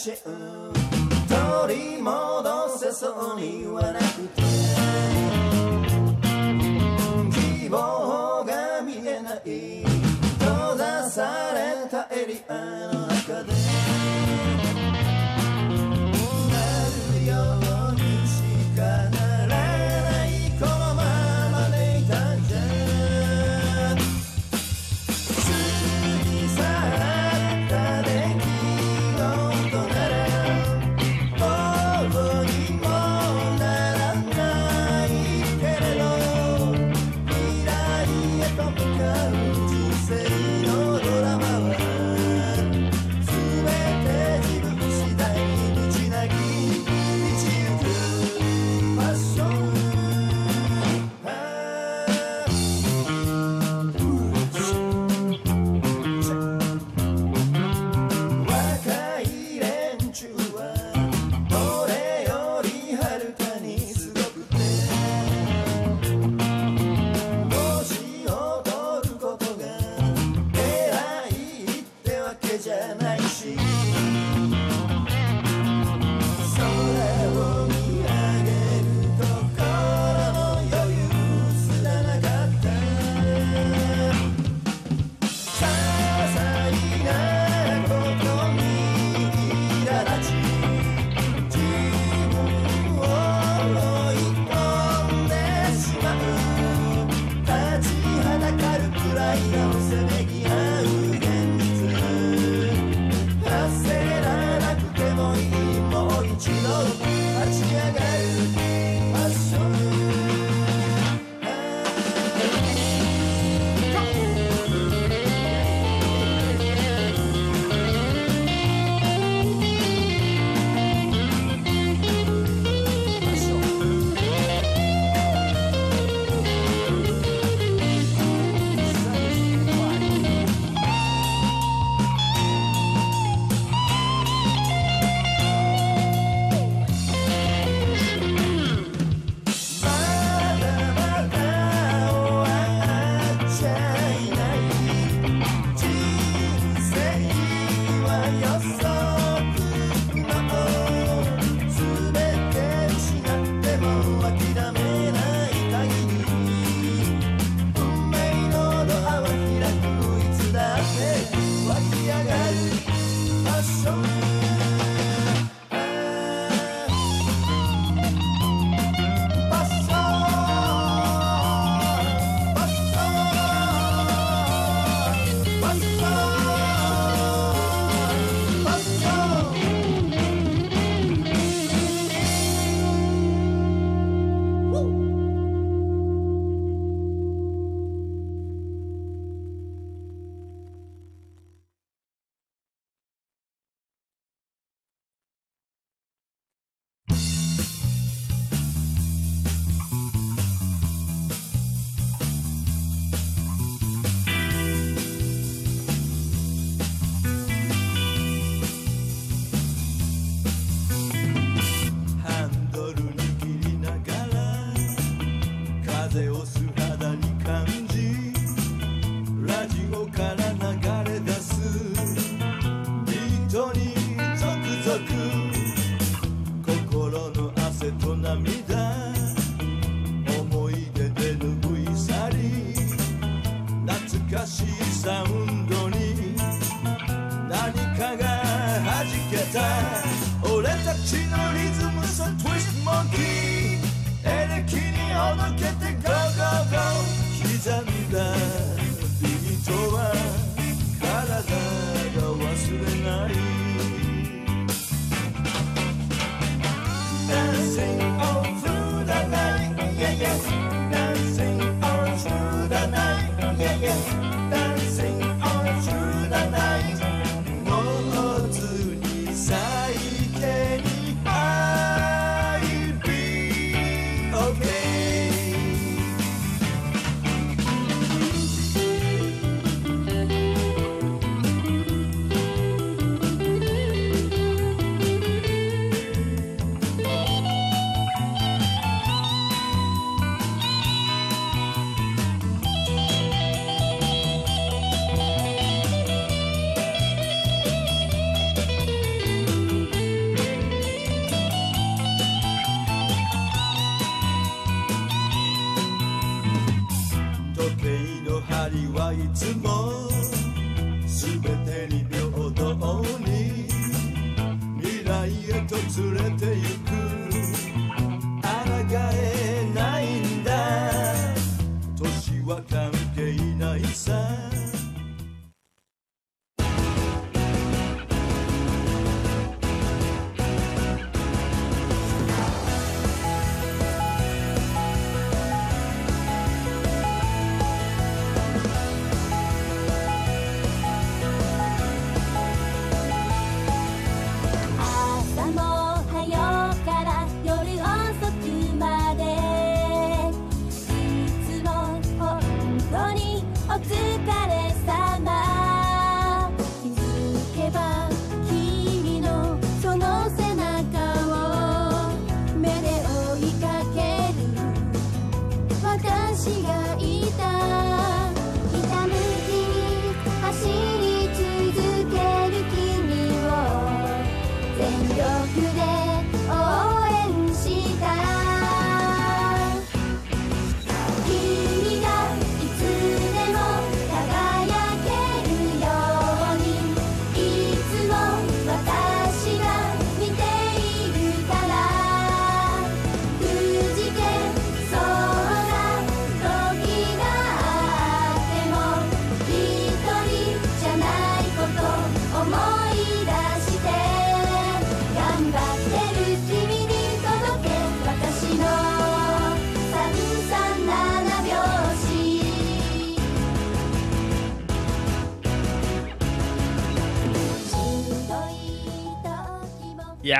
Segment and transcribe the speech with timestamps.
[0.00, 4.49] し取り戻せそうにはなくて。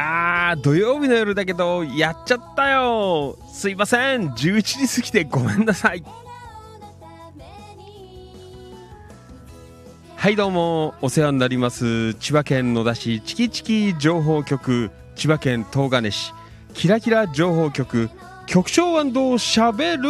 [0.00, 3.37] やー土曜日の夜だけどやっちゃったよ。
[3.52, 4.30] すいません。
[4.30, 6.02] 11時過ぎてごめんなさい。
[10.16, 12.14] はいどうもお世話になります。
[12.14, 16.33] 千葉県野田市チキチキ情報局千葉県東金市。
[16.73, 18.09] キラキラ情報局
[18.47, 20.02] 局長しゃべる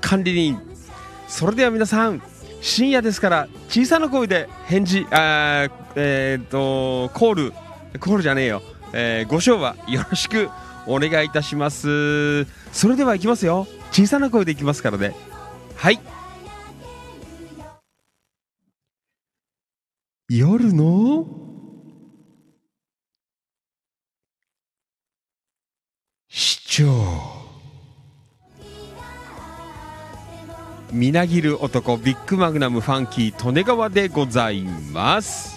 [0.00, 0.60] 管理人。
[1.26, 2.22] それでは皆さん
[2.60, 7.52] 深夜ですから小さな声で返事あーえー、っとコール
[7.98, 8.62] コールじゃねえよ、
[8.98, 10.48] えー、ご賞はよろしく
[10.86, 12.44] お願いいたします。
[12.72, 13.66] それではいきますよ。
[13.92, 15.14] 小さな声でいきますからね。
[15.76, 16.00] はい。
[20.30, 21.26] 夜の？
[26.30, 26.86] 市長。
[30.90, 35.55] みなぎる男ビッグマグナムファンキー利根川でございます。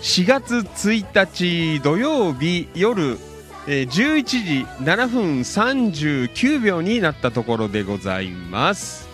[0.00, 3.18] 4月1日土曜日夜
[3.66, 9.08] 11時7分39秒になったところでございます。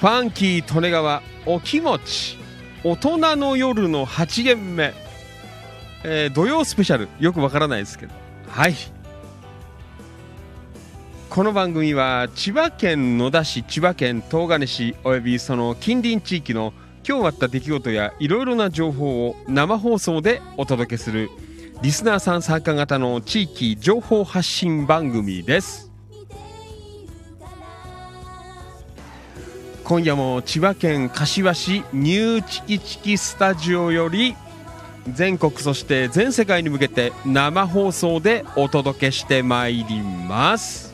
[0.00, 2.38] ファンキー利根川お気持ち
[2.82, 4.92] 大人の夜の8限目、
[6.02, 8.14] えー土曜スペシャルよくわからないですけど。
[8.48, 8.74] はい。
[11.28, 16.72] この番組は千葉県野田市千葉県東金市およびその近隣地域の
[17.06, 21.30] 今日あった出来事やいろいろな情報を生放送でお届けする
[21.82, 25.92] リスナーさん参加型の地域情報発信番組です。
[29.84, 34.34] 今夜も千葉県柏市ニューチキチキスタジオより
[35.12, 40.93] 全国そして全世界に向けて生放送でお届けしてまいります。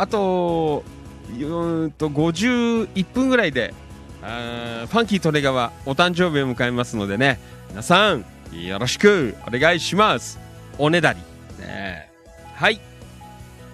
[0.00, 0.82] あと
[1.28, 3.74] うんと51分ぐらいで
[4.22, 7.38] あファンキー利根川お誕生日を迎えますのでね。
[7.68, 10.40] 皆さんよろしくお願いします。
[10.78, 11.18] おねだり。
[11.60, 12.10] ね。
[12.54, 12.80] はい、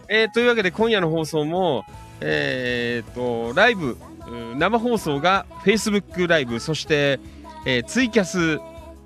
[0.09, 1.85] えーというわけで今夜の放送も
[2.21, 3.97] えー、とライブ
[4.57, 7.21] 生放送が Facebook ライブそして、
[7.65, 8.59] えーツイキャス、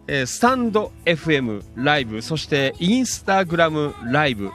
[0.06, 4.50] えースタンド FM ライブそしてインスタグラムライブ、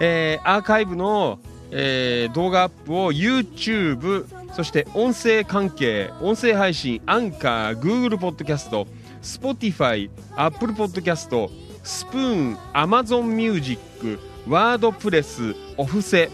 [0.00, 1.38] えーアーカイブの、
[1.70, 8.86] えー動画アップを YouTube そして音声関係音声配信アンカー Google ポッドキャスト
[9.22, 11.50] Spotify Apple ポッドキャスト
[11.82, 16.30] スプーン Amazon ミュージックワードプレスオフセ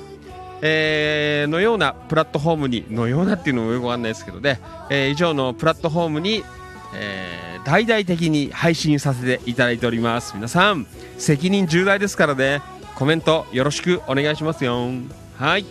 [0.63, 4.59] のようなプラットフォームにのようなっていうのもよくわかんないですけどね、
[4.91, 6.43] えー以上のプラットフォームに、
[6.95, 10.35] えー大々的に配信させていただいております。
[10.37, 10.87] 皆さん
[11.19, 12.63] 責任重大ですからね。
[12.95, 14.89] コメントよろしくお願いしますよ。
[15.39, 15.67] はい。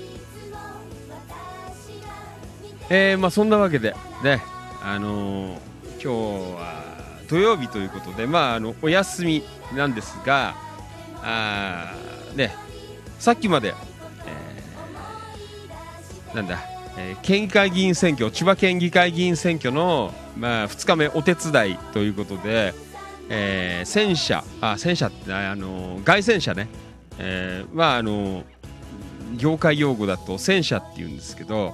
[2.90, 4.42] えーまあそんなわけでね
[4.84, 5.60] あのー
[5.94, 6.08] 今日
[6.56, 6.84] は
[7.28, 9.44] 土曜日ということでまああのお休み
[9.76, 10.54] なんですが
[11.24, 11.96] あ
[12.36, 12.54] ね
[13.18, 13.74] さっきまで、
[14.28, 16.60] えーなんだ、
[16.98, 22.76] えー県議会議員選挙千葉県議会議員選挙の、まあ、2日目お手伝いということで、
[23.30, 26.68] えー戦車あ戦車ってあの凱旋車ね、
[27.18, 28.44] えーまああの
[29.38, 31.74] 業界用語だと戦車って言うんですけど、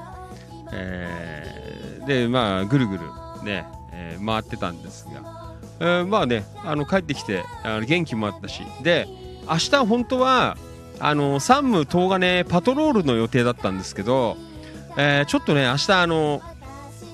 [0.72, 3.02] えーでまあぐるぐる
[3.44, 9.08] ね、えー回ってたんですが、えーまあねあの帰ってきてあの元気もあったしで
[9.48, 10.58] 明日本当は
[11.00, 14.38] あの山武東金パトロールの予定だったんですけど、
[14.98, 16.42] えーちょっとね明日あの、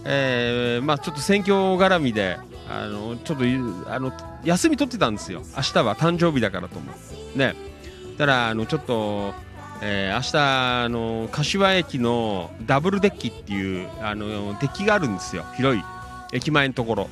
[0.06, 2.38] えーまあちょっと選挙絡みで
[2.70, 3.44] あのちょっと
[3.92, 4.12] あの
[4.44, 5.42] 休み取ってたんですよ。
[5.56, 7.38] 明日は誕生日だからと思って。
[7.38, 7.56] ね。
[8.18, 9.34] だからあのちょっと、
[9.82, 10.38] えー明日
[10.86, 15.46] あの柏駅のダブルデッキっていうあのデッキがあるんですよ。
[15.56, 15.84] 広い
[16.34, 17.10] 駅前のところ。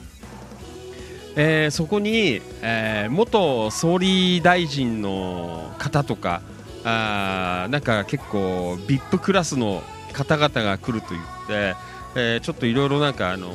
[1.37, 6.41] えーそこに、えー元総理大臣の方とか
[6.83, 11.75] あーなんか結構 VIP クラスの方々が来ると言って、
[12.15, 13.51] えーちょっといろいろなんかあの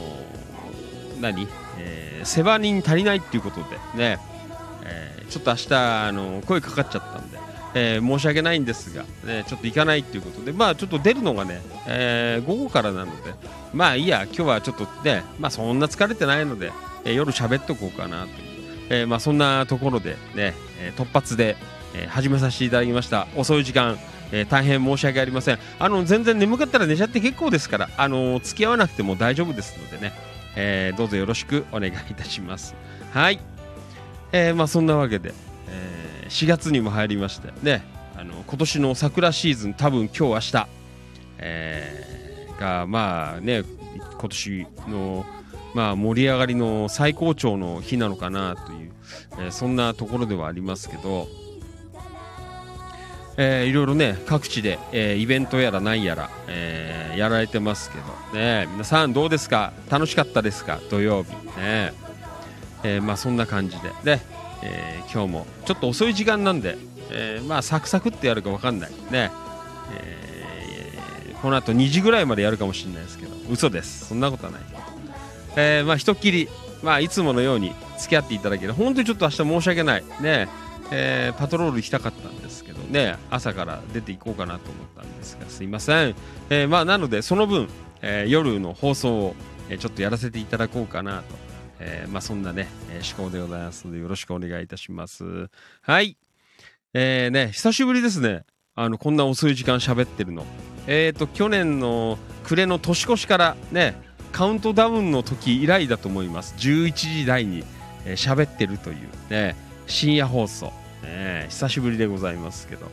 [1.20, 1.48] 何、
[1.78, 3.64] えー世話人足りないっていうことで
[3.96, 4.18] ね、
[4.84, 7.38] えーちょっと明日あの声かかっちゃったんで、
[7.74, 13.32] えー申し訳ないんですが、ね、ちょっと行かないっていうことでまあちょっと出るのがね、えー午後からなので
[13.72, 16.72] まあいいや今日はちょっとねまあそんな疲れてないので、
[17.04, 18.34] えー夜喋っとこうかなという、
[18.90, 21.56] えーまあそんなところでね、え突発で、
[21.94, 23.26] え始めさせていただきました。
[23.36, 23.98] 遅い時間、
[24.32, 25.58] えー大変申し訳ありません。
[25.78, 30.12] あの全然眠かったら寝ちゃって結構ですからあの付き合わなくても大丈夫ですのでね、
[30.56, 32.74] えーどうぞよろしくお願いいたします。
[33.12, 33.38] はい、
[34.32, 35.32] えーまあそんなわけで、
[35.68, 35.99] えー
[36.30, 37.82] 4月にも入りましてね
[38.16, 40.66] あの今年の桜シーズン多分今日明日、
[41.38, 43.62] えーがまあね
[44.18, 45.24] 今年の
[45.74, 48.92] まあ盛り上がりの最高潮の日なのかなという、
[49.38, 51.26] えーそんなところではありますけど、
[53.38, 59.72] えーいろいろね各地で、えーイベントやらなんやら、えーやられてますけどね皆さんどうですか？
[59.88, 60.80] 楽しかったですか？
[60.90, 61.30] 土曜日。
[61.58, 61.94] ね。
[62.84, 63.90] えーまあそんな感じで。
[64.04, 64.20] で、
[64.62, 66.76] えー今日もちょっと遅い時間なんで、
[67.10, 68.90] えーまあサクサクってやるかわかんない。
[69.10, 69.30] ね、
[69.92, 73.34] えーこの後2時ぐらいまでやるかもしれないですけど。
[73.50, 74.06] 嘘です。
[74.06, 74.60] そんなことはない。
[75.56, 76.48] えーまあひとっきり
[76.82, 80.04] まあいつものように付き合っていただける本当にちょっと明日申し訳ない。
[80.20, 80.48] ね。
[80.92, 82.80] えーパトロール行きたかったんですけど。
[82.82, 83.16] ね。
[83.30, 86.14] 朝から出ていこうかなと思ったんですがすいません、
[86.50, 87.68] えーまあなのでその分、
[88.02, 89.34] えー夜の放送を、
[89.68, 91.24] えちょっとやらせていただこうかなと、
[91.80, 95.48] えーまあそんなね、えー思考でございますのでよろしくお願いいたします。
[95.82, 96.16] はい。
[96.92, 98.44] えー、ね久しぶりですね。
[98.74, 100.44] あのこんな遅い時間喋ってるの。
[100.86, 103.94] えっ、と去年の暮れの年越しからね
[104.32, 106.54] カウントダウンの時以来だと思います。
[106.58, 107.64] 11時台に
[108.04, 108.96] 喋、えーってるという
[109.30, 112.86] ね深夜放送、ね、久しぶりでございますけど、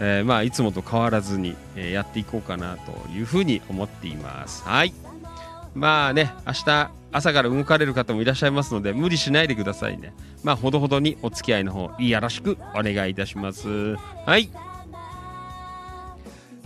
[0.00, 4.62] えーまあいつもと変わらずに、えーやっていこうかなというふうに思っています。
[4.64, 4.92] はい。
[5.74, 10.14] まあね明日朝から動かれる方もいらっしゃいますので無理しないでくださいね。
[10.42, 13.96] まあほどほどにお付き合いの方よろしくお願いいたします。
[14.26, 14.48] はい。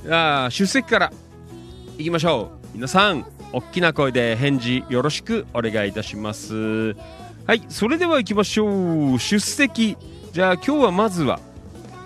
[0.04, 1.12] じゃあ出席から
[1.98, 2.66] いきましょう。
[2.74, 6.94] 皆さん大きな声で返事よろしくお願いいたします。
[7.46, 9.18] はいそれでは行きましょう。
[9.18, 9.96] 出席。
[10.32, 11.40] じゃあ今日はまずは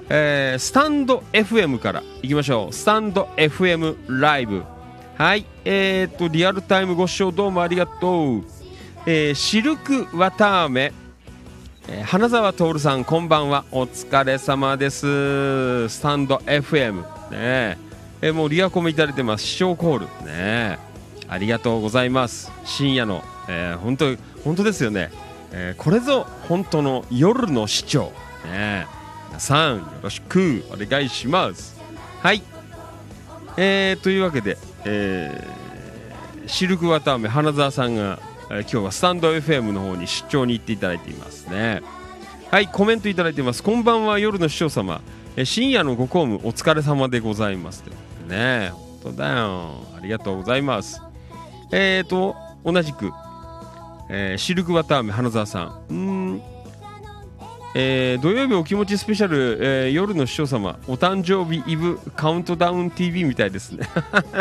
[0.08, 2.72] えースタンド FM からいきましょう。
[2.72, 4.64] スタンド FM ライブ。
[5.20, 8.44] はいえー、っとリアルタイムご視聴どうもありがとう、
[9.04, 10.94] えーシルクわたあめ
[11.88, 13.66] えー花澤徹さんこんばんは。
[13.70, 15.90] お疲れ様です。
[15.90, 17.76] スタンド FM ね
[18.22, 18.30] え。
[18.30, 19.44] ーもうリアコメいただいてます。
[19.44, 20.06] 視聴コール。
[20.24, 20.78] ね
[21.28, 22.50] ありがとうございます。
[22.64, 25.10] 深夜の、えー本当本当ですよね、
[25.52, 28.10] えーこれぞ本当の夜の視聴
[28.46, 28.86] ね
[29.28, 31.78] 皆さんよろしくお願いします。
[32.22, 32.42] はい。
[33.58, 35.60] えー、というわけで、えー
[36.46, 38.18] シルクワタアメ花澤さんが、
[38.50, 41.82] えー今日はスタンド FM の方に出張に行っていただいていますね。
[42.50, 43.62] はいコメントいただいています。
[43.62, 45.00] こんばんは夜の視聴様、
[45.36, 47.84] えー深夜のご公務お疲れ様でございます。
[48.26, 48.70] ね。
[49.02, 49.74] 本当だよ。
[49.96, 51.00] ありがとうございます。
[51.72, 53.12] えーと同じく、
[54.08, 55.80] えーシルクワタアメ花澤さん。
[55.90, 56.42] うん。
[57.74, 63.88] えー土曜日お気持ちスペシャル、えー夜の視聴様お誕生日イブカウントダウン TV みたいですね。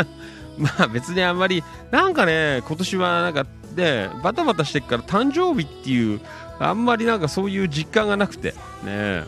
[0.57, 6.19] まあ別にあんまりなんかね今年はなんかねバタバタしてっから誕生日っていう
[6.59, 9.23] あんまりなんかそういう実感がなくてね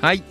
[0.00, 0.22] はい。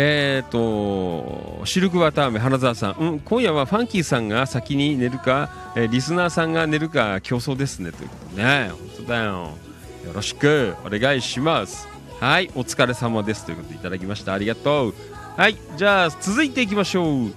[0.00, 7.92] えーとシルクワタアメ花澤さん、うん、今夜はファンキーさんが先に寝るか、えーリスナーさんが寝るか競争ですね。
[7.92, 8.70] ということね。
[8.70, 9.67] 本当だよ。
[10.04, 10.74] よろしく。
[10.84, 11.88] お願いします。
[12.20, 14.32] はいお疲れ様ですということでいただきました。
[14.32, 14.94] ありがとう。
[15.36, 17.32] はいじゃあ続いていきましょう。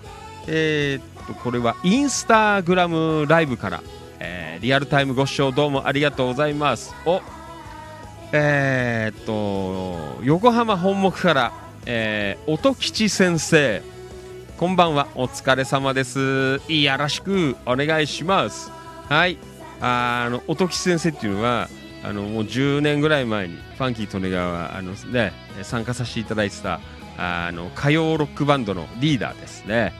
[0.47, 3.83] えーっとこれはインスタグラムライブから、
[4.19, 6.93] えーリアルタイムご視聴どうもありがとうございます。
[7.05, 7.21] お
[8.31, 11.51] えーっと横浜本木から、
[11.85, 13.81] えー音吉先生。
[14.57, 16.61] こんばんはお疲れ様です。
[16.67, 18.71] よろしくお願いします。
[19.09, 19.37] はい
[19.79, 21.67] あの音吉先生っていうのは
[22.03, 26.79] あのもう10年ぐらい前にファンキー利根川あの、ね、参加させていただいてた
[27.17, 29.93] あの歌謡ロックバンドのリーダーですね。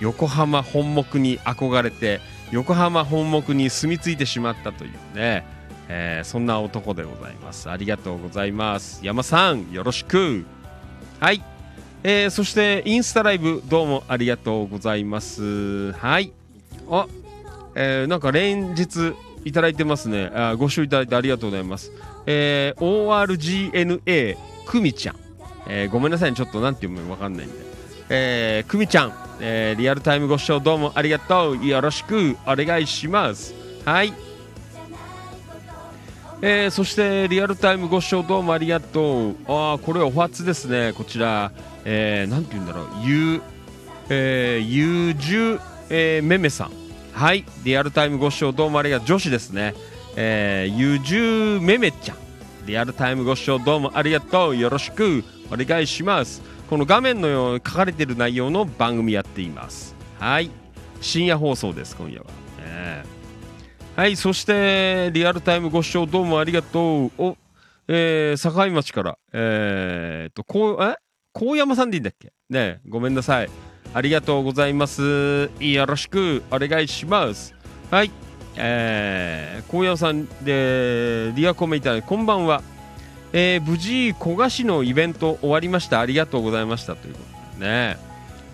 [0.00, 2.20] 横浜本木に憧れて
[2.52, 5.44] 横浜本木に住み着いてしまったというね、
[5.88, 7.68] えーそんな男でございます。
[7.68, 9.00] ありがとうございます。
[9.02, 10.44] 山さんよろしく。
[11.18, 11.42] はい、
[12.04, 15.92] えーそしてインスタライブどうもありがとうございます。
[15.92, 16.32] はい。
[16.90, 17.06] あ、
[17.74, 19.14] えーなんか連日
[19.48, 20.30] いただいてますね。
[20.34, 21.90] あご視聴いただいてありがとうございます。
[22.26, 25.16] えー ORGNA くみちゃん、
[25.66, 26.36] えーごめんなさいね。
[26.36, 27.54] ちょっとなんて読むかわかんないんで。
[28.10, 31.66] えー、くみちゃん、えーリアルタイムご視聴どうもありがとう。
[31.66, 32.36] よろしく。
[32.46, 33.54] お願いします。
[33.84, 34.12] はい。
[36.40, 39.36] えーそしてリアルタイムご視聴どうもありがとう。
[39.48, 40.92] ああこれお初ですね。
[40.92, 41.50] こちら、
[41.84, 42.86] えー、なんて言うんだろう。
[43.02, 43.42] ゆう
[44.10, 46.77] えー、ゆうじゅえーめめさん。
[47.18, 47.44] はい。
[47.64, 49.06] リアルタイムご視聴どうもありがとう。
[49.08, 49.74] 女子ですね。
[50.14, 52.16] えー、ゆじゅめめちゃん。
[52.64, 54.56] リアルタイムご視聴どうもありがとう。
[54.56, 55.24] よろしく。
[55.50, 56.40] お願いします。
[56.70, 59.96] この画面のように書かれている内容の番組やっています。
[60.20, 60.48] はい。
[61.00, 62.26] 深夜放送です今夜は、
[62.64, 63.02] ね
[63.96, 64.14] はい。
[64.14, 67.10] そしてリアルタイムご視聴どうもありがとう。
[67.18, 67.36] お
[67.88, 69.18] えー、境町から。
[69.32, 70.94] えー、っとこうえ？
[71.32, 72.32] 高山さんでいいんだっけ？
[72.48, 73.50] ねごめんなさい。
[73.94, 75.50] ありがとうございます。
[75.60, 77.54] よろしくお願いします。
[77.90, 78.10] はい。
[78.56, 82.62] えー、高山さんでリアコメいただいてこんばんは。
[83.32, 86.00] えー無事古賀市のイベント終わりました。
[86.00, 86.96] ありがとうございました。
[86.96, 87.20] というこ
[87.56, 87.98] とでね、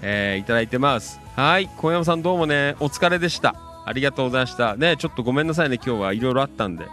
[0.02, 1.20] えーいただいてます。
[1.36, 1.68] はい。
[1.78, 3.54] 小山さんどうもねお疲れでした。
[3.86, 4.76] ありがとうございました。
[4.76, 5.76] ねちょっとごめんなさいね。
[5.76, 6.86] 今日はいろいろあったんで、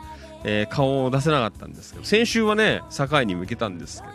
[0.43, 2.05] えー顔を出せなかったんですけど。
[2.05, 4.13] 先週はね堺に向けたんですけど、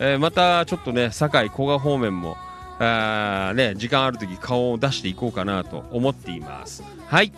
[0.00, 2.36] えーまたちょっとね堺古賀方面も
[2.80, 6.82] あね時間ある時顔を出していこうかなと思っています。
[7.06, 7.32] はい。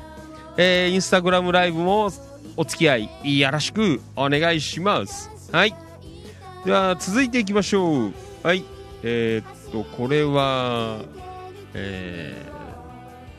[0.57, 2.11] えーインスタグラムライブも
[2.57, 5.31] お付き合いよろしくお願いします。
[5.53, 5.75] はい。
[6.65, 8.13] では続いていきましょう。
[8.43, 8.65] はい。
[9.03, 10.99] えーっとこれは
[11.73, 12.45] え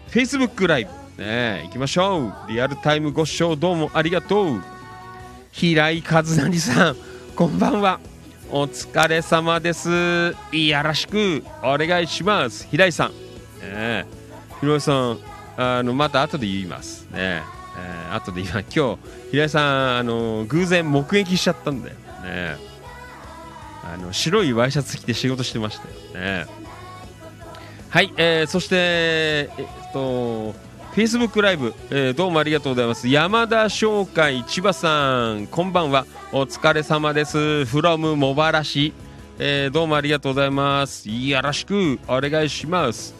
[0.07, 0.85] ー、Facebook ライ
[1.17, 2.33] ブね行きましょう。
[2.49, 4.61] リアルタイムご視聴どうもありがとう。
[5.51, 6.95] 平井和成さん
[7.35, 7.99] こんばんは。
[8.53, 9.89] お疲れ様です。
[10.51, 12.67] よろしくお願いします。
[12.67, 13.11] 平井さん。
[13.61, 14.05] ね
[14.59, 15.19] 平井さん
[15.55, 17.03] あのまた後で言います。
[17.11, 18.65] ね、えー、後で言います。
[18.77, 21.95] 今日平井さんあの偶然目撃しちゃったんだよ。
[22.23, 22.57] ね。
[23.85, 26.21] あの白いワイシャツ着て仕事してましたよ。
[26.21, 26.45] ね。
[27.89, 30.53] はい、えー、そしてえっと
[30.93, 33.07] Facebook ライブ、えーどうもありがとうございます。
[33.07, 36.05] 山田商会千葉さんこんばんは。
[36.33, 37.37] お疲れ様です。
[37.37, 38.93] from 茂原市、
[39.39, 41.09] えーどうもありがとうございます。
[41.09, 43.15] よろしくお願いします。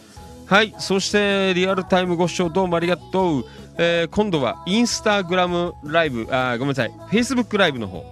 [0.47, 3.45] はいそしてリアルタイムご視聴どうもありがとう、
[3.77, 6.91] えー今度はインスタグラムライブあごめんなさい。
[7.09, 8.03] Facebook ライブの方。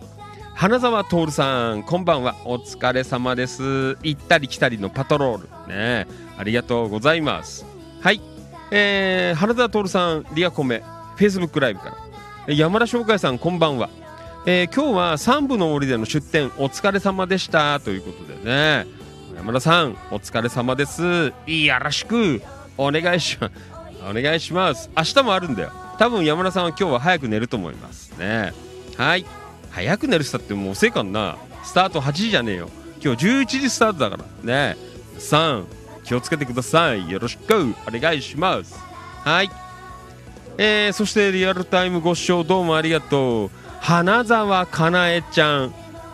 [0.55, 2.35] 花澤徹さんこんばんは。
[2.45, 3.97] お疲れ様です。
[4.03, 5.73] 行ったり来たりのパトロール。
[5.73, 7.65] ねありがとうございます。
[7.99, 8.21] はい。
[8.71, 10.83] えー、花澤徹さんリアコメ
[11.17, 11.95] Facebook ライブか
[12.47, 12.53] ら。
[12.53, 13.89] 山田翔海さんこんばんは、
[14.45, 17.79] えー今日は三部の森での出店お疲れ様でした。
[17.79, 18.85] ということでね。
[19.35, 21.03] 山田さんお疲れ様です。
[21.47, 22.41] よろしく
[22.77, 23.53] お願いします。
[24.07, 24.89] お願いします。
[24.95, 25.71] 明日もあるんだよ。
[25.97, 28.53] 多分山田さんは今日は早く寝ると思いますね。
[28.97, 29.25] はい。
[29.71, 31.37] 早く寝るしたってもう遅いかんな。
[31.63, 32.69] スタート8時じゃねえよ。
[33.03, 34.23] 今日11時スタートだから。
[34.73, 34.77] ね。
[35.17, 35.65] 3
[36.09, 37.07] 気をつけてください。
[37.11, 37.75] よろしく。
[37.87, 38.75] お願いします。
[39.23, 39.51] はい。
[40.57, 43.51] えー、そしてリアルタイムご視聴どうもありがとう。
[43.79, 45.73] 花澤かなえちゃん。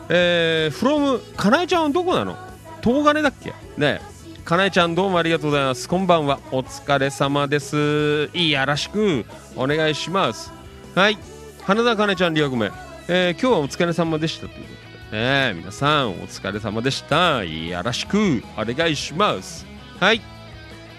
[0.10, 2.36] えー、from かなえちゃんはどこなの？
[2.84, 3.54] 東金だっけ？
[3.78, 4.02] ね。
[4.44, 5.88] かなえちゃんどうもありがとうございます。
[5.88, 6.40] こんばんは。
[6.52, 8.30] お疲れ様です。
[8.34, 9.26] よろしく。
[9.56, 10.52] お願いします。
[10.94, 11.18] はい。
[11.64, 12.70] 花田かなえちゃんリアコメ、
[13.08, 14.70] えー、今日はお疲れ様でしたというこ
[15.10, 15.18] とで。
[15.18, 17.46] ね皆さんお疲れ様でした。
[17.46, 18.44] よろしく。
[18.58, 19.66] お願いします。
[20.00, 20.22] はい。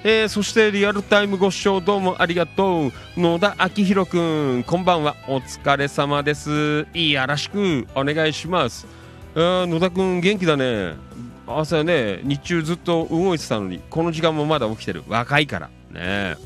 [0.04, 2.92] えーそしてリアルタイムご視聴どうもありがとう。
[3.20, 5.16] 野田明宏くんこんばんは。
[5.28, 6.86] お疲れ様です。
[6.94, 8.86] よろしくお願いします。
[9.34, 10.94] 野田くん元気だね。
[11.46, 15.02] 朝ね日中ずっと動いてたのにこの時間もまだ起きてる。
[15.08, 15.68] 若いから。
[15.90, 16.36] ね。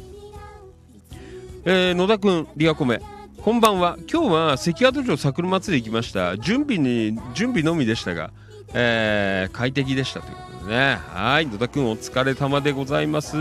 [1.64, 3.00] えー野田くんリアコメ。
[3.40, 3.96] こんばんは。
[4.12, 6.36] 今日は関宿城桜祭り行きました。
[6.36, 8.32] 準備に準備のみでしたが、
[8.74, 10.98] えー快適でしたということね。
[11.08, 11.46] はい。
[11.46, 13.36] 野田くんお疲れ様でございます。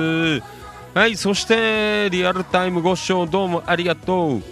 [0.93, 1.15] はい。
[1.15, 4.43] そしてリアルタイムご視聴どうもありがとう。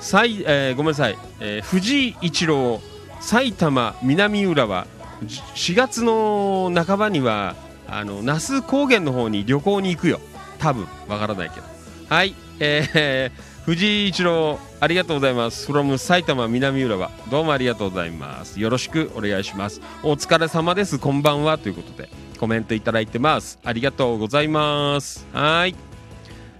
[0.00, 2.80] さい、えーごめんなさい、えー藤井一郎
[3.20, 4.86] 埼玉南浦和。
[5.22, 7.54] 4月の半ばには
[7.86, 10.20] あの那須高原の方に旅行に行くよ。
[10.58, 10.86] 多分。
[11.08, 11.66] わからないけど。
[12.08, 12.34] はい。
[12.60, 15.70] えー藤井一郎ありがとうございます。
[15.70, 17.08] from 埼玉南浦和。
[17.30, 18.58] どうもありがとうございます。
[18.58, 19.80] よろしくお願いします。
[20.02, 20.98] お疲れ様です。
[20.98, 21.56] こんばんは。
[21.56, 22.08] ということで
[22.40, 23.60] コメントいただいてます。
[23.62, 25.24] ありがとうございます。
[25.32, 25.76] はい。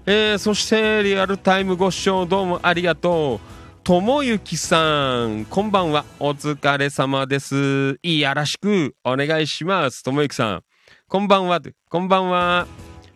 [0.07, 3.83] えーそしてリアルタイムご視聴どうもありがとう。
[3.83, 6.05] ともゆきさんこんばんは。
[6.21, 7.99] お疲れ様です。
[8.05, 10.05] よろしくお願いします。
[10.05, 10.63] ともゆきさん
[11.09, 11.61] こんばんは。
[11.89, 12.69] こんばんは。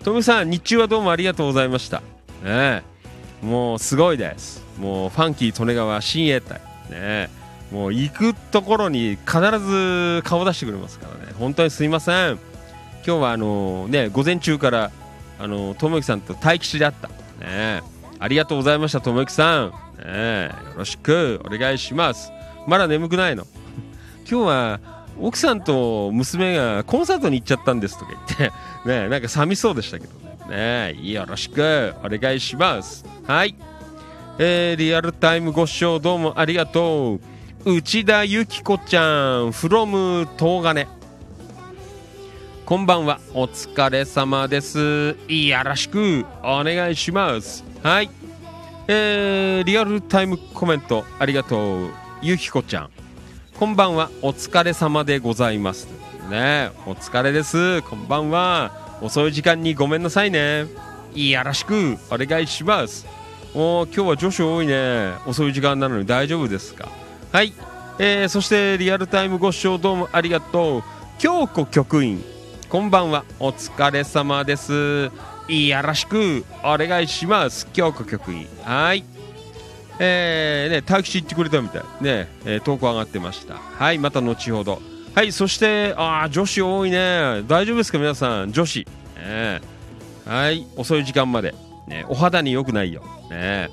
[0.02, 2.02] ともさん日中はどうもありがとうございました。
[2.42, 2.82] ね
[3.40, 4.65] もうすごいです。
[4.78, 6.60] もうファンキー利根川親衛隊
[6.90, 7.30] ね。
[7.72, 11.32] もう行くところに必ず顔出してくれますからね。
[11.38, 12.38] 本当にすいません。
[13.06, 14.90] 今日はあのね午前中から
[15.38, 17.08] あのともゆきさんと待機しであった。
[17.44, 17.82] ね。
[18.18, 19.72] ありがとうございましたともゆきさん。
[20.04, 20.44] ね。
[20.46, 22.30] よろしくお願いします。
[22.66, 23.46] まだ眠くないの？
[24.30, 24.80] 今日は
[25.20, 28.52] 奥さんと娘がコンサートに行っちゃったんですとか言って
[28.86, 30.12] ねなんか寂しそうでしたけど
[30.48, 30.94] ね。
[30.94, 31.10] ね。
[31.10, 33.04] よろしくお願いします。
[33.26, 33.56] はい。
[34.38, 37.14] えーリアルタイムご視聴どうもありがと
[37.64, 37.72] う。
[37.76, 40.86] 内田由紀子ちゃん from 東金。
[42.66, 43.18] こんばんは。
[43.32, 45.16] お疲れ様です。
[45.26, 47.64] よろしくお願いします。
[47.82, 48.10] はい。
[48.88, 51.90] えーリアルタイムコメントありがとう。
[52.20, 52.90] ゆきこちゃん。
[53.58, 54.10] こんばんは。
[54.20, 55.88] お疲れ様でございます。
[56.28, 57.80] ねお疲れです。
[57.80, 58.98] こんばんは。
[59.00, 60.66] 遅い時間にごめんなさいね。
[61.14, 63.15] よろしくお願いします。
[63.58, 65.12] お今日は女子多いね。
[65.24, 66.90] 遅い時間なのに大丈夫ですか？
[67.32, 67.54] はい。
[67.98, 70.82] えーそしてリアルタイムご視聴どうもありがとう。
[71.18, 72.22] 京子局員
[72.68, 73.24] こんばんは。
[73.40, 75.04] お疲れ様です。
[75.04, 75.10] よ
[75.82, 77.66] ろしくお願いします。
[77.72, 78.46] 京子局員。
[78.62, 79.04] はい。
[80.00, 81.82] えー、ねタクシー行ってくれたみたい。
[82.02, 83.54] ね、えー投稿上がってました。
[83.54, 84.82] はいまた後ほど。
[85.14, 87.42] はいそしてあー女子多いね。
[87.48, 88.52] 大丈夫ですか皆さん？
[88.52, 89.62] 女子、ね、
[90.26, 91.54] はい遅い時間まで、
[91.86, 93.68] ね、お肌に良くないよね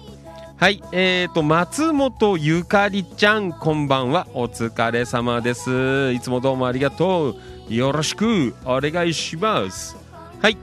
[0.57, 4.27] はい、えーと、松本ゆかりちゃん、こんばんは。
[4.33, 6.13] お疲れ様です。
[6.13, 7.35] いつもどうもありがと
[7.69, 7.73] う。
[7.73, 9.97] よろしくお願いします。
[10.41, 10.57] はい、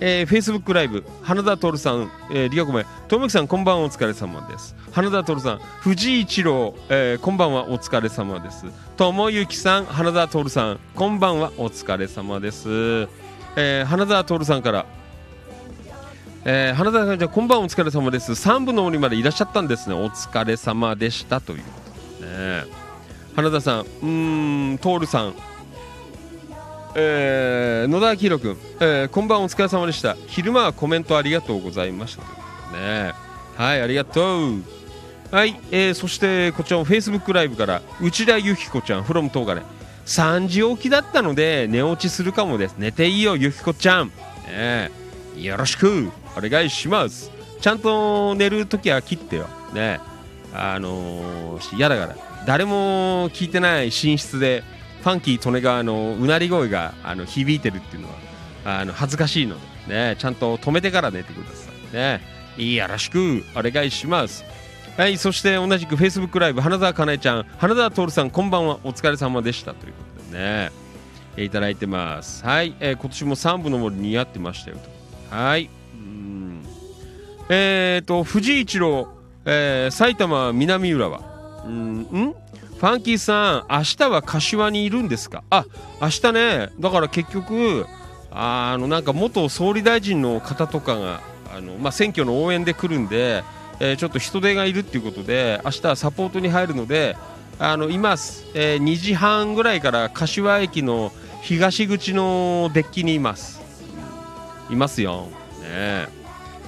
[0.00, 3.86] えー、Facebook ライブ、花田徹さん、えー、リアコメ、ともきさん、こんばんは。
[3.86, 4.76] お疲れ様です。
[4.92, 7.68] 花田徹さん、藤井一郎、えー、こんばんは。
[7.68, 8.66] お疲れ様です。
[8.98, 11.52] ともゆきさん、花田徹さん、こんばんは。
[11.56, 12.68] お疲れ様です。
[13.56, 14.84] えー、花田徹さんから、
[16.50, 18.32] えー、花田さんじゃこんばんお疲れ様です。
[18.32, 19.94] 3部の折までいらっしゃったんですね。
[19.94, 22.64] お疲れ様でしたということですね。
[23.36, 25.34] 花田さんうーん徹さん。
[26.94, 30.16] えー、野田明宏君、えー、こんばんお疲れ様でした。
[30.26, 32.22] 昼間はコメントありがとうございました
[32.74, 33.12] ね。
[33.54, 34.62] はいありがとう。
[35.30, 39.62] はい、えー、そしてこちらも Facebook ライブから内田由紀子ちゃん from 東金。
[40.06, 42.76] 3時起きだったので寝落ちするかもです。
[42.78, 44.10] 寝ていいよ由紀子ちゃん、
[44.46, 44.90] ね、
[45.36, 46.10] よろしく。
[46.36, 47.30] お願いします。
[47.60, 49.48] ちゃんと寝るときは切ってよ。
[49.72, 50.00] ね。
[50.54, 52.16] あのー、嫌だから。
[52.46, 54.62] 誰も聞いてない寝室で
[55.02, 58.14] ファンキー利根川のうなり声があの響いてるっていうのは
[58.80, 59.94] あの恥ずかしいので。
[59.94, 60.16] ね。
[60.18, 61.94] ちゃんと止めてから寝てください。
[61.94, 62.74] ね。
[62.76, 63.44] よろしく。
[63.56, 64.44] お願いします。
[64.96, 67.46] はいそして同じく Facebook ライブ花澤香菜ちゃん。
[67.58, 68.78] 花澤徹さんこんばんは。
[68.84, 69.74] お疲れ様でした。
[69.74, 70.88] ということでね。
[71.36, 72.44] いただいてます。
[72.44, 74.78] はい、えー今年も3部の森似合ってましたよ
[75.30, 75.36] と。
[75.36, 75.70] はい。
[77.48, 79.08] えーと藤井一郎、
[79.44, 81.62] えー埼玉南浦和。
[81.66, 82.04] うんん？
[82.78, 85.42] ファンキーさん明日は柏にいるんですか？
[85.50, 85.64] あ
[86.00, 86.68] 明日ね。
[86.78, 87.86] だから結局
[88.30, 91.20] あのなんか元総理大臣の方とかが
[91.54, 93.42] あの、まあ、選挙の応援で来るんで、
[93.80, 97.16] えーちょっと人手がいるっていうことで明日はサポートに入るので
[97.58, 101.10] あのいます、えー2時半ぐらいから柏駅の
[101.42, 103.60] 東口のデッキにいます。
[104.70, 105.28] いますよ、ね
[105.64, 106.08] え、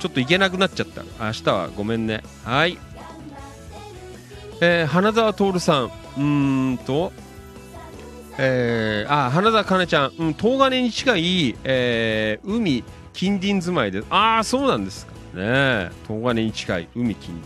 [0.01, 1.03] ちょっと行けなくなっちゃった。
[1.25, 2.23] 明日はごめんね。
[2.45, 2.79] はい。
[4.63, 5.85] えー花澤徹さん。
[5.85, 7.13] うーんと。
[8.39, 12.83] えー、あ花澤香菜ちゃん、うん、東金に近い、えー海
[13.13, 15.13] 近隣住まいでああそうなんですか。
[15.13, 15.91] ねえ。
[16.09, 17.39] 東金に近い海近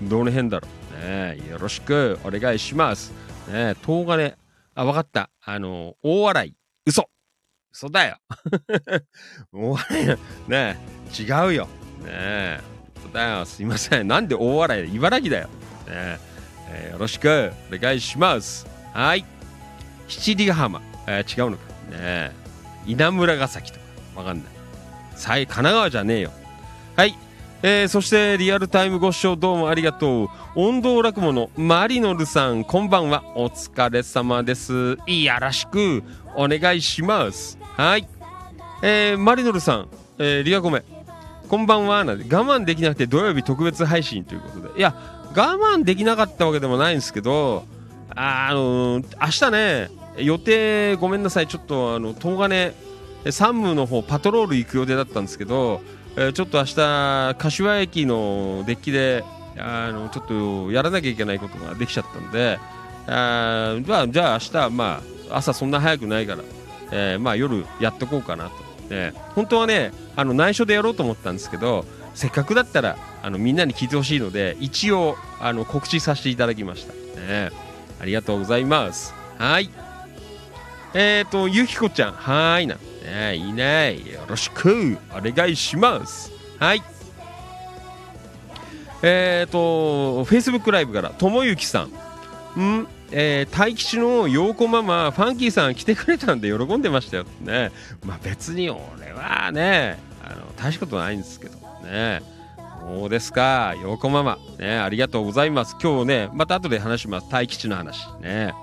[0.00, 0.08] 隣。
[0.08, 0.94] どの辺だろう。
[1.04, 2.18] ねえよろしく。
[2.24, 3.10] お願いします。
[3.48, 4.34] ねえ東金。
[4.76, 5.30] あわかった。
[5.44, 6.52] あの大洗
[6.86, 7.08] 嘘。
[7.72, 8.18] 嘘だよ。
[9.52, 10.78] 大洗ね
[11.18, 11.68] え違うよ。
[12.06, 12.60] ねえ。
[13.46, 14.08] すいません。
[14.08, 15.46] なんで大洗茨城だよ。
[15.46, 15.50] ね
[15.88, 16.18] え。
[16.68, 17.52] えーよろしく。
[17.72, 18.66] お願いします。
[18.92, 19.24] はい。
[20.08, 21.62] 七里ヶ浜、えー違うのか。
[21.90, 22.32] ねえ。
[22.86, 23.84] 稲村ヶ崎とか。
[24.16, 24.46] わかんない。
[25.14, 26.32] さい神奈川じゃねえよ。
[26.96, 27.16] はい。
[27.62, 30.28] えーそしてリアルタイムご視聴どうもありがとう。
[30.54, 33.22] 音頭落語のマリノルさんこんばんは。
[33.34, 34.72] お疲れ様です。
[34.72, 34.96] よ
[35.40, 36.02] ろしく
[36.34, 37.58] お願いします。
[37.62, 38.06] はい。
[38.82, 39.88] えーマリノルさん、
[40.18, 40.84] えーリアコメ。
[41.48, 42.04] こんばんは。
[42.04, 44.78] なんで我慢できなくて土曜日特別配信ということで。
[44.78, 44.94] いや
[45.34, 47.64] 我慢できなかったわけでもないんですけど
[48.14, 49.90] ああのー明日ね
[50.24, 51.46] 予定ごめんなさい。
[51.46, 52.74] ちょっとあの東金
[53.30, 55.82] 山武の方パトロール行く予定だったんですけど、
[56.16, 59.24] えーちょっと明日柏駅のデッキで
[59.58, 62.58] あのちょっとやらなきゃいけないことができちゃったんで
[63.06, 66.42] あじゃあじゃあ明日まあ朝そんな早くないから、
[66.92, 68.52] えーまあ夜やっとこうかなと、
[68.90, 77.50] えー本当はねあの内緒でやろうと思ったんですけどせっかくだったらあのみんなに聞いてほしいので一応あの告知させていただきました、ね、
[78.00, 79.12] ありがとうございます。
[79.38, 79.70] はい。
[80.94, 82.12] えーとゆきこちゃん。
[82.12, 84.96] はーいな、ね、いないよろしく。
[85.14, 86.32] お願いします。
[86.58, 86.82] はい。
[89.02, 91.86] えーと Facebook ライブからともゆきさ
[92.56, 92.60] ん。
[92.60, 92.86] ん？
[93.12, 97.70] えー、大吉の陽子ママファンキーさん来てくれたんで喜んでましたよね。
[98.04, 102.20] まあ別に俺はねあの大したことないんですけどね。
[102.80, 104.38] そうですか陽子ママ。
[104.58, 105.76] ねありがとうございます。
[105.82, 107.28] 今日ねまた後で話します。
[107.30, 108.54] 大吉の話ね。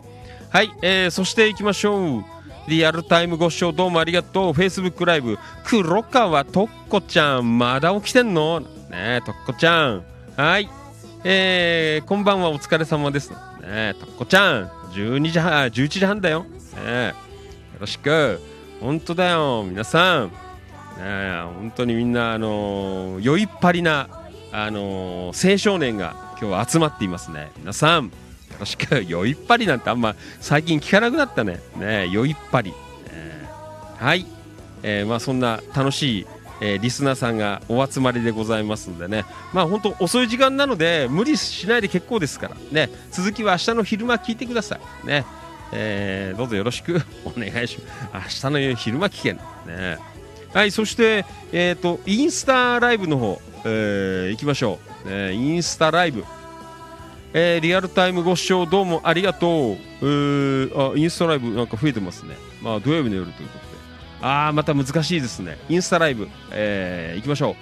[0.50, 2.24] はい、えー、そしていきましょう。
[2.68, 4.52] リアルタイムご視聴どうもありがとう。
[4.52, 5.38] Facebook ライブ。
[5.66, 8.60] 黒川とっこちゃんまだ起きてんの？
[8.90, 10.04] ねとっこちゃん。
[10.38, 10.70] はい。
[11.26, 12.50] えー、こんばんは。
[12.50, 13.32] お疲れ様です。
[13.68, 13.96] ね。
[14.00, 16.46] とっこちゃん12時半、11時半だよ。
[16.86, 17.08] ね。
[17.08, 17.14] よ
[17.80, 18.40] ろしく。
[18.80, 19.64] 本当だよ。
[19.68, 20.32] 皆さん。
[20.98, 24.10] ね本当にみんなあのー酔いっぱりな
[24.52, 27.52] あのー青少年が今日は集まっていますね。
[27.58, 28.12] 皆さんよ
[28.60, 29.04] ろしく。
[29.04, 31.60] 酔いっぱりなんてあんま最近聞かなくなったね。
[31.78, 32.74] ね酔いっぱり、
[33.10, 33.48] え。
[34.00, 34.26] ーはい、
[34.84, 36.28] えーまあそんな楽しい、
[36.66, 39.26] えーリスナーさんがお集まりでございますのでね。
[39.52, 42.56] まあ本当遅い時間なので無理しないで結構ですから。
[42.72, 42.90] ね。
[43.12, 45.08] 続きは明日の昼間聞いてください。
[45.08, 45.26] ね。
[45.74, 47.02] えーどうぞよろしく。
[47.26, 47.78] お願いし
[48.14, 48.46] ます。
[48.46, 49.36] 明日の昼間聞けん。
[49.36, 49.98] ね。
[50.54, 56.24] はいそしてえっ、とインスタライブの方、えー行きましょう、ね、インスタライブ。
[57.34, 59.48] えーリアルタイムご視聴どうもありがと
[60.02, 60.06] う。
[60.06, 62.38] うーあインスタライブなんか増えてますね。
[62.62, 63.73] まあ土曜日の夜ということで。
[64.24, 65.58] ああ、また難しいですね。
[65.68, 67.56] インスタライブ、えー、行きましょう。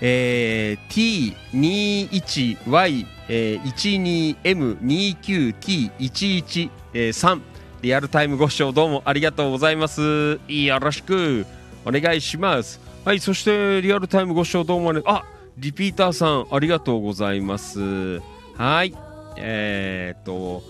[0.00, 4.44] えー、T21Y、えー、
[4.82, 7.40] 12M29T11、えー、3
[7.82, 10.40] リアルタイムご視聴どうもありがとうございます。
[10.48, 11.44] よろしく
[11.84, 12.80] お願いします。
[13.04, 15.24] はい、そしてリアルタイムご視聴どうもありあ
[15.58, 18.20] リピーターさんありがとうございます。
[18.56, 18.94] はい、
[19.36, 20.62] えー、っと、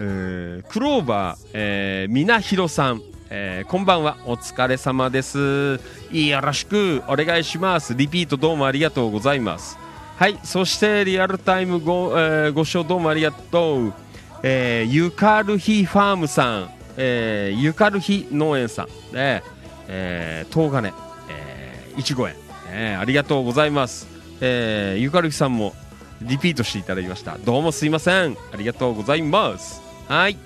[0.00, 3.02] えークローバー、えー、みなひろさん、
[3.34, 5.80] えーこんばんは、お疲れ様です。
[6.10, 7.94] よろしくお願いします。
[7.94, 9.78] リピートどうもありがとうございます。
[10.16, 13.94] はい、そしてリアルタイムご,、えーご視聴どうもありがとう。
[14.42, 19.42] えーゆかるひファームさん、えーゆかるひ農園さん、ね
[19.88, 20.92] えー、東金、
[21.30, 22.34] えー、いちご園、
[22.70, 24.08] えーありがとうございます。
[24.42, 25.74] えーゆかるひさんも
[26.20, 27.38] リピートしていただきました。
[27.38, 28.36] どうもすいません。
[28.52, 29.80] ありがとうございます。
[30.06, 30.36] はい。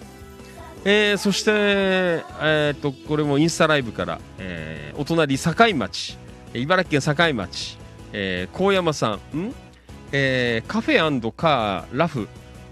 [0.88, 6.16] えーそして、えー、とこれもインスタライブから、えーお隣境町
[6.54, 7.76] 茨城県境町、
[8.12, 9.54] えー、高山さんん、
[10.12, 12.28] えーカフェカーラフ、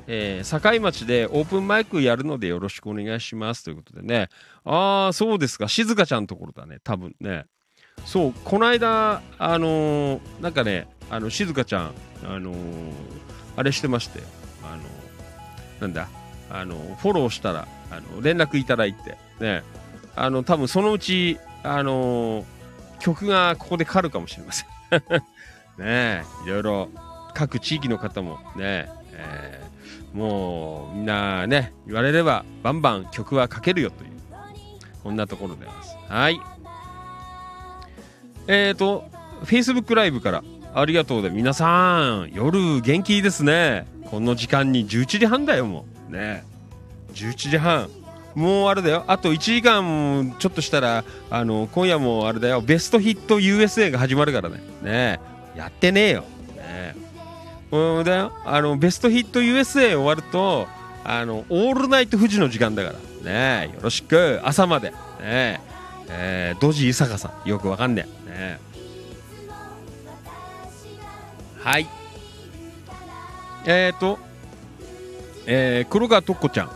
[0.07, 3.65] えー境町でオープンマイクやるのでよろしくお願いします。
[3.65, 4.29] ということでね。
[4.65, 5.67] ああそうですか。
[5.67, 6.79] 静香ちゃんのところだね。
[6.85, 7.47] 多分ね。
[8.07, 11.93] そうこの間あのーなんかねあの静香ちゃん
[12.25, 12.57] あのー
[13.57, 14.21] あれしてまして
[14.63, 16.09] あのーなんだ？
[16.51, 19.63] あのフォローしたらあの連絡いただいてね。
[20.17, 22.45] あの多分そのうちあの
[23.01, 24.69] 曲がここでかかるかもしれません。
[25.79, 26.89] ねいろいろ
[27.35, 29.75] 各地域の方もね、えー
[30.15, 34.11] もうみんなね言われればバンバン曲はかけるよという
[35.03, 35.97] こんなところでございます。
[36.09, 36.41] はい。
[38.47, 39.05] えーと
[39.45, 43.87] Facebook ライブからありがとうで皆さん夜元気ですね。
[44.11, 45.94] この時間に11時半だよもう。
[46.09, 46.45] ね。
[47.15, 47.89] 11時半。
[48.35, 49.05] もうあれだよ。
[49.07, 52.61] あと1時間ちょっとしたらあの今夜もあれだよ。
[52.61, 54.61] ベストヒット USA が始まるからね。
[54.83, 55.21] ね。
[55.57, 56.25] やってねえよ、
[56.57, 56.97] ね、
[57.71, 58.33] うんだよ。
[58.45, 60.67] あのベストヒット USA 終わると
[61.05, 62.93] あのオールナイト富士の時間だか
[63.23, 63.67] ら。
[63.67, 63.73] ね。
[63.73, 64.41] よろしく。
[64.43, 64.91] 朝まで。
[65.21, 65.61] ね。
[66.09, 67.49] えー、ドジ伊坂さん。
[67.49, 68.31] よくわかんねえ。
[68.31, 68.59] ね。
[71.61, 71.87] はい。
[73.67, 74.19] えーと
[75.47, 76.71] えー、黒川とっこちゃん。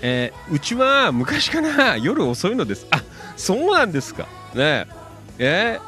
[0.00, 2.86] えーうちは昔から夜遅いのです。
[2.90, 3.02] あ
[3.36, 4.24] そうなんですか。
[4.54, 4.86] ねえ。
[5.38, 5.78] え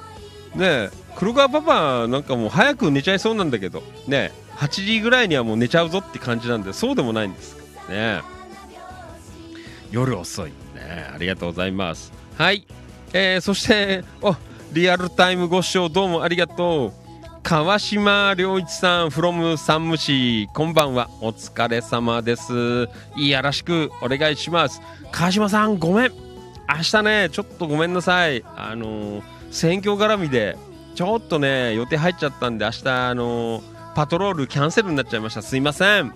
[0.55, 0.91] ーねえ。
[1.17, 3.83] 黒川パパなんかもう早く寝ちゃいそうなんだけど。
[4.07, 4.41] ねえ。
[4.57, 7.57] 8時ぐらいにはもう寝ちゃうぞって感じなんでそうでもないんです
[7.89, 8.21] ね
[9.91, 10.51] 夜遅い。
[10.75, 12.13] ねありがとうございます。
[12.37, 12.67] はい、
[13.13, 14.37] えーそしてお
[14.73, 17.00] リアルタイムご視聴どうもありがとう。
[17.43, 21.09] 川島良一さん from 山武市こんばんは。
[21.21, 22.89] お疲れ様です。
[23.17, 24.81] よろしくお願いします。
[25.11, 26.13] 川島さんごめん。
[26.69, 28.45] 明日ねちょっとごめんなさい。
[28.57, 30.57] あのー選挙絡みで
[30.95, 35.43] ちょっとね予定入っちゃったんで明日あのーパトロールキャンセルになっちゃいました。
[35.43, 36.13] すいません、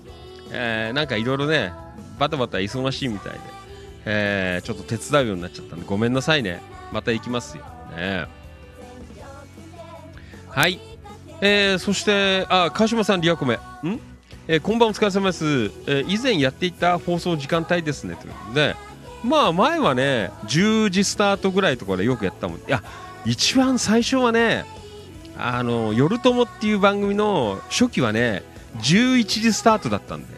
[0.53, 1.73] えーなんかいろいろね
[2.19, 3.41] バタバタ忙しいみたいで、
[4.05, 6.63] えーちょっと手伝うようになっちゃったんでごめんなさいね。
[6.93, 7.65] また行きますよ。
[7.97, 8.27] ね。
[10.51, 10.79] はい。
[11.41, 13.55] えーそしてあ川島さんリアコメ。
[13.55, 13.59] ん？
[14.49, 15.45] えーこんばんお疲れ様です、
[15.87, 18.77] えー以前やっていた放送時間帯ですねということで。
[19.23, 22.59] まあ前はね10時スタートぐらいとかでよくやったもん。
[22.59, 22.83] いや
[23.25, 24.67] 一番最初はね
[25.39, 28.43] あの「夜友」っていう番組の初期はね
[28.79, 30.35] 11時スタートだったんだよ。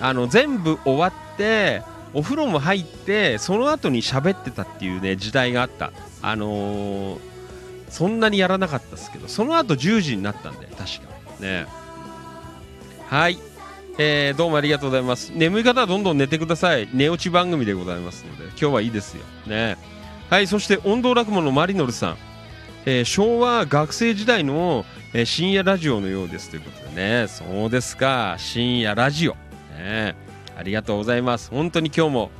[0.00, 1.82] あの全部終わって
[2.14, 5.90] お風呂も入ってその後に喋ってたっていうね時代があった。
[6.22, 7.29] あのー
[7.90, 11.10] そんなにやらなかったですけどその後10時になったんだよ確か。
[11.40, 11.66] ね。
[13.08, 13.38] はい。
[13.98, 15.32] えーどうもありがとうございます。
[15.34, 16.88] 眠い方はどんどん寝てください。
[16.94, 19.24] 寝落ち番組でございますので今日はいいですよ。
[19.46, 19.76] ね。
[20.30, 22.16] はいそして音頭落語のマリノルさん。
[22.86, 26.50] えー昭和学生時代の、えー深夜ラジオのようです。
[26.50, 27.26] ということでね。
[27.28, 28.36] そうですか。
[28.38, 29.36] 深夜ラジオ、
[29.76, 30.14] ね、
[30.56, 31.50] ありがとうございます。
[31.50, 32.30] 本当に今日も、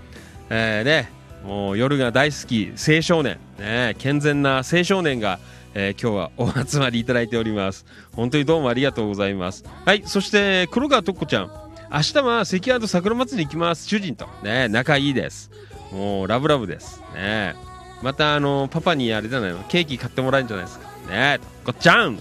[0.48, 1.19] えーね。
[1.44, 5.38] もう夜が大好き青少年、ね、健全な青少年が、
[5.74, 7.86] えー今日はお集まりいただいております。
[8.12, 9.64] 本当にどうもありがとうございます。
[9.84, 11.50] はい、そして、黒川とっこちゃん。
[11.92, 13.88] 明日は関アート桜祭り行きます。
[13.88, 14.28] 主人と。
[14.42, 15.50] ね、仲いいです。
[15.92, 17.02] もう、ラブラブです。
[17.14, 17.54] ね。
[18.02, 20.88] また、あの、パパにあれじゃないの、ケーキ買ってもらえるんじゃないですか？
[21.10, 22.14] ね、とっこちゃん。
[22.14, 22.20] よ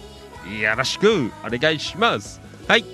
[0.75, 2.41] ろしくお願いします。
[2.67, 2.85] はい。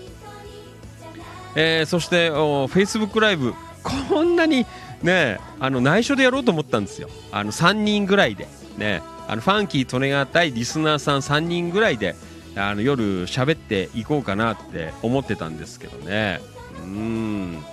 [1.56, 3.54] えーそして、お Facebook ライブ。
[3.84, 4.66] こんなに、
[5.06, 7.10] ね、あの、内緒でやろうと思ったんですよ。
[7.32, 8.48] あの、3人ぐらいで。
[8.78, 9.02] ね。
[9.28, 12.16] あの、ファンキー・トネガー対リスナーさん3人ぐらいで、
[12.56, 16.42] あの、夜喋っていこうかなって思ってたんですけどね。
[16.84, 17.64] うん。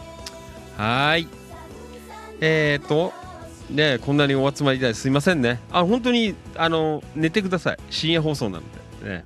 [0.77, 1.27] はい。
[2.41, 3.13] えーと、
[3.71, 5.59] ねこんなにお集まりいただいてすいませんね。
[5.71, 7.79] あ、本当に、あの、寝てください。
[7.89, 8.65] 深夜放送なの
[9.03, 9.09] で。
[9.09, 9.25] ね。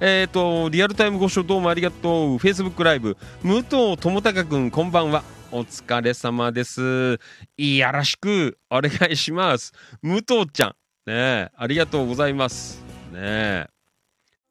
[0.00, 2.36] えーと、リアルタイムご視聴どうもありがとう。
[2.36, 5.22] Facebook ライブ、武藤智隆くん、こんばんは。
[5.56, 7.20] お疲れ様です。
[7.56, 9.72] よろしくお願いします。
[10.02, 10.74] 武藤ちゃん。
[11.06, 12.82] ねありがとうございます。
[13.12, 13.68] ね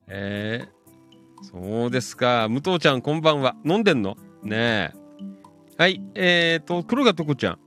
[0.07, 2.47] えー、そうですか。
[2.47, 3.53] 武藤ちゃん、こんばんは。
[3.65, 4.15] 飲んでんの？
[4.43, 4.91] ねえ。
[5.77, 7.59] はい、えーと、黒がとこちゃん。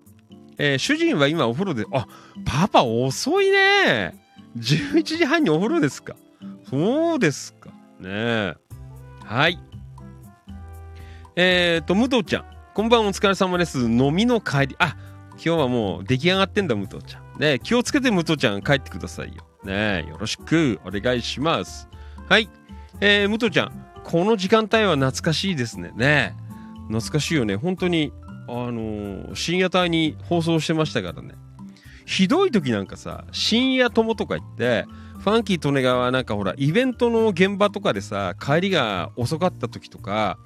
[0.57, 2.07] えー主人は今お風呂で、あ、
[2.47, 4.19] パパ遅いね。
[4.57, 6.17] 11時半にお風呂ですか。
[6.71, 7.69] そうですか。
[8.01, 8.55] ねえ。
[9.23, 9.59] はい。
[11.37, 12.56] えーと、武藤ちゃん。
[12.77, 13.79] こんばんお疲れ様です。
[13.89, 14.77] 飲みの帰り。
[14.79, 14.99] あ、
[15.31, 17.41] 今日はもう出来上がってんだ、武藤ちゃん。
[17.41, 19.45] ね気をつけて武藤ちゃん帰ってくださいよ。
[19.65, 21.89] ねよろしくお願いします。
[22.29, 22.51] はい。
[23.01, 23.87] えー、武藤ちゃん。
[24.05, 25.91] この時間帯は懐かしいですね。
[25.97, 26.37] ね
[26.89, 27.57] 懐かしいよね。
[27.57, 28.13] 本当に、
[28.47, 31.35] あのー深夜帯に放送してましたからね。
[32.05, 34.85] ひどい時なんかさ、深夜友とか言って、
[35.21, 40.39] ファンキー利根川なんかほら、イベントの現場とかでさ、帰りが遅かった時とか、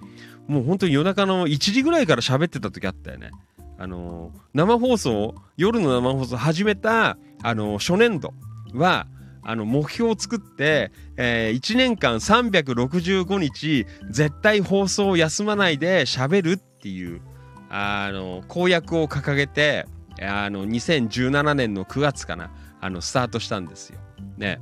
[0.48, 3.30] もう本当に夜中の1時ぐらいから喋ってた時あったよね。
[3.78, 8.34] あのー生放送、夜の生放送始めた、あのー初年度
[8.74, 9.06] は、
[9.42, 17.22] あの、目標を作って、え1年間365日、絶対放送を休まないで喋るっていう、
[17.70, 19.86] あの、公約を掲げて、
[20.20, 23.98] あの、2017年の9月かな、あの、スタートしたんですよ。
[24.36, 24.60] ね。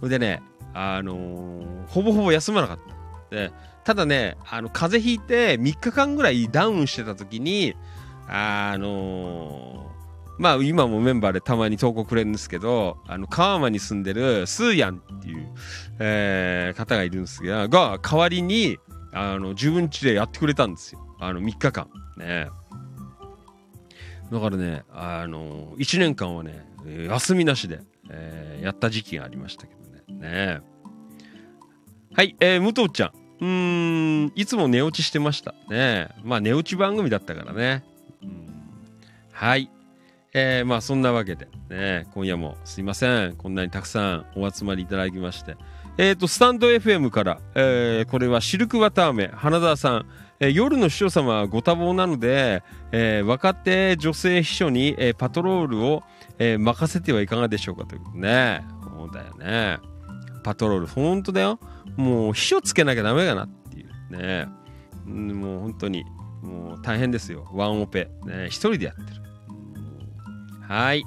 [0.00, 0.42] それでね、
[0.74, 2.78] あのーほぼほぼ休まなかっ
[3.30, 3.34] た。
[3.34, 3.52] で、
[3.84, 7.74] ただね、あの、風邪ひいて3日間ぐらいダウンしてた時に、
[8.26, 9.94] あのー
[10.36, 15.48] まあ今もメンバーでたまに投稿くれるんですけど、あの、川間に住んでるスーヤンっていう、
[16.00, 18.78] えー方がいるんですが、が代わりに、
[19.12, 21.06] あの、自分家でやってくれたんですよ。
[21.20, 21.88] あの、3日間。
[22.16, 22.48] ね。
[24.32, 27.80] だからね、あの、1年間はね、休みなしで、
[28.10, 30.20] えーやった時期がありましたけどね。
[30.20, 30.60] ね
[32.14, 33.23] はい、えー、武藤ちゃん。
[33.44, 35.54] うーん、いつも寝落ちしてました。
[35.68, 37.84] ねまあ、寝落ち番組だったからね。
[38.22, 38.44] うん
[39.32, 39.70] はい。
[40.32, 43.36] えーまあそんなわけで、ね、今夜もすいません。
[43.36, 45.56] こんなにたくさんお集まりいただきまして。
[45.96, 50.06] えっ、と、スタンド FM から、えーこれはシルクワタアメ、花澤さん、
[50.40, 56.02] えー夜の師匠様はご多忙なので、えー若手女性秘書に、えーパトロールを、
[56.38, 58.64] えー任せてはいかがでしょうかということね。
[58.96, 59.78] そうだよね。
[60.42, 61.58] パトロール、本当だよ。
[61.96, 64.48] もう秘書つけなきゃダメかなっていうね。
[65.06, 66.04] もう本当に、
[66.42, 67.48] もう大変ですよ。
[67.52, 68.10] ワンオペ。
[68.24, 69.22] ね、一人でやってる。
[70.66, 71.04] はい。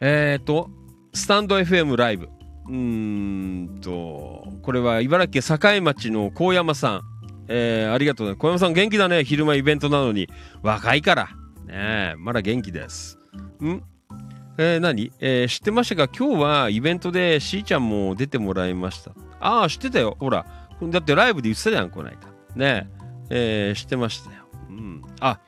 [0.00, 0.70] えっ、と、
[1.12, 2.28] スタンド FM ライブ。
[2.66, 7.00] うーんと、これは茨城県境町の高山さん。
[7.48, 8.36] えー、ありがとうね。
[8.36, 9.24] 高山さん元気だね。
[9.24, 10.28] 昼間イベントなのに。
[10.62, 11.28] 若いから。
[11.66, 13.18] ね、まだ元気です。
[13.62, 13.82] ん
[14.56, 15.12] えー、何？
[15.18, 16.12] えー知ってましたか？
[16.16, 19.12] 今日はイベントでしーちゃんも出てもらいました。
[19.40, 20.16] ああ、知ってたよ。
[20.20, 20.46] ほら。
[20.82, 22.16] だってライブで言ってたじゃん、この間。
[22.54, 22.88] ね
[23.30, 23.70] え。
[23.70, 24.44] えー知ってましたよ。
[24.68, 25.02] うん。
[25.20, 25.40] あ、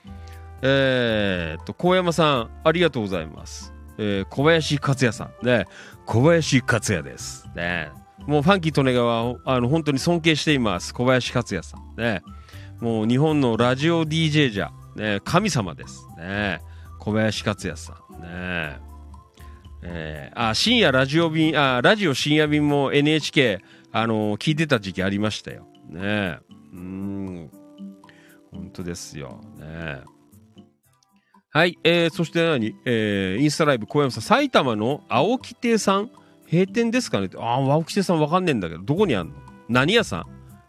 [0.61, 3.73] えーっと、高山さん、ありがとうございます。
[3.97, 5.45] えー小林克也さん。
[5.45, 5.65] ね、
[6.05, 7.47] 小林克也です。
[7.55, 7.89] ね、
[8.25, 10.93] もうファンキー利根川、あの、本当に尊敬しています。
[10.93, 12.01] 小林克也さん。
[12.01, 12.21] ね、
[12.81, 16.05] もう日本のラジオ DJ じゃ、ね、神様です。
[16.17, 16.61] ね、
[16.99, 17.95] 小林克也さん。
[18.21, 18.79] ねえ、
[19.89, 23.59] えーあ、深夜ラジオ便、あ、ラジオ深夜便も NHK、
[23.91, 25.65] あの聞いてた時期ありましたよ。
[25.89, 26.39] ね
[26.73, 27.49] うん。
[28.51, 29.41] 本当ですよ。
[29.57, 30.01] ね
[31.49, 32.75] はい、えー、そして何？
[32.85, 36.11] えー、インスタライブ、小山さん、埼玉の青木亭さん？
[36.51, 37.29] 閉店ですかね？
[37.37, 39.33] ああ、青木亭さんわかんねえんだけど、どこにあんの？
[39.69, 40.25] 何屋さ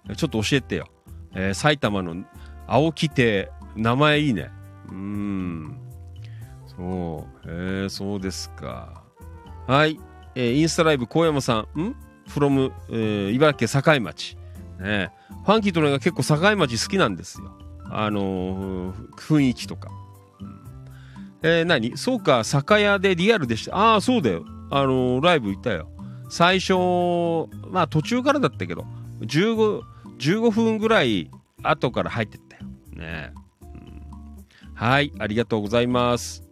[0.08, 0.14] ん？
[0.14, 0.86] ちょっと教えてよ。
[1.34, 2.24] えー、埼玉の
[2.66, 4.50] 青木亭、名前いいね。
[4.90, 5.78] うん。
[6.68, 9.04] そう、えー、そうですか。
[9.68, 10.00] はい、
[10.34, 11.94] えー、インスタライブ、小山さん、ん
[12.26, 14.38] ?from、えー、茨城県境町。
[14.80, 15.12] ね
[15.44, 17.52] ファンキーとのが結構境町好きなんですよ。
[17.90, 19.90] あのー雰囲気とか。
[21.42, 21.98] えー、何？
[21.98, 23.76] そうか、酒屋でリアルでした。
[23.76, 24.46] ああ、そうだよ。
[24.70, 25.90] あのライブ行ったよ。
[26.30, 26.72] 最初、
[27.70, 28.86] まあ途中からだったけど、
[29.20, 29.82] 15、
[30.18, 31.30] 15分ぐらい
[31.62, 32.62] 後から入ってったよ。
[32.92, 34.02] ね、うん
[34.74, 36.42] はい、ありがとうございます。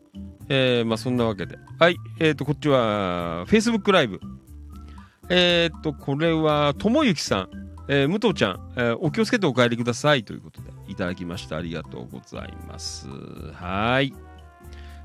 [0.50, 1.56] えー、まあそんなわけで。
[1.78, 4.18] はい、えっ、と、こっちは、Facebook ライブ。
[5.28, 7.50] えっ、と、これは、ともゆきさん。
[7.88, 11.56] えー、武藤ちゃん、えーお気をつけてお帰りくださいということでいただきました。
[11.56, 13.06] ありがとうございます。
[13.52, 14.12] はい。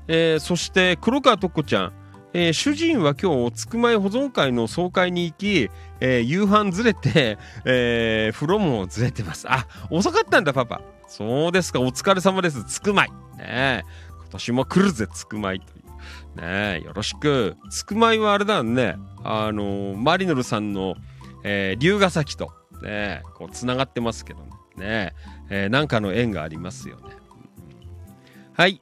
[0.08, 1.92] えーそして、黒川とっこちゃん。
[2.32, 5.70] えー主人は今日、つくまい保存会の総会に行き、
[6.00, 9.46] えー夕飯ずれて、 えー風呂もずれてます。
[9.48, 10.80] あ、遅かったんだ、パパ。
[11.06, 12.64] そうですか、お疲れ様です。
[12.64, 13.10] つくまい。
[13.10, 13.82] ねえ
[14.22, 15.81] 今年も来るぜ、つくまいとい。
[16.36, 17.56] ねえよろしく。
[17.70, 18.96] つくまいはあれだね。
[19.22, 20.94] あのーマリノルさんの、
[21.44, 22.52] えー龍ヶ崎と、
[22.82, 24.46] ねえこう、つながってますけどね。
[24.76, 25.14] ね
[25.50, 27.02] ええーなんかの縁がありますよね。
[28.54, 28.80] はい。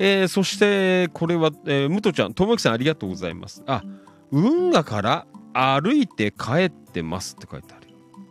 [0.00, 3.62] えーそして、これは、えー、武藤ちゃん、ともきさんありがとうございます。
[3.66, 3.82] あ、
[4.30, 7.88] 運河から歩いて帰ってますって書いてある。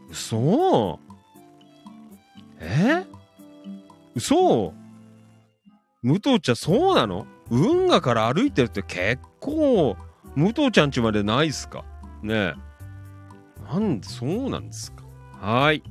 [0.10, 1.00] 嘘
[2.60, 3.06] え？
[4.16, 4.74] 嘘
[6.04, 7.28] 武藤ちゃん、そうなの？
[7.50, 9.96] 運河から歩いてるって結構、
[10.36, 11.84] 武藤ちゃん家までないっすか？
[12.22, 12.54] ねえ。
[13.72, 15.04] なんで、そうなんですか？
[15.40, 15.84] はい。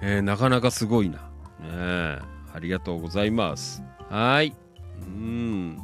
[0.00, 1.18] えーなかなかすごいな。
[1.18, 1.22] ね
[1.64, 2.18] え。
[2.54, 3.82] ありがとうございます。
[4.10, 4.54] はい。
[5.00, 5.78] うん。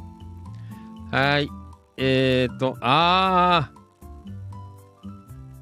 [1.11, 1.49] はい。
[1.97, 3.79] えーと、あー。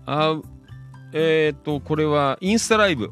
[0.06, 0.44] あー
[1.14, 3.12] えーと、これはインスタライブ。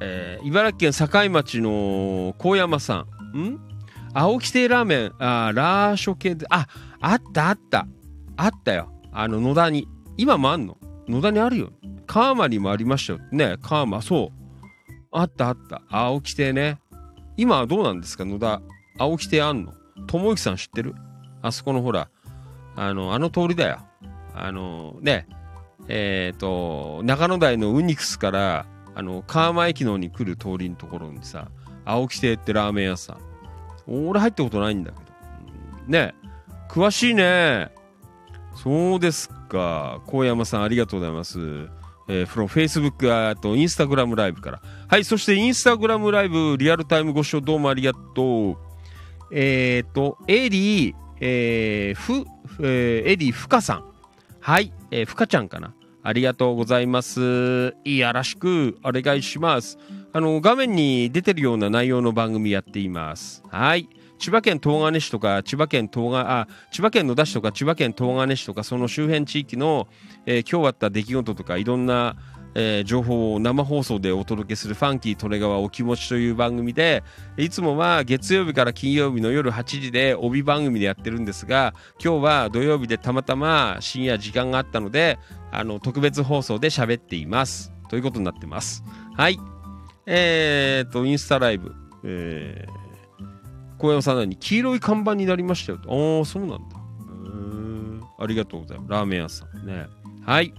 [0.00, 3.38] えー茨城県境町の高山さん。
[3.38, 3.60] ん？
[4.14, 6.66] 青木亭ラーメン、あラーショ系で、あ、
[7.00, 7.86] あったあった。
[8.36, 8.92] あったよ。
[9.10, 9.88] あの、野田に。
[10.18, 10.76] 今もあんの？
[11.08, 11.70] 野田にあるよ。
[12.06, 13.20] 川間にもありましたよ。
[13.30, 14.28] ね、川間、そう。
[15.12, 15.82] あったあった。
[15.88, 16.78] 青木亭ね。
[17.36, 18.24] 今はどうなんですか？
[18.24, 18.60] 野田。
[18.98, 19.72] 青木亭あんの？
[20.06, 20.94] 友之さん知ってる？
[21.40, 22.08] あそこのほら、
[22.76, 23.78] あの、あの通りだよ。
[24.34, 25.26] あの、ね、
[25.88, 31.48] えっ、と、中野台のウニクスから、あの、川間駅の方に来る通りのところにさ、
[31.86, 33.31] 青木亭ってラーメン屋さん。
[33.86, 35.02] 俺入ったことないんだけど。
[35.86, 36.14] うんね
[36.68, 37.70] 詳しいね。
[38.54, 40.00] そうですか。
[40.06, 41.38] 高山さんありがとうございます。
[42.08, 44.62] えー、from Facebook あとインスタグラムライブから。
[44.88, 48.56] はい、そしてインスタグラムライブリアルタイムご視聴どうもありがとう。
[49.30, 52.26] えっ、と、エリー、えー、ふ、
[52.60, 53.84] えーエリーふかさん。
[54.40, 55.74] はい、えー、ふかちゃんかな。
[56.02, 57.76] ありがとうございます。
[57.84, 59.78] いやらしくお願いします。
[60.14, 63.42] あの、画面に出てるような内容の番組やっています。
[63.48, 63.88] はい。
[64.18, 69.88] 千葉県東金市とか、千葉県東が、あ、千葉県野田市とか、千葉県東金市とか、その周辺地域の、
[70.26, 72.16] えー今日あった出来事とか、いろんな、
[72.54, 77.02] えー情報を生放送でお届けするファンキートレガワお気持ちという番組で、
[77.38, 85.18] いつもは月曜日から金曜日の夜8時で帯番組でやってるんですが、今日は土曜日でたまたま深夜時間があったので、
[85.50, 87.72] あの、特別放送で喋っています。
[87.88, 88.84] ということになってます。
[89.16, 89.51] はい。
[90.06, 91.74] えー、と、インスタライブ。
[92.04, 96.18] えー、小山さんなに黄色い看板になりましたよと。
[96.18, 96.76] ああ、そうなんだ。
[96.98, 98.90] うーんありがとうございます。
[98.90, 99.86] ラーメン屋さんね。
[100.24, 100.52] はい。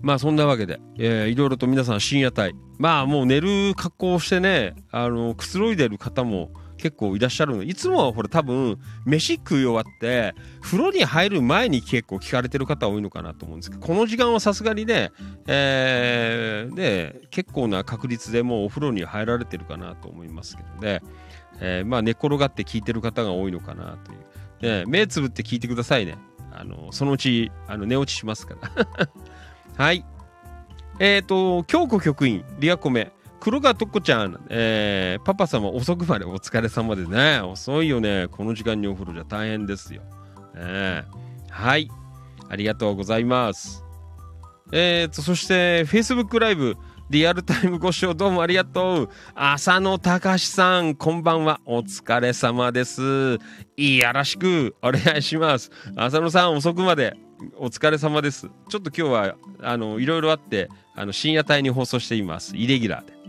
[0.00, 6.50] まあそんなわけで、えーいろいろと皆さん深夜帯、まあもう寝る格好をしてね、あの、くつろいでる方も
[6.82, 7.62] 結構いらっしゃるの。
[7.62, 8.76] いつもはほら多分、
[9.06, 15.12] 飯食い終わって、風呂に入る前に結構聞かれてる方多いのかなと思うんですけど、この時間はさすがにね、
[15.46, 21.02] えーで、結構な確率でもうお風呂に入られてるかなと思いますけどね、
[21.60, 24.18] えーまあ寝転がって聞いてる方が多いのかなという。
[24.62, 26.16] ね、目つぶって聞いてくださいね。
[26.50, 29.08] あの、そのうち、あの、寝落ちしますから。
[29.84, 30.04] はい。
[30.98, 33.12] えっ、と、京子局員、リアコメ、
[33.42, 38.28] 黒川とっこちゃん、えーパパ様遅くまでお疲れ様でね、遅いよね。
[38.30, 40.02] この時間にお風呂じゃ大変ですよ。
[40.54, 41.02] ね
[41.50, 41.90] はい。
[42.48, 43.84] ありがとうございます。
[44.70, 46.76] えっ、と、そして、Facebook ライブ、
[47.10, 49.08] リアルタイムご視聴どうもありがとう。
[49.34, 51.60] 浅野隆さん、こんばんは。
[51.66, 53.38] お疲れ様です。
[53.76, 55.72] いやらしくお願いします。
[55.96, 57.16] 浅野さん、遅くまで
[57.56, 58.48] お疲れ様です。
[58.68, 62.56] ちょっと今日は、あの、いろいろあって、あの、深夜帯に放送しています。
[62.56, 63.21] イレギュラーで。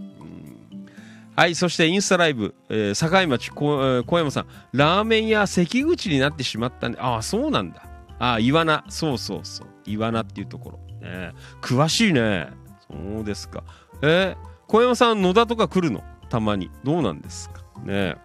[1.35, 7.83] はい、そしてインスタライブ、えー境町こ、え小山さん、ラーメン屋関口になってしまったんで、ああ、そうなんだ。
[8.19, 10.79] ああ、イワナ、そうそうそう、イワナっていうところ。
[11.07, 12.49] ね、詳しいね。
[12.87, 13.63] そうですか。
[14.01, 16.03] えー小山さん、野田とか来るの？
[16.29, 16.71] たまに。
[16.83, 17.61] どうなんですか？
[17.83, 18.15] ね、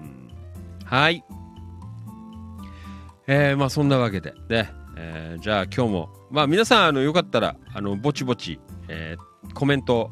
[0.00, 0.30] うん
[0.84, 1.24] はい。
[3.26, 10.10] えーまあそんなわけでね、えーじゃあ今日もまあ皆さんあのよかったらあのぼちぼち、えーコメント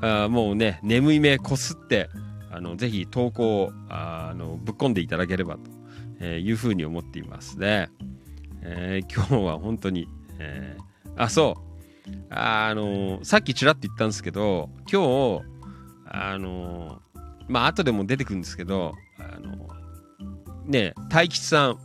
[0.00, 2.08] もうね眠い目こすって
[2.50, 5.58] あのぜひ投稿をあのぶっ込んでいただければ
[6.18, 7.90] と、いうふうに思っていますね。
[8.62, 11.70] えー今日は本当に、えーあ、そう。
[12.30, 15.44] あのさっきちらっと言ったんですけど、今日、
[16.06, 17.00] あの
[17.48, 19.68] まあ、後でも出てくるんですけど、あの
[20.64, 21.78] ね、大吉さん、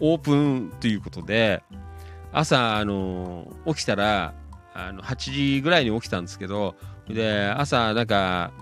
[0.00, 1.62] オープンということで、
[2.32, 4.34] 朝、あの起きたら、
[4.74, 5.16] あの8
[5.56, 6.74] 時ぐらいに起きたんですけど、
[7.08, 8.52] で、朝、なんか、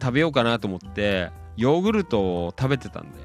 [0.00, 3.24] 食べようかなと思って、ヨーグルトを食べてたんだよ。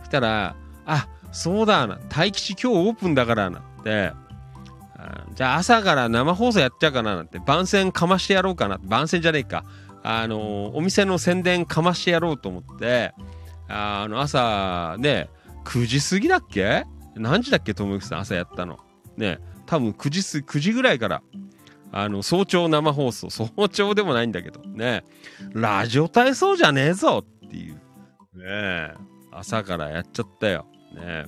[0.00, 4.12] そしたら、あ、そうだな、大吉今日オープンだからなって、
[5.34, 9.64] じゃあ朝から生放送やっちゃうかななんて、番宣かましてやろうかな、番宣じゃねえか、
[10.02, 13.14] あの、お店の宣伝かましてやろうと思って、
[13.68, 15.30] あの、朝、ね、
[15.64, 16.84] 9時過ぎだっけ？
[17.14, 18.78] 何時だっけ、ともゆきさん、朝やったの。
[19.16, 21.22] ね、多分9時、9時ぐらいから、
[21.92, 25.04] あの、早朝生放送、 早朝でもないんだけど、ね、
[25.52, 27.74] ラジオ体操じゃねえぞっていう、
[28.34, 28.94] ね、
[29.30, 30.66] 朝からやっちゃったよ。
[30.94, 31.26] ね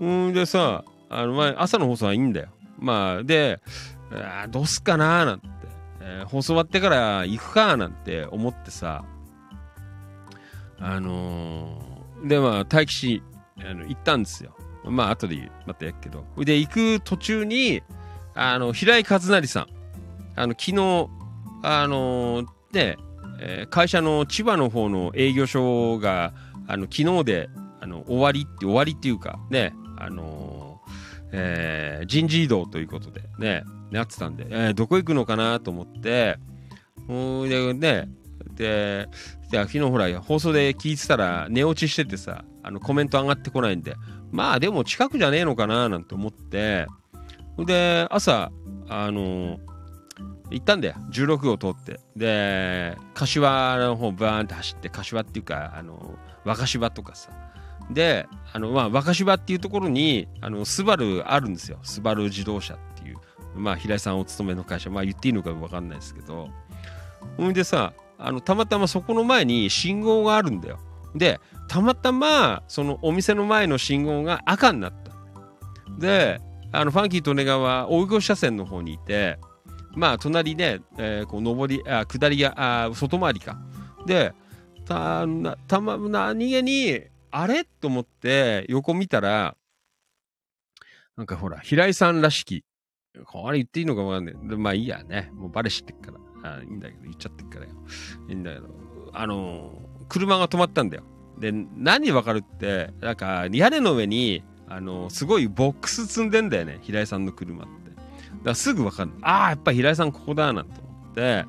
[0.00, 2.48] うんでさ、あの、まあ、朝の放送はいいんだよ。
[2.78, 3.60] まあ、で、
[4.12, 5.48] あどうすっかなーなんて、
[6.00, 9.04] えー放送終わってから行くかーなんて思ってさ、
[10.78, 13.22] あのーで、まあ、待機し、
[13.58, 14.56] あの行ったんですよ。
[14.84, 16.24] まあ、後でまたやっけど。
[16.38, 17.82] で、行く途中に、
[18.36, 19.66] あの、平井和成さん、
[20.36, 21.08] あの、昨日、
[21.62, 22.96] あのね、
[23.40, 26.32] えー会社の千葉の方の営業所が、
[26.68, 27.48] あの、昨日で、
[27.80, 30.90] あの、終わりって、終わりっていうか、ね、あのー
[31.32, 36.38] えー人事異動ということで、ね、なってたんで、えーどこ行くのかなと思って、
[37.06, 38.08] ほーで、ね、
[38.54, 39.08] で、
[39.50, 43.94] で昨日ほら、放送で聞いてたら、寝落ちしててさ、あの、コメント上がってこないんで、
[44.32, 46.86] まあ、でも近くじゃねえのかななんて思って、
[47.58, 48.50] で、朝、
[48.88, 49.58] あの
[50.50, 50.94] 行ったんだよ。
[51.10, 52.00] 16号通って。
[52.14, 57.30] で、柏の方バーンって走って、柏っていうか、あの、若芝とかさ。
[57.90, 61.78] で、あの、まあ、若芝っていうところに、あの、スバルあるんですよ。
[61.82, 63.16] スバル自動車っていう。
[63.56, 64.88] まあ、平井さんお勤めの会社。
[64.90, 66.48] まあ、言っていいのかわかんないですけど。
[67.36, 70.78] ほんでさ、あの、たまたまそこの前に信号があるんだよ。
[71.14, 75.12] で、たまたま、そのお店の前の信号が赤になった。
[75.98, 76.40] で、
[76.72, 79.38] あの、ファンキーとネガは追い越し車線の方にいて、
[79.94, 83.58] まあ、隣で、えーこう、上り、あ、下りが、あ、外回りか。
[84.04, 84.34] で、
[84.84, 87.00] た、な、たま、何気に、
[87.30, 87.64] あれ？
[87.64, 89.56] と思って、横見たら、
[91.16, 92.64] なんかほら、平井さんらしき、
[93.24, 94.34] これ言っていいのかわかんない。
[94.34, 95.30] まあいいやね。
[95.32, 96.12] もうバレ知ってっか
[96.42, 96.58] ら。
[96.58, 97.72] あいいんだけど、言っちゃってっからよ。
[98.28, 98.68] いいんだけど、
[99.14, 99.72] あの
[100.08, 101.04] 車が止まったんだよ。
[101.38, 106.78] で、何わかるって、なんか、屋根の上に、あのすごいボックス積んでんだよね。
[106.82, 107.90] 平井さんの車って。
[107.90, 108.02] だか
[108.44, 109.12] らすぐわかる。
[109.22, 111.44] ああ、やっぱ平井さんここだ、なんて思って、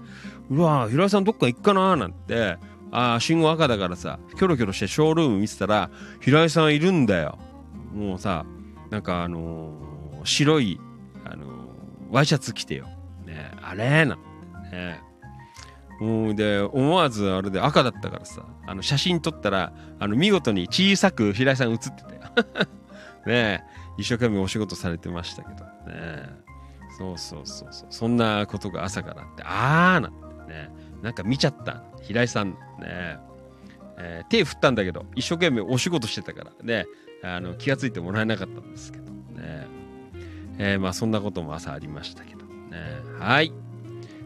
[0.50, 2.58] うわ平井さんどっか行くかな、なんて、
[2.92, 5.90] ああ、信号赤だからさ、キョロキョロしてショールーム見てたら、
[6.22, 7.38] 平井さんいるんだよ。
[7.94, 8.46] もうさ、
[8.90, 10.80] なんかあのー白い、
[11.26, 11.50] あのー
[12.12, 12.88] ワイシャツ着てよ。
[13.26, 15.02] ねあれなんてね。
[16.00, 22.22] もうで、思わずあれで赤だったからさ、あの写真撮ったら、あの見事に小さく平井さん写ってたよ。
[23.28, 23.64] ね
[23.98, 26.24] 一生懸命お仕事されてましたけどね。
[26.98, 27.88] そうそうそうそう。
[27.92, 30.12] そんなことが朝からあって、あーなん
[30.48, 30.70] てね。
[31.04, 31.84] なんか見ちゃった。
[32.02, 33.18] 平井さんね。
[34.00, 36.86] えー手振ったんだけど、一生懸命お仕事してたからね。
[37.24, 39.68] あの気がついてもらえなかったんですけどね。
[40.60, 42.48] えーまあそんなことも朝ありましたけどね。
[43.20, 43.52] はい。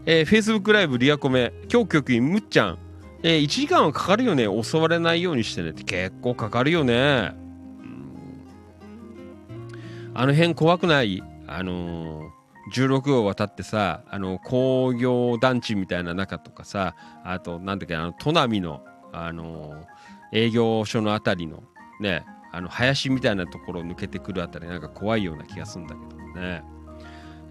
[0.05, 2.77] えー、Facebook ライブリアコメ、今日局員むっちゃん。
[3.23, 4.47] えー1時間はかかるよね。
[4.63, 7.33] 襲われないようにしてねって結構かかるよね。
[10.13, 11.21] あの辺怖くない？
[11.47, 12.41] あのー
[12.71, 18.81] 16号渡ってさ、あの、工業団地みたいな中とかさ、あと、なんだっけ、あの、砺波の、
[19.13, 19.83] あの
[20.31, 21.63] 営業所のあたりの、
[21.99, 26.63] ね、あの、林みたいなところを抜けてくるあたり、なんか怖いような気がするんだけどね。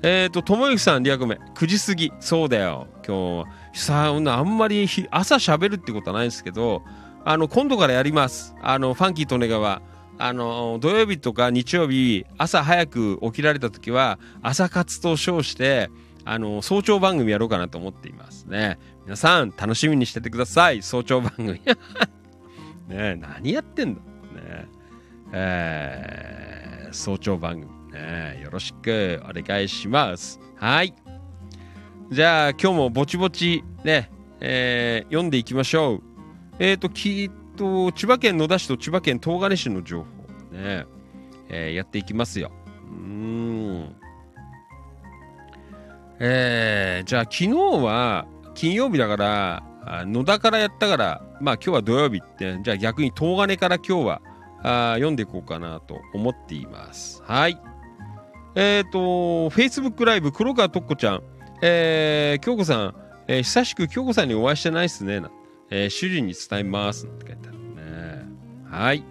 [0.02, 3.44] えっ、ー、と、ともゆきさん、リアコメ、9時過ぎ、そうだよ、今
[3.74, 6.82] 日、さあ、あんまりひ朝喋るってことはないんですけど、
[7.24, 8.54] あの、今度からやります。
[8.62, 9.82] あの、ファンキー利根川。
[10.22, 15.88] あの、土曜日とか日曜日、朝早く起きられた時は、朝活と称して、
[16.26, 18.78] あの、早朝番組やろうかなと思っていますね。
[19.04, 20.82] 皆さん、楽しみにしててください。
[20.82, 21.62] 早朝番組。
[22.88, 24.00] ね何やってんだ。
[24.00, 24.68] ね
[25.32, 28.40] えー早朝番組ね。
[28.42, 30.38] よろしくお願いします。
[30.56, 30.92] はい。
[32.10, 34.10] じゃあ、今日もぼちぼちね、
[34.40, 36.02] えー読んでいきましょう。
[36.58, 40.06] えっ、と、きっと、千葉県野田市と千葉県東金市の情報
[40.56, 40.86] ね、
[41.50, 42.50] えーやっていきますよ。
[42.88, 43.94] うん。
[46.18, 47.48] えーじゃあ昨日
[47.84, 49.62] は金曜日だから、
[50.06, 54.22] 野田からやったから、まあ今日は土曜日って、じゃあ逆に東金から今日は、
[54.62, 57.22] あ読んでいこうかなと思っています。
[57.24, 57.60] はい。
[58.54, 61.22] えっ、と、Facebook ライブ、黒川とっこちゃん、
[61.62, 62.94] えー、京子さん、
[63.28, 65.20] えー久しく京子さんにお会いしてないっすね。
[65.20, 65.30] な
[65.70, 67.06] えー主人に伝えます。
[67.06, 68.26] なんて書いてあるね。
[68.68, 69.04] はい。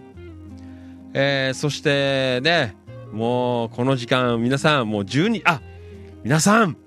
[1.13, 2.75] えー、そしてね、
[3.11, 5.61] もうこの時間、皆さん、もう12、あ
[6.23, 6.77] 皆さん、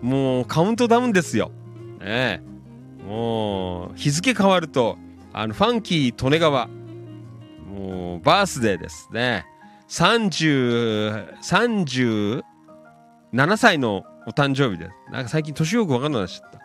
[0.00, 1.50] もうカウントダウンですよ。
[2.00, 2.42] ね
[3.06, 4.96] もう日付変わると、
[5.32, 6.68] あの、ファンキー利根川、
[7.68, 9.44] もうバースデーですね。
[9.88, 12.42] 30、37
[13.56, 14.90] 歳のお誕生日です。
[15.10, 16.58] なんか最近年よくわかんなくなっちゃった。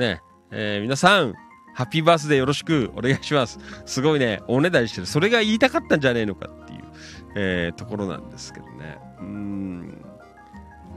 [0.00, 0.20] ね
[0.50, 1.34] えー皆さん、
[1.78, 2.90] ハッピーバースデーよろしく。
[2.96, 3.60] お願いします。
[3.86, 5.06] すごいね、おねだりしてる。
[5.06, 6.80] それが言いたかったんじゃねえのかっていう、
[7.36, 8.98] えーところなんですけどね。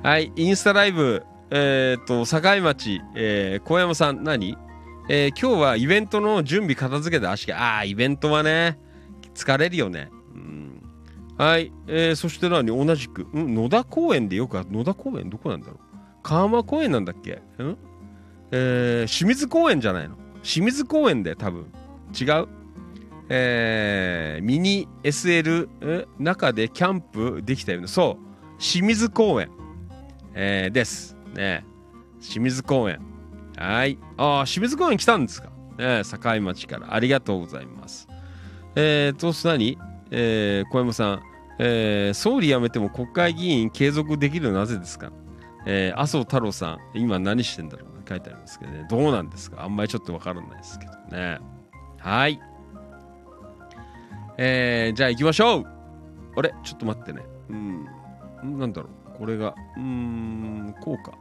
[0.01, 4.57] はい、インスタライブ、えっ、と、境町、えー、小山さん、何？
[5.07, 8.79] えー今日はイベントの準備片付けて足が、ああ、イベントはね、
[9.36, 10.09] 疲れるよね。
[11.38, 12.65] はい、えーそして何？
[12.65, 15.77] 同じく、ん野田公園でよくあ野田公園どこなんだろう。
[16.23, 17.39] 川間公園なんだっけ？
[17.59, 17.77] うん？
[18.49, 20.17] えー清水公園じゃないの？
[20.43, 21.71] 清水公園で多分。
[22.19, 22.47] 違う？
[23.29, 27.87] えーミニ SL 中でキャンプできたよね。
[27.87, 28.57] そう。
[28.59, 29.49] 清水公園、
[30.33, 31.15] えーです。
[31.33, 31.65] ね
[32.19, 32.99] 清水公園。
[33.57, 33.97] はい。
[34.17, 35.49] ああ、清水公園来たんですか？
[35.77, 36.93] ね境町から。
[36.93, 38.07] ありがとうございます。
[38.75, 39.77] えーと、何？
[40.11, 41.21] えー小山さん。
[41.59, 45.11] えー総理辞めても国会議員継続できるのはなぜですか？
[45.65, 47.90] えー麻生太郎さん、今何してんだろう？
[48.12, 48.86] 書いてありますけどね。
[48.89, 49.64] どうなんですか？
[49.64, 51.39] あんまりちょっとわからないですけどね。
[51.97, 52.41] はい。
[54.38, 55.68] えー、じゃあ行きましょう
[56.36, 56.53] あれ？
[56.64, 57.22] ちょっと待ってね。
[57.49, 57.86] うん。
[58.59, 59.18] なんだろう？
[59.20, 61.14] これが、うーん、こうか。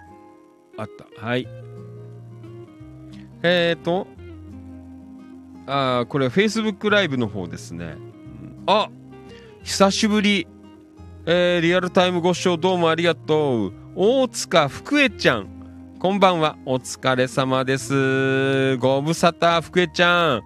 [0.78, 1.26] あった。
[1.26, 1.46] はい。
[3.42, 4.06] えーと、
[5.66, 7.84] あーこれ Facebook ライブの方ですね。
[7.84, 8.90] うんあ
[9.62, 10.46] 久しぶり。
[11.26, 13.72] えーリアルタイムご視聴どうもありがとう。
[13.94, 15.59] 大塚福江ちゃん。
[16.00, 16.56] こんばんは。
[16.64, 18.78] お疲れ様です。
[18.78, 20.42] ご無沙汰、福江ちゃん。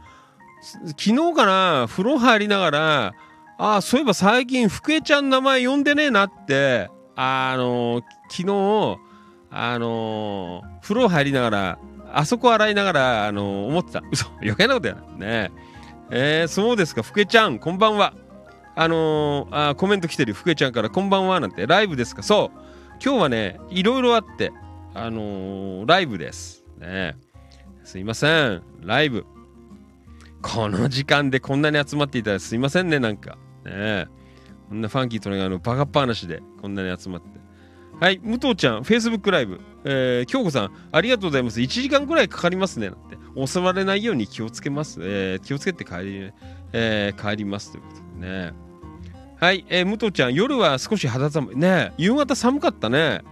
[0.60, 3.14] 昨日かな、風呂入りながら、
[3.56, 8.96] ああ、そういえば最近福江ちゃん名前呼んでねえなって、あの昨日、
[9.52, 11.78] あの風呂入りながら、
[12.12, 14.02] あそこ洗いながら、あの思ってた。
[14.10, 15.02] 嘘、余計なことやな。
[15.24, 15.52] ね
[16.10, 16.46] え。
[16.46, 18.12] ー、そうですか、福江ちゃん、こんばんは。
[18.74, 22.58] あのーあコメント来てる福江ちゃんから、こんばんはなんて、ライブですかそう。
[23.00, 24.50] 今日はね、いろいろあって、
[24.94, 26.64] あのーライブです。
[26.78, 27.16] ね
[27.82, 29.26] すいません、ライブ。
[30.40, 33.36] この時間でこんなに集まっていたらすいませんね、なんか。
[33.64, 34.06] ね
[34.68, 37.28] こんなファンキーとののバカっぱ話でこんなに集まって。
[38.00, 39.60] はい、武藤ちゃん、Facebook ライブ。
[39.84, 41.60] えー、京子さん、ありがとうございます。
[41.60, 42.90] 1時間くらいかかりますね。
[42.90, 43.16] なんて。
[43.46, 45.00] 襲われないように気をつけます。
[45.02, 46.32] えー気をつけて帰り、
[46.72, 47.72] えー帰ります。
[47.72, 48.52] ということでね。
[49.40, 51.56] はい、えー、武藤ちゃん、夜は少し肌寒い。
[51.56, 53.22] ね夕方寒かったね。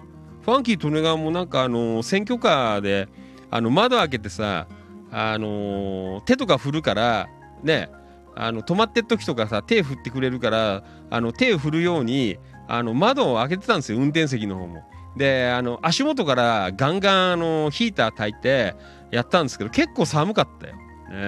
[0.43, 3.09] ファンキー・利根川もなんかあの選挙カーで
[3.51, 4.67] あの窓開けてさ、
[5.11, 7.29] あの手とか振るから
[7.63, 7.91] ね
[8.35, 14.83] あの止まってる時とかさ手振ってくれるからあの手を振るようにあの窓を開けてたんですよ運転席の方も。
[15.17, 18.75] であの足元からガンガンあのヒーター焚いて
[19.11, 20.77] やったんですけど結構寒かったよ。
[20.77, 21.19] ねう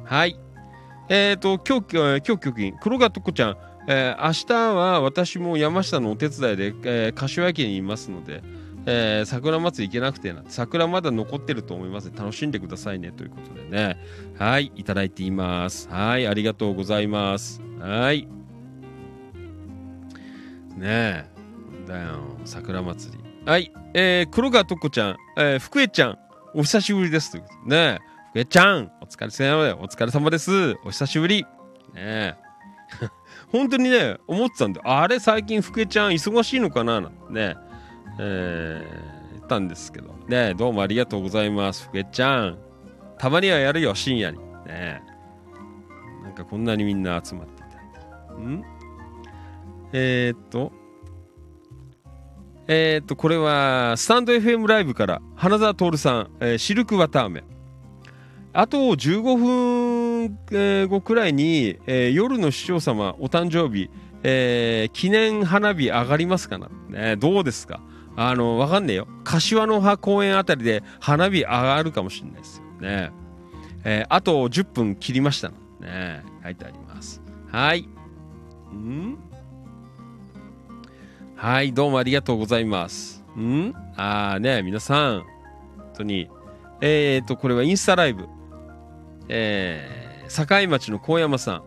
[0.00, 0.38] んはい。
[1.10, 3.56] えっ、と今日今日今日黒川とこちゃん
[3.86, 8.42] えー明日は私も山下のお手伝いで、えー柏駅にいますので、
[8.86, 12.10] えー桜祭り行けなくてな桜まだ残ってると思います。
[12.16, 13.12] 楽しんでくださいね。
[13.12, 13.98] ということでね。
[14.38, 15.88] はいいただいています。
[15.88, 17.60] はいありがとうございます。
[17.78, 18.26] はい。
[20.76, 21.24] ねえ。
[21.86, 22.18] だよ。
[22.44, 23.24] 桜祭り。
[23.44, 23.72] はい。
[23.92, 26.18] えー、黒川とこちゃん、えー、福江ちゃん。
[26.54, 27.30] お久しぶりです。
[27.30, 28.00] ということでね。
[28.30, 28.90] 福江ちゃん。
[29.00, 29.78] お疲れ様だよ。
[29.80, 30.76] お疲れ様です。
[30.84, 31.42] お久しぶり。
[31.42, 31.46] ね
[31.94, 32.34] え。
[33.54, 37.00] 本当にね思ってたんであれ最近福江ちゃん忙しいのかな？
[37.00, 37.54] なんてね。
[38.18, 40.12] えー言ったんですけど。
[40.26, 42.58] ねどうもありがとうございます福江ちゃん。
[43.16, 44.38] たまにはやるよ深夜に。
[44.66, 45.02] ね。
[46.24, 48.42] なんかこんなにみんな集まってただいて。
[48.42, 48.64] ん？
[49.92, 50.72] えー、っと。
[52.66, 57.44] えー、っとこれはスタンド FM ライブから花澤徹さん、えーシルクわたあめ
[58.52, 59.83] あと15分、
[60.50, 63.90] えー後くらいに、えー夜の市長様お誕生日、
[64.22, 67.80] えー記念花火上がりますかな、ね、どうですか？
[68.16, 69.08] あのわかんねえよ。
[69.24, 72.64] 柏の葉公園あたりで花火上がるかもしれないですよ。
[72.80, 73.10] ね、
[73.84, 76.22] えーあと10分切りましたね。
[76.42, 77.20] 書いてあります。
[77.50, 77.88] はい。
[78.72, 79.18] ん？
[81.36, 83.22] はいどうもありがとうございます。
[83.36, 83.74] ん？
[83.96, 85.24] あーね皆さん。
[85.76, 86.28] 本当に。
[86.80, 88.26] えー、とこれはインスタライブ。
[89.28, 91.62] えー、境町の高山さん、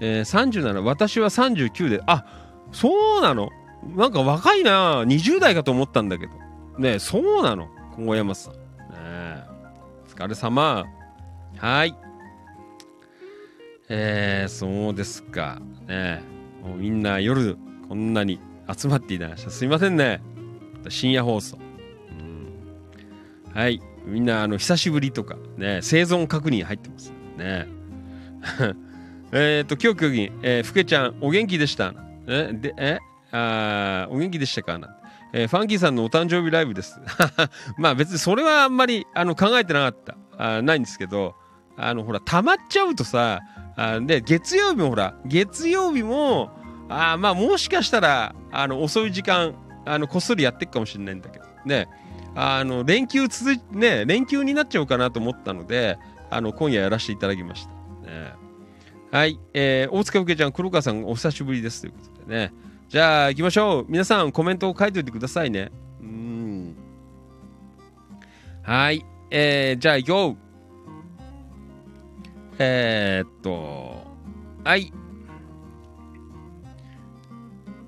[0.00, 2.24] えー、37私は39であ
[2.72, 3.50] そうなの？
[3.94, 6.32] なんか若いな20代かと思ったんだけど。
[6.78, 7.68] ねそうなの？
[7.96, 8.54] 小山さん。
[8.54, 8.58] ね
[8.94, 9.44] え
[10.06, 10.84] お疲れ様。
[11.56, 11.96] はい。
[13.88, 15.60] えー、そうですか。
[15.86, 16.22] ね
[16.62, 17.56] もうみんな夜
[17.88, 18.40] こんなに
[18.76, 19.36] 集まっていただ。
[19.36, 20.20] すいませんね。
[20.88, 21.58] 深夜放送、
[22.10, 23.80] うん、はい。
[24.04, 27.12] みんなあの久しぶりとかね生存確認入ってます。
[27.36, 27.66] ね。
[29.32, 31.94] えっと今日競技、え、ふけちゃんお元気でした？
[32.26, 32.98] えでえ？
[33.32, 34.96] あお元気でしたかな、
[35.32, 37.00] えー、ファンキーさんのお誕生日ライブです。
[37.76, 40.16] まあ別にそれはあんまりあの考えてなかった。
[40.38, 41.34] あないんですけど。
[41.78, 43.42] あのほら溜まっちゃうとさ
[43.76, 46.50] あで月曜日もほら月曜日も
[46.88, 51.44] あまあもしかしたらあの遅い時間あのこっそりやっていくかもしれないんだけど。
[51.66, 51.86] ね。
[52.34, 55.98] あの連休続いね連休になっちゃうかなと思ったので
[56.36, 57.70] あの今夜やらせていただきました、
[58.10, 58.34] ね、
[59.10, 61.80] はい、えー、大塚うけちゃん黒川さんお久しぶりです。
[61.80, 62.52] ということでね。
[62.88, 63.86] じゃあ行きましょう。
[63.88, 65.72] 皆さんコメントを書いておいてくださいね。
[66.00, 66.76] うん。
[68.62, 69.04] はい。
[69.30, 70.36] えー、じゃあ行こう。
[72.58, 74.06] えー、っと。
[74.62, 74.92] はい。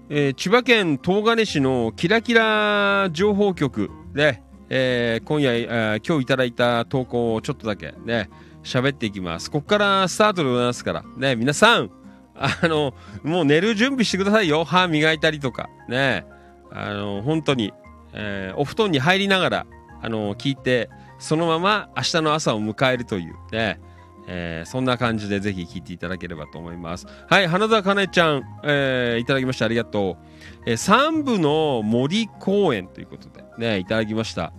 [0.08, 8.28] えー、千葉県東金市のキラキラ情報局で、えー、今夜、えー、今日いただいた投稿をちょっとだけね、
[8.62, 9.50] 喋っていきます。
[9.50, 11.90] ここからスタートでございますから、ね、皆さん、
[12.34, 14.64] あの、もう寝る準備してくださいよ。
[14.64, 16.24] 歯磨いたりとか、ね、
[16.70, 17.72] あの、本当に、
[18.12, 19.66] えー、お布団に入りながら、
[20.00, 23.80] あの、聞いて、そのまま明日の朝を迎えるという、ね、
[24.28, 27.06] えー、そんな感じでぜひ聞いていただければと思います。
[27.28, 30.26] はい、花澤香音ちゃん、えー、いただきましてありがとう。
[30.66, 34.52] えー、三部の森公園ということでね、いただきました。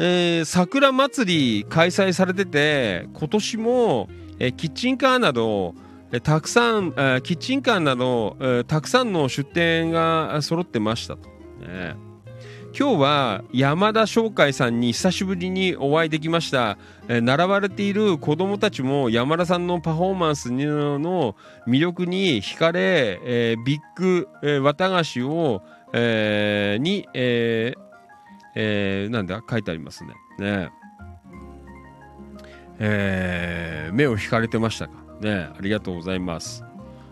[0.00, 5.74] えー、桜祭り開催されてて、今年も、えー、キッチンカーなど、
[6.12, 11.28] えー、たくさん、えー、キッチンカーなど、えー、たくさんの出店が揃ってましたと。
[11.60, 11.96] ね
[12.78, 16.76] 今日は山田商会さんに久しぶりにお会いできました、
[17.08, 21.34] えー、並ばれている子どもたちも山田さんのパフォーマンスの
[21.66, 25.62] 魅力に惹かれ、えー、ビッグ、えー、綿菓子を、
[25.94, 27.87] えー、に、えー
[28.54, 29.42] えー、なんだ？
[29.48, 30.14] 書いてありますね。
[30.38, 30.70] ね
[32.78, 34.92] えー、目を引かれてましたか？
[35.20, 36.64] ねありがとうございます。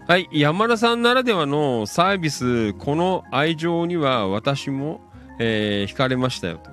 [0.07, 5.05] はい、山田さんならではのサービス、この愛情には私も
[5.39, 6.71] えー、惹かれましたよと。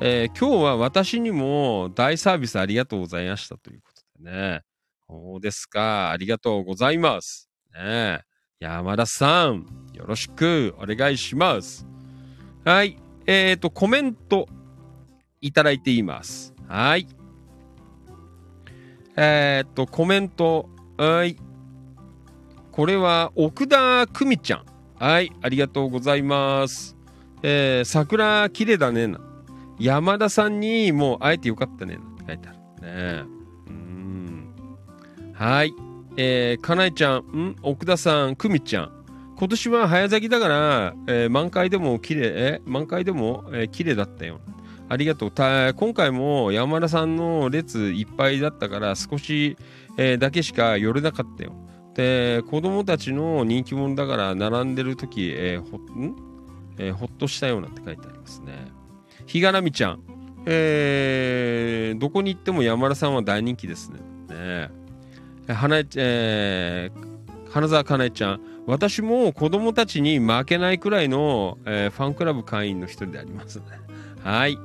[0.00, 4.62] えー、今日は私にも大サービスありがとうございましたということでね。
[5.06, 6.10] そうですか。
[6.10, 7.50] ありがとうございます。
[7.74, 8.22] ね
[8.60, 11.86] 山田さん、よろしくお願いします。
[12.64, 12.96] はい。
[13.26, 14.48] えっ、ー、と、コメント
[15.40, 16.54] いただいています。
[16.68, 17.06] はい。
[19.16, 20.68] えっ、ー、と、コメント。
[20.96, 21.36] はい。
[22.72, 24.64] これは奥田久美ちゃん。
[24.98, 25.32] はい。
[25.42, 26.96] ありがとうございます。
[27.42, 29.20] えー、桜綺麗だねな。
[29.78, 32.58] 山田さんにもう会えてよかったねなって書いてある。
[33.22, 33.24] ね
[33.66, 34.54] うん。
[35.32, 35.74] はい。
[36.16, 37.56] えー、かなえちゃん、ん？
[37.62, 38.99] 奥田さん、くみちゃん。
[39.40, 44.38] 今年は早咲きだから、えー、満開でも綺麗、え満開でも、えー、綺麗だったよ。
[44.86, 45.32] ありがとう。
[45.34, 49.56] 今回も山田さんの列いっぱいだったから少し、
[49.96, 51.54] えー、だけしか寄れなかったよ。
[51.94, 56.14] で、子供たちの人気者だから並んでる時、えー、ほん？
[56.76, 58.52] えー、ほっとしたようなって書いてありますね。
[59.24, 60.00] ひがらみちゃん、
[60.44, 64.00] えー、どこに行っても山田さんは大人気ですね。
[64.28, 64.70] ね
[65.54, 67.09] 花えー、
[67.50, 73.60] 花澤香菜ちゃん、私も子供たちに負けないくらいの、えー、ファンクラブ会員の一人であります。
[74.22, 74.56] はい。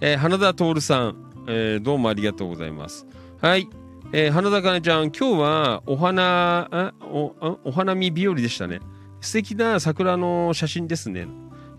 [0.00, 1.16] えー、花澤徹さん、
[1.46, 3.06] えー、どうもありがとうございます。
[3.40, 3.68] はい。
[4.12, 8.80] えー、花澤香菜ちゃん、今日はお花、あおお花見日和でしたね。
[9.20, 11.28] 素敵な桜の写真ですね。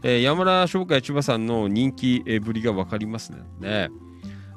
[0.03, 3.89] えー、山田商会千葉さんの人気、え、ぶりが分かりますね。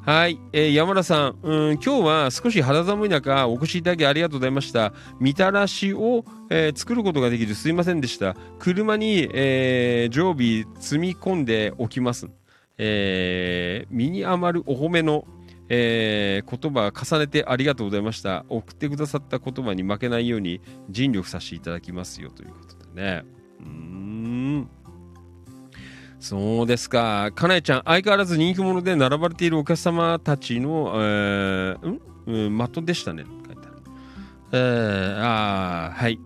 [0.03, 4.95] はい、えー、山田さん、うん、今日は少し肌寒い中、お越しいただきありがとうございました。
[5.21, 8.35] みたらしを、えー、作ることができずすいませんでした。
[8.59, 12.29] 車に、えー、常備積み込んでおきます。
[12.79, 15.27] えー、身に余るお褒めの、
[15.69, 18.47] えー、言葉重ねてありがとうございました。
[18.49, 23.25] 送ってくださった言葉に負けないように尽力させていただきますよということでね。
[23.61, 24.69] うん。
[26.21, 27.31] そうですか。
[27.35, 33.25] かなえちゃん、相変わらず人気者で並ばれているお客様たちの、えー、ん、うん、的でしたね。
[33.47, 33.77] 書いてある。
[34.53, 36.19] えー、あはい。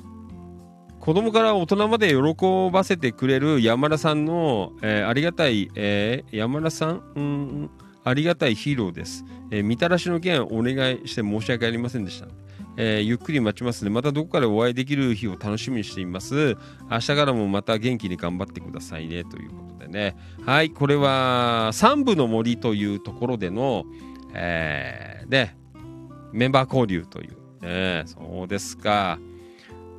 [0.99, 7.71] 子供から大人まで喜ばせてくれる山田さんの、えー、ありがたい、えー、山田さん、うん、
[8.05, 9.25] ありがたいヒーローです。
[9.51, 12.29] えー、みたらしの件お願いして申し訳ありませんでした。
[12.77, 13.91] えーゆっくり待ちますね。
[13.91, 16.57] またどこかでお会いできる日を楽しみにしています。
[16.91, 19.25] 明日からもまた元気に頑張ってくださいね。
[19.25, 20.17] ということでね。
[20.45, 23.85] はい、これは三部の森というところでの、
[24.35, 25.57] えーね、
[26.33, 27.37] メンバー交流という。
[27.65, 29.19] ね、そうですか。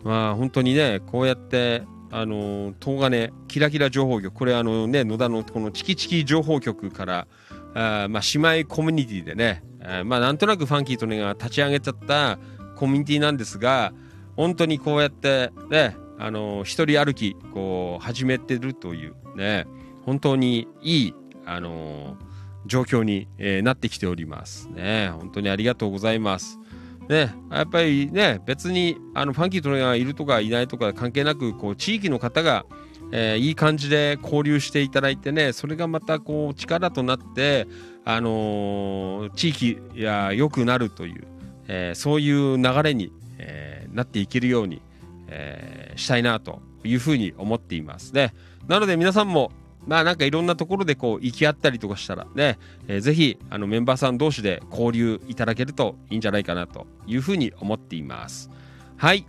[0.04, 7.28] まあ本当にね、こうやって、あの東金キラキラ情報局、これあのね、野田のこのチキチキ情報局から、
[7.74, 12.38] あまあ姉妹コミュニティでね、えーまあなんとなくファンキーとねが立ち上げちゃった
[12.84, 13.94] コミュニティなんですが、
[14.36, 19.66] 本当にこうやってね、あの一人歩きこう始めてるというね、
[20.06, 21.14] 本当にいい
[21.46, 22.18] あの
[22.66, 25.12] 状況に、えーなってきておりますね。
[25.18, 26.60] 本当にありがとうございます。
[27.08, 32.66] ね、やっぱりね、別にあのファンキーとねがいるとかいないとか関係なく、こう地域の方が、
[33.14, 37.66] えーいい感じで交流していただいてね、それがまたこう力となって、
[38.04, 41.28] あのー地域が良くなるという、
[41.76, 44.82] えーそういう流れに、えーなっていけるように、
[45.28, 48.34] えーしたいなというふうに思っていますね。
[48.68, 49.52] なので皆さんも、
[49.88, 58.52] まあなんかいろんなところでこう行き合ったりとかしたらね、えーぜひあのメンバーさん同士で交流いただけるといいんじゃないかなというふうに思っています。
[58.98, 59.26] はい。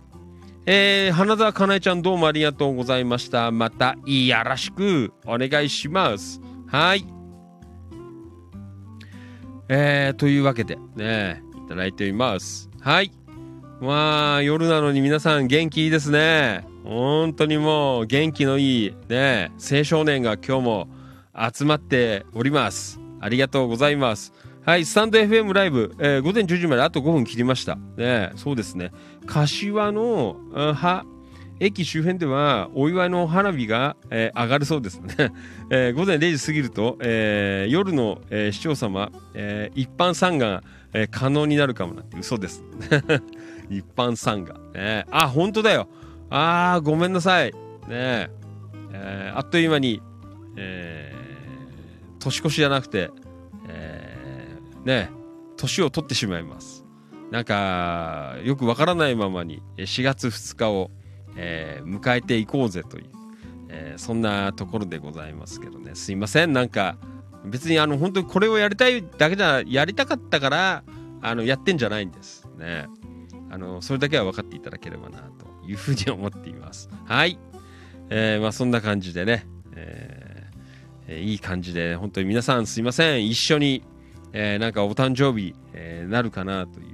[0.67, 3.51] えー、花澤かなえちゃんどうもありがとうございました。
[3.51, 6.41] またよろしくお願いします。
[6.67, 7.05] はい。
[9.69, 12.69] えー、というわけでね、ただいています。
[12.81, 13.11] はい。
[13.81, 16.65] まあ、夜なのに皆さん元気いいですね。
[16.85, 20.87] 本当にもう元気のいいね、青少年が今日も
[21.53, 22.99] 集まっております。
[23.19, 24.33] ありがとうございます。
[24.65, 27.77] はい、スタンド FM ライブ、えー午前10時まであと5分切りました。
[27.97, 28.91] ね、そうですね。
[29.25, 31.05] 柏のあは
[31.59, 35.31] 駅周辺ではお祝いの花火が、えー上がるそうですね。
[35.69, 40.63] えー午前0時過ぎると、えー夜の、えー市長様、えー一般参賀が、
[40.97, 42.63] えー可能になるかもなって嘘です。
[43.69, 44.55] 一般参賀。
[44.73, 45.87] ね、あ、本当だよ。
[46.29, 47.51] あー、ごめんなさい。
[47.87, 48.29] ね
[48.93, 50.01] えーあっという間に、
[50.55, 51.25] えー
[52.19, 53.11] 年越しじゃなくて、
[53.67, 55.09] えーね
[55.57, 56.83] 年を取ってしまいます。
[57.31, 60.91] なんか、よくわからないままに4月2日を、
[61.35, 63.05] えー迎えていこうぜという、
[63.69, 65.91] えーそんなところでございますけどね。
[65.95, 66.53] すいません。
[66.53, 66.97] なんか、
[67.45, 70.83] 別にあの、本当にこれをやりたいだけじゃ、やりたかったから、
[71.21, 72.47] あの、やってんじゃないんです。
[72.57, 72.87] ね。
[73.49, 76.89] あの、それだけは分かっていただければな、というふうに思っています。
[77.05, 77.37] はい。
[78.09, 80.55] えーまあそんな感じでね、えー
[81.07, 83.27] えーいい感じで、本当に皆さんすいません。
[83.27, 83.83] 一緒に、
[84.33, 86.85] えーなんかお誕生日、えーなるかなという、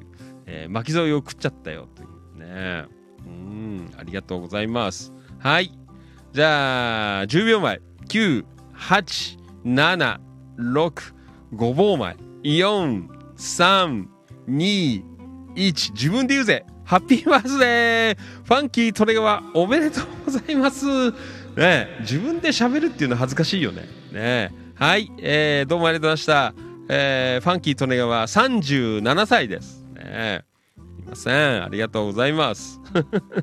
[0.45, 2.85] えー巻き添えを食っちゃったよというね。
[3.25, 5.11] うん、ありがとうございます。
[5.39, 5.71] はい。
[6.33, 7.81] じゃあ、10秒前。
[8.07, 10.19] 9、8、7、
[10.61, 11.13] 6、
[11.53, 12.15] 5秒前。
[12.43, 13.07] 4、
[13.37, 14.05] 3、
[14.47, 15.03] 2、
[15.55, 15.93] 1。
[15.93, 16.65] 自分で言うぜ。
[16.85, 21.11] ハッピーバースデーファンキートレガワおめでとうございます。
[21.55, 23.83] ね自分で喋るっていうのは恥ずかしいよね。
[24.11, 26.71] ねはい、えー、どうもありがとうございました。
[26.89, 29.85] えー、ファンキートネガは37歳です。
[29.95, 30.43] ね
[30.75, 31.63] すいません。
[31.63, 32.81] ありがとうございます。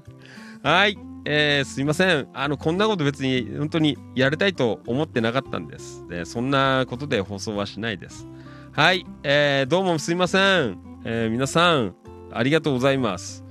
[0.62, 0.99] はい。
[1.25, 2.29] えー、すいません。
[2.33, 6.07] あの、こんなこと別に本当にやりたいと思ってなかったんです。
[6.09, 8.27] でそんなことで放送はしないです。
[8.73, 9.07] はい。
[9.23, 10.79] えー、どうもすいません。
[11.05, 11.95] えー、皆さん、
[12.33, 13.45] ありがとうございます。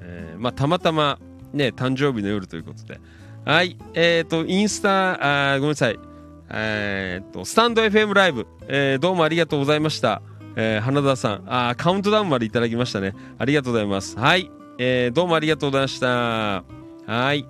[0.00, 1.18] えー、まあ、たまたま
[1.52, 3.00] ね、誕生日の夜ということで。
[3.44, 3.76] はい。
[3.94, 5.98] えっ、と、インスタ、あごめんなさい。
[6.50, 10.22] えーっと、スタンド FM ライブ、えーどうもありがとうございました。
[10.56, 13.14] えー花田さん、あカウントダウンまでいただきましたね。
[13.38, 14.18] ありがとうございます。
[14.18, 14.50] はい。
[14.78, 16.81] えーどうもありがとうございました。
[17.06, 17.46] はい。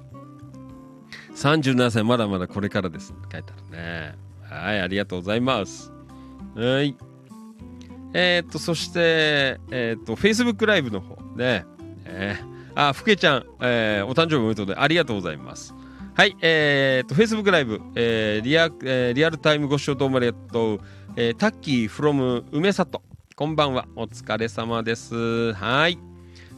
[1.35, 3.15] 37歳、まだまだこれからです。
[3.31, 4.15] 書いてあるね。
[4.49, 5.93] はい、ありがとうございます。
[6.55, 6.97] はい。
[8.15, 11.65] えーっと、そして、えーっと、Facebook ライブの方ね。
[12.05, 15.75] えーあ、ふけちゃん、えーお誕生日おめでとうでありがとうございます。
[16.15, 20.81] はい、えー、と、Facebook ライブ、えーリア、えーリアルタイムご視聴どうもありがとう。
[21.17, 23.03] えータッキー from 梅里。
[23.35, 23.87] こんばんは。
[23.97, 25.53] お疲れ様です。
[25.55, 26.12] はい。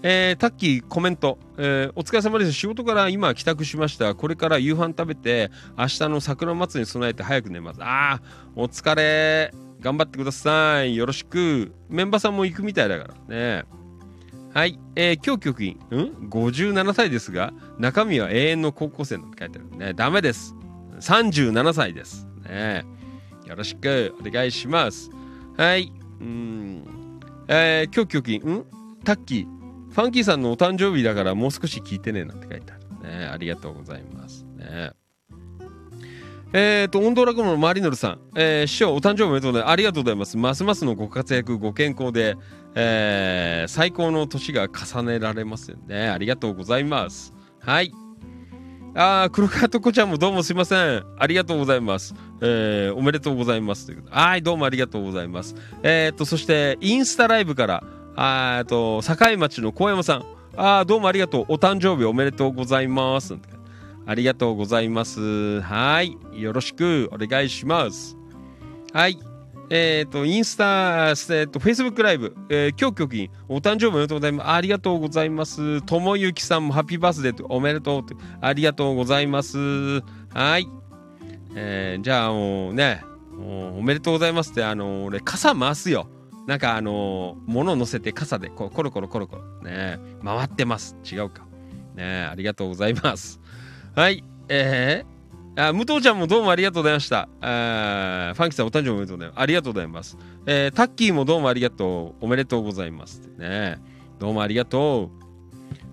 [0.07, 2.53] えータッキーコメント、えーお疲れ様です。
[2.53, 4.15] 仕事から今帰宅しました。
[4.15, 7.79] これから夕飯食べて、明日の桜祭に備えて早く寝ます。
[7.81, 9.51] あー、お疲れ。
[9.81, 10.95] 頑張ってください。
[10.95, 11.73] よろしく。
[11.89, 13.65] メンバーさんも行くみたいだからね。
[14.53, 14.79] はい。
[14.95, 19.95] えー、今日局員、ん ?57 歳ですが、中身は永遠の高校生なんて書いてあるね。
[19.95, 20.55] ダメです。
[21.01, 22.29] 37歳です。
[22.47, 22.85] ね。
[23.47, 25.11] よろしくお願いします。
[25.57, 25.91] はい。
[26.21, 26.85] うん。
[27.49, 28.67] えー、今日局員、ん？
[29.05, 29.54] タッキー、
[29.95, 33.27] ファンキーさんのお誕生日だからもう少し聞いてねなんて書いてあるね。
[33.27, 34.45] ありがとうございます。
[34.57, 34.93] ね。
[36.53, 39.73] えっ、と、オンドラゴムのマリノルさん、えー師匠、お誕生日おめでとうございます。
[39.73, 40.37] ありがとうございます。
[40.37, 42.37] ますますのご活躍、ご健康で、
[42.75, 46.09] えー最高の年が重ねられますよね。
[46.09, 47.33] ありがとうございます。
[47.61, 47.93] はい。
[48.97, 51.05] あー、黒川とこちゃんもどうもすいません。
[51.19, 52.15] ありがとうございます。
[52.41, 53.87] えーおめでとうございます。
[53.87, 55.55] ということはい、どうもありがとうございます。
[55.83, 57.85] えっ、と、そして、インスタライブから、
[58.17, 60.25] あと、境町の小山さん、
[60.57, 61.45] あー、どうもありがとう。
[61.49, 63.35] お誕生日おめでとうございます。
[64.07, 65.61] ありがとうございます。
[65.61, 66.17] はい。
[66.33, 68.17] よろしくお願いします。
[68.93, 69.19] はい。
[69.71, 74.51] えっ、と、インスタ、えっ、と、フェイスブックライブ、えー、今日局員、お誕生日おめでとうございます。
[74.51, 75.83] ありがとうございます。
[75.83, 79.59] ともゆきさんもハッピーバースデーとおめでとうって、ありがとうございます。
[79.59, 80.69] はい。
[81.57, 83.03] えーじゃあもうね、
[83.37, 86.07] もうおめでとうございますって、あの俺、傘回すよ。
[86.47, 90.97] なんかあの物を乗せて傘でこうコロコロコロコロね回ってます。
[91.11, 91.47] 違うか。
[91.95, 93.41] ねありがとうございます。
[93.97, 94.25] はい。
[94.49, 97.29] えー、あ武藤ちゃんもどうもありがとうございました。
[97.41, 99.41] ファンキーさんお誕生日おめでとうございます。
[99.41, 103.79] ありがとうございますえー、タッキーもどうもありがとうおめでとうございますね。
[104.19, 105.11] どうもありがと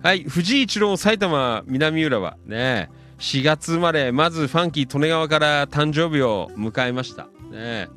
[0.02, 0.06] う。
[0.06, 0.24] はい。
[0.24, 2.90] 藤井一郎埼玉南浦和ね。
[3.18, 7.24] 4月生まれまずファンキー利根川から誕生日を迎えました。
[7.24, 7.88] ねえ。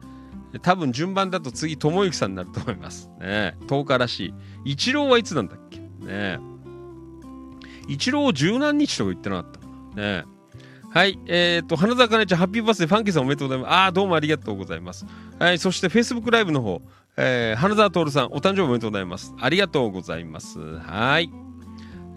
[0.59, 3.09] 多分順番だと次智之さんになると思います。
[3.19, 3.55] ね。
[3.67, 4.33] 10日らしい。
[4.71, 5.79] 一郎はいつなんだっけ？
[6.05, 6.39] ね。
[7.87, 9.95] 一郎十何日とか言ってなかった。
[10.01, 10.25] ね。
[10.91, 13.71] はいえっ、ー、と花坂ねちゃんハッピーバースデーファンキーさんおめでとうございます。
[13.73, 15.05] ああどうもありがとうございます。
[15.39, 16.81] はいそして Facebook ライブの方
[17.17, 19.33] えー、花澤徹さんお誕生日おめでとうございます。
[19.39, 20.59] ありがとうございます。
[20.59, 21.29] はい。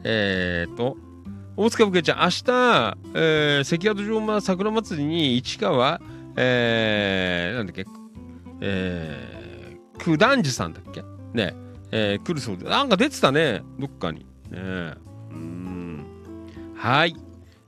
[0.05, 0.97] えっ、ー、と
[1.57, 6.01] 大塚ぶけちゃん明日、えー、関宿城間桜祭りに市川
[6.37, 7.85] えー、なんだっけ
[8.61, 11.03] えー、九段寺さんだっけ？
[11.35, 11.55] ね。
[11.91, 12.69] えー、来るそうで。
[12.69, 13.63] なんか出てたね。
[13.79, 14.27] どっかに。
[14.51, 14.95] ね。
[15.31, 16.05] うん。
[16.77, 17.17] はい。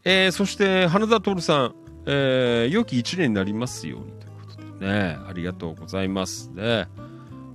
[0.05, 1.75] えー、そして花田徹さん、
[2.07, 4.87] えー、良き一年になりますようにということで。
[4.87, 5.19] ね。
[5.27, 6.51] ありがとうございます。
[6.51, 6.87] ね。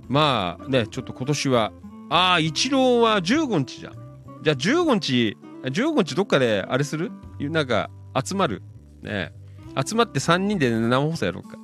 [0.08, 1.72] まあねちょっと今年は。
[2.08, 3.94] ああ一郎は15日じゃん。
[4.42, 7.10] じゃあ15日15日どっかであれする？
[7.40, 7.90] なんか
[8.24, 8.62] 集まる？
[9.02, 9.32] ね。
[9.86, 11.58] 集まって3人で生放送やろうか。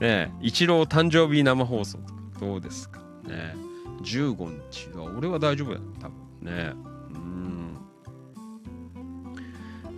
[0.00, 0.32] ね。
[0.40, 3.00] 一郎誕生日生放送とかどうですか？
[3.24, 3.54] ね。
[4.02, 4.88] 15日。
[4.96, 6.72] は俺は大丈夫や多分ね。
[7.14, 7.78] うん。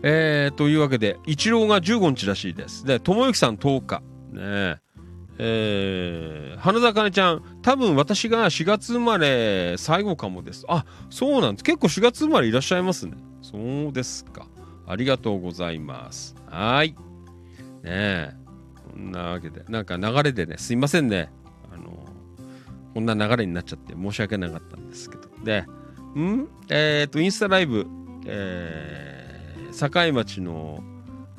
[0.03, 2.85] えー、というわけで一郎が15日らしいです。
[2.87, 4.03] で智之さん10日。
[4.33, 4.81] ね。
[5.43, 10.65] えー、花田茜ちゃん多分私が4月生まれ最後かもです。
[10.69, 11.65] あそうなんです。
[11.65, 13.15] 結構4月生まれいらっしゃいますね。
[13.43, 13.59] そ
[13.89, 14.47] うですか。
[14.87, 16.35] ありがとうございます。
[16.47, 16.91] はい。
[16.91, 16.97] ね。
[17.85, 18.35] え
[19.01, 21.31] なわけでなんか流れでねすいませんね
[21.73, 22.07] あの
[22.95, 25.65] こんな流れになっちゃって申し訳なかったんですけどで
[26.17, 26.49] ん？
[26.69, 27.87] えっ、とインスタライブ
[28.27, 30.83] えー、境町の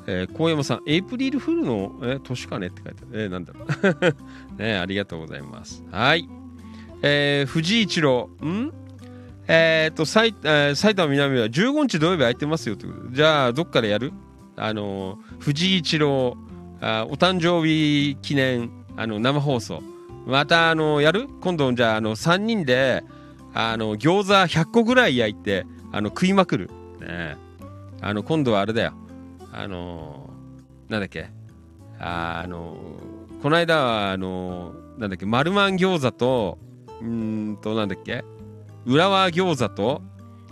[0.06, 3.22] えー、高山さん、エイプリルフールの、えー、年かねって書いてある。
[3.22, 3.64] えー、なんだろ
[4.56, 4.58] う。
[4.60, 5.84] ねありがとうございます。
[5.90, 6.28] はい。
[7.02, 8.72] えー、藤井一郎、ん？
[9.46, 13.14] えっ、と、埼,、えー、埼玉南は15日土曜日空いてますよということ。
[13.14, 14.12] じゃあ、どっからやる？
[14.56, 16.36] あのー、藤井一郎
[16.82, 19.82] あ、お誕生日記念、あの、生放送。
[20.26, 21.28] また、あのやる？
[21.40, 23.02] 今度、じゃあ、あの、3人で、
[23.54, 26.70] あの、餃子100個ぐらい焼いて、あの、食いまくる。
[27.00, 27.36] ね
[28.00, 28.92] あの、今度はあれだよ。
[29.52, 31.28] あのー、なんだっけ？
[31.98, 35.26] あのー、この間はあのー、なんだっけ？
[35.26, 36.58] 丸まん餃子と
[37.00, 38.24] うんとなんだっけ？
[38.86, 40.02] 浦和餃子と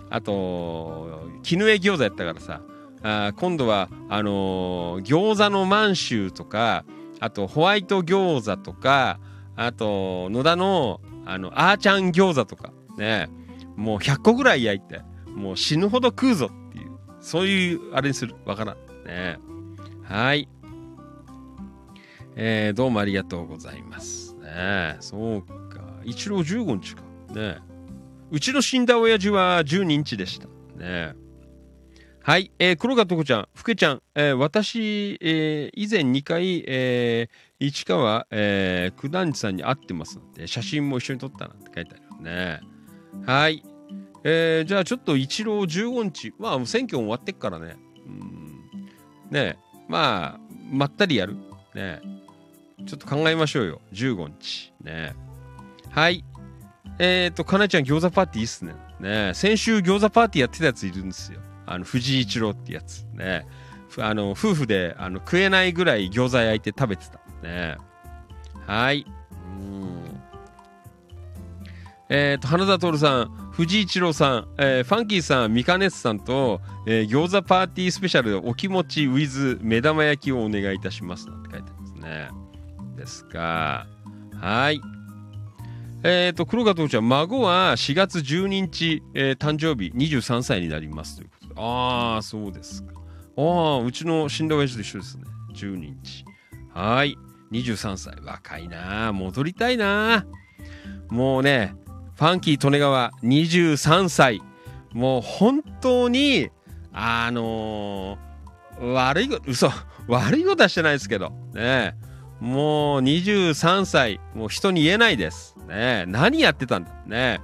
[0.09, 2.61] あと絹江餃子やったからさ
[3.03, 6.85] あ今度はあの餃子の満州とか
[7.19, 9.19] あとホワイト餃子とか
[9.55, 13.29] あと野田のあのあーちゃん餃子とかね
[13.75, 19.37] もう100個ぐらい焼いてもう死ぬほど食うぞっていうそういうあれにするわからんね
[20.03, 20.49] はい。
[22.35, 24.35] えー、どうもありがとうございます。
[24.35, 25.81] ねそうか。
[26.03, 27.03] 一郎15日か。
[27.33, 27.59] ね
[28.29, 30.47] うちの死んだ親父は12日でした。
[30.47, 30.51] ね
[30.81, 31.15] え
[32.23, 32.51] はい。
[32.59, 42.61] えー、黒川とこちゃん、ふけちゃん、えー、私、えー、以前2回、えー、市川、えー、九段寺さんに会ってますので、写真も一緒に撮ったなんて書いてあるよね。
[43.25, 43.63] はい。
[44.23, 47.75] えー、じゃあちょっと一郎15日、まあ選挙終わってっからね。
[48.05, 48.87] うん
[49.31, 49.57] ね
[49.87, 50.39] まあ、
[50.69, 51.37] まったりやる。
[51.73, 52.01] ね
[52.85, 53.81] ちょっと考えましょうよ。
[53.93, 54.73] 15日。
[54.83, 55.15] ね
[55.89, 56.23] はい。
[56.99, 58.75] えっ、と、かなちゃん餃子パーティーいいっすね。
[58.99, 61.39] ね先週餃子パーティーやってたやついるんですよ。
[61.71, 63.03] あの、藤井一郎ってやつ。
[63.13, 63.45] ね
[63.97, 67.19] あの、夫婦であの食えないぐらい餃子焼いて食べてた。
[67.43, 67.77] ね
[68.67, 69.05] はい。
[69.59, 70.21] うん。
[72.13, 82.29] えー、と花田徹さん藤井一郎さん、えーファンキーさん、ミカネスさんと、えー餃子パーティースペシャルお気持ち with 目玉焼きをお願いいたしますなんて書いてありますね。
[82.97, 83.87] ですか。
[84.39, 84.81] はい。
[86.03, 92.93] えっ、と、黒川父ちゃん、孫は4月12日、えー誕生日23歳になりますとああ、そうですか。
[93.37, 95.23] ああ、うちの死んだ親父と一緒ですね。
[95.55, 96.25] 12日。
[96.73, 97.17] はい。
[97.51, 98.15] 23歳。
[98.23, 100.25] 若いな戻りたいな
[101.09, 101.75] もうね、
[102.15, 104.41] ファンキー利根川23歳。
[104.93, 106.49] もう本当に、
[106.93, 108.31] あのー
[108.81, 109.69] 悪いこと、嘘、
[110.07, 111.95] 悪いことはしてないですけど、ね
[112.39, 115.55] もう23歳、もう人に言えないです。
[115.67, 117.39] ね何やってたんだね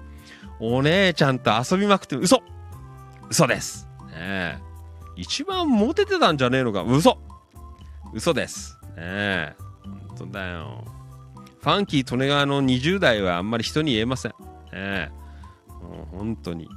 [0.59, 2.41] お姉ちゃんと遊びまくって、嘘
[3.29, 3.86] 嘘です。
[4.17, 4.61] ね
[5.15, 7.17] 一番モテてたんじゃねえのか、嘘
[8.13, 8.77] 嘘です。
[8.95, 9.55] ねえ。
[9.83, 10.85] 本当だよ。
[11.59, 14.31] ファンキー利根川の20代はあんまり人に言えません。
[14.31, 14.37] ね
[14.73, 15.09] え。
[15.69, 16.69] もう本当に。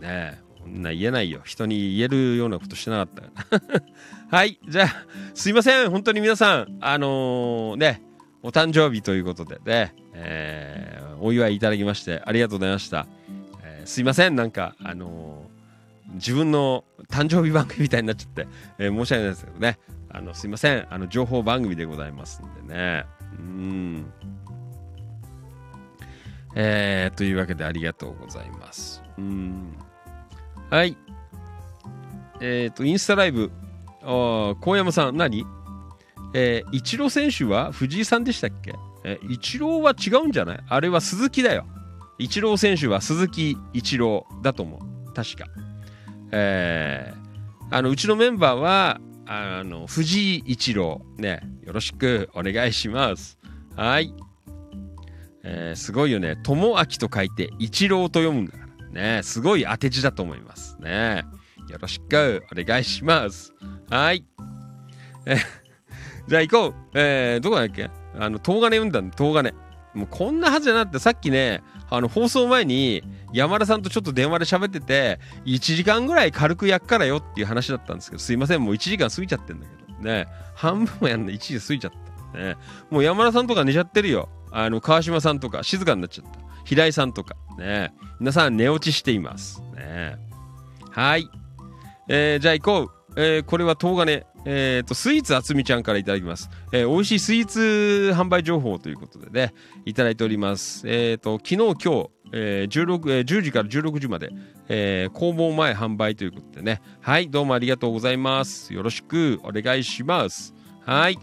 [0.00, 0.38] ねえ。
[0.60, 1.40] こんな言えないよ。
[1.44, 3.70] 人に言えるようなことしてなかった。
[4.36, 4.60] はい。
[4.68, 4.88] じゃあ、
[5.34, 5.90] すいません。
[5.90, 8.02] 本当に皆さん、あのーね、
[8.42, 13.06] お誕生日ということでね、えーお祝いいただきましてありがとうございました。
[13.62, 14.36] えーすいません。
[14.36, 15.49] なんか、あの
[16.14, 19.78] 自分の誕生日番組みたいになっちゃって、えー申し訳ないですけどね。
[20.10, 20.86] あの、すいません。
[20.90, 23.04] あの、情報番組でございますんでね。
[23.38, 24.12] うん。
[26.56, 29.02] えー、というわけでありがとうございます。
[29.18, 29.76] うん。
[30.68, 30.96] はい。
[32.40, 33.52] えっ、と、インスタライブ。
[34.02, 35.44] あ高山さん、何？
[36.32, 38.74] えー、イチロー選手は藤井さんでしたっけ？
[39.04, 40.60] えーイチローは違うんじゃない？
[40.68, 41.66] あれは鈴木だよ。
[42.18, 45.12] イチロー選手は鈴木一郎だと思う。
[45.12, 45.46] 確か。
[46.32, 51.02] えー、あの、うちのメンバーは、あの、藤井一郎。
[51.16, 53.38] ね、よろしくお願いします。
[53.76, 54.14] はい。
[55.42, 56.36] えーすごいよね。
[56.42, 58.58] 友明と書いて一郎と読むんだか
[58.92, 59.16] ら。
[59.18, 60.76] ね、すごい当て字だと思います。
[60.80, 61.24] ね。
[61.68, 63.54] よろしくお願いします。
[63.88, 64.24] はい。
[65.26, 65.36] え
[66.26, 66.74] じゃあ行こう。
[66.94, 67.88] えー、どこだっけ？
[68.18, 69.54] あの、東金読んだんだ、東金。
[69.94, 73.02] もうこんなはずじゃなくて、さっきね、あの、放送前に
[73.32, 80.00] 山田さんとちょっと電話で喋ってて、1時間ぐらい軽くやっからよっていう話だったんですけど、すいません、もう1時間過ぎちゃってんだけど。
[80.00, 80.26] ね。
[80.54, 81.92] 半分もやんない、1時過ぎちゃっ
[82.32, 82.38] た。
[82.38, 82.56] ね。
[82.90, 84.28] もう山田さんとか寝ちゃってるよ。
[84.52, 86.38] あの、川島さんとか静かになっちゃった。
[86.64, 87.34] 平井さんとか。
[87.58, 87.92] ね。
[88.20, 89.62] 皆さん寝落ちしています。
[89.74, 90.16] ね。
[90.90, 91.28] はい。
[92.08, 92.90] えーじゃあ行こう。
[93.16, 94.24] えーこれは東金。
[94.44, 96.48] えーと、スイーツあつみちゃんからいただきます。
[96.72, 99.54] えー美味しいスイーツ販売情報ということでね、
[99.84, 100.88] いただいております。
[100.88, 104.30] えーと、昨日、今日、えー16えー10時から16時まで、
[104.68, 106.80] えー工房前販売ということでね。
[107.00, 108.72] はい、どうもありがとうございます。
[108.72, 110.54] よろしくお願いします。
[110.86, 111.18] はい。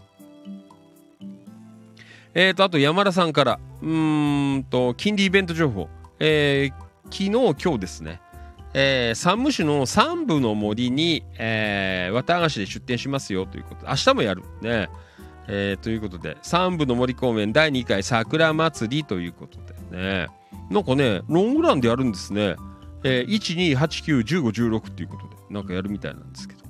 [2.34, 5.88] えーと、あと山田さんから、うんと、金利イベント情報。
[6.20, 8.20] えー昨日、今日ですね。
[8.74, 14.88] えー、山武市の三部の森に、えー、綿菓子で出店しますよということ、明日もやるね。
[15.50, 19.58] えーということで、三部の森公園第2回桜祭りということ
[19.90, 20.28] でね。
[20.70, 22.56] なんかね、ロングランでやるんですね。
[23.02, 26.60] えー、1、2、8、9、15、16っていうことで、なんかやるみたいなんですけど。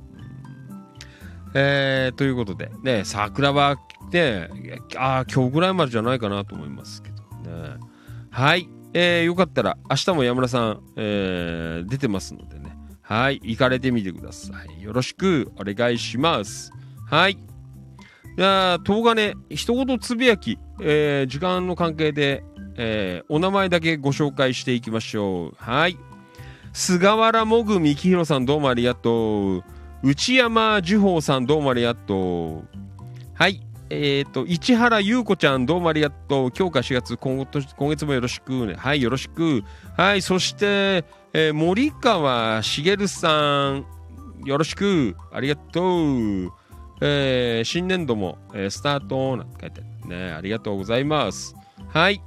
[1.55, 3.79] えー、ということで、ね、桜は
[4.13, 4.49] ね、
[4.97, 7.17] ああ、今日ぐらいまでじゃないかなと思いますけど
[7.51, 7.77] ね。
[8.31, 8.69] はい。
[9.01, 12.77] えー、よかったら、明日も山田さん、えー、出てますのでね。
[13.01, 13.41] はい。
[13.45, 14.83] 行かれてみてください。
[14.83, 16.73] よろしくお願いします。
[17.07, 17.39] はい。
[18.37, 22.43] じゃあ、東金、一言つぶやき、えー、時間の関係で、
[22.75, 25.55] えー、お名前だけご紹介していきましょう。
[25.59, 25.97] はい。
[26.73, 29.65] 菅原もぐみきひろさん、どうもありがとう。
[30.03, 32.79] 内山樹宝さん、どうもありがとう。
[33.35, 33.61] はい。
[33.91, 36.53] えっ、と、市原優子ちゃん、どうもありがとう。
[36.57, 38.75] 今日か4月、今月今月もよろしくね。
[38.75, 39.63] はい、よろしく。
[39.97, 43.87] はい、そして、えー森川茂さん、
[44.45, 45.17] よろしく。
[45.33, 46.53] ありがとう。
[47.01, 50.33] えー新年度も、えースタートなんて書いてあるね。
[50.33, 51.55] ありがとうございます。
[51.89, 52.21] はい。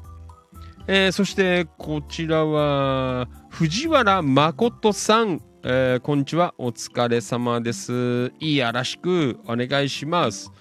[0.88, 5.42] えーそして、こちらは、藤原誠さん。
[5.64, 6.56] えーこんにちは。
[6.58, 8.34] お疲れ様です。
[8.40, 10.52] いやらしくお願いします。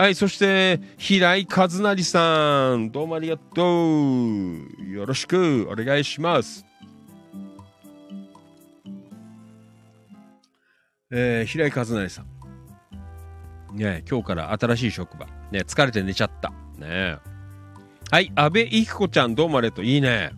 [0.00, 2.90] はい、そして、平井和成さん。
[2.90, 4.90] どうもありがとう。
[4.90, 6.64] よろしくお願いします。
[11.10, 13.76] えー平井和成さん。
[13.76, 15.26] ね今日から新しい職場。
[15.52, 16.50] ね疲れて寝ちゃった。
[16.78, 17.18] ね
[18.10, 19.84] はい、安部いきこちゃん、どうもありがとう。
[19.84, 20.30] いいね。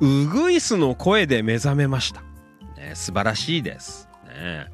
[0.00, 2.20] ウグイスの声で目覚めました。
[2.76, 4.06] ね、素晴らしいです。
[4.26, 4.66] ね、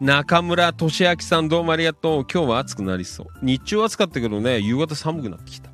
[0.00, 2.26] 中村俊明さんどうもありがとう。
[2.30, 3.26] 今日は暑くなりそう。
[3.42, 5.70] 日中暑かったけどね、夕方寒くなってきた。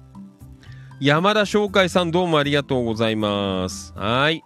[1.00, 3.92] 山田翔海さんどうもありがとうございます。
[3.96, 4.44] はい。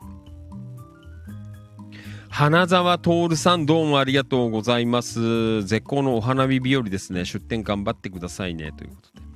[2.30, 5.62] 花沢徹さんどうもありがとうございます。
[5.64, 7.26] 絶好のお花見日和ですね。
[7.26, 8.72] 出店頑張ってくださいね。
[8.72, 9.26] ということで。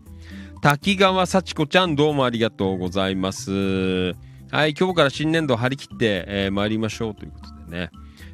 [0.62, 4.14] 滝川幸子ちゃんどうもありがとうございます。
[4.50, 7.90] はい、今日から新年度張り切って、えー参りましょうということでね。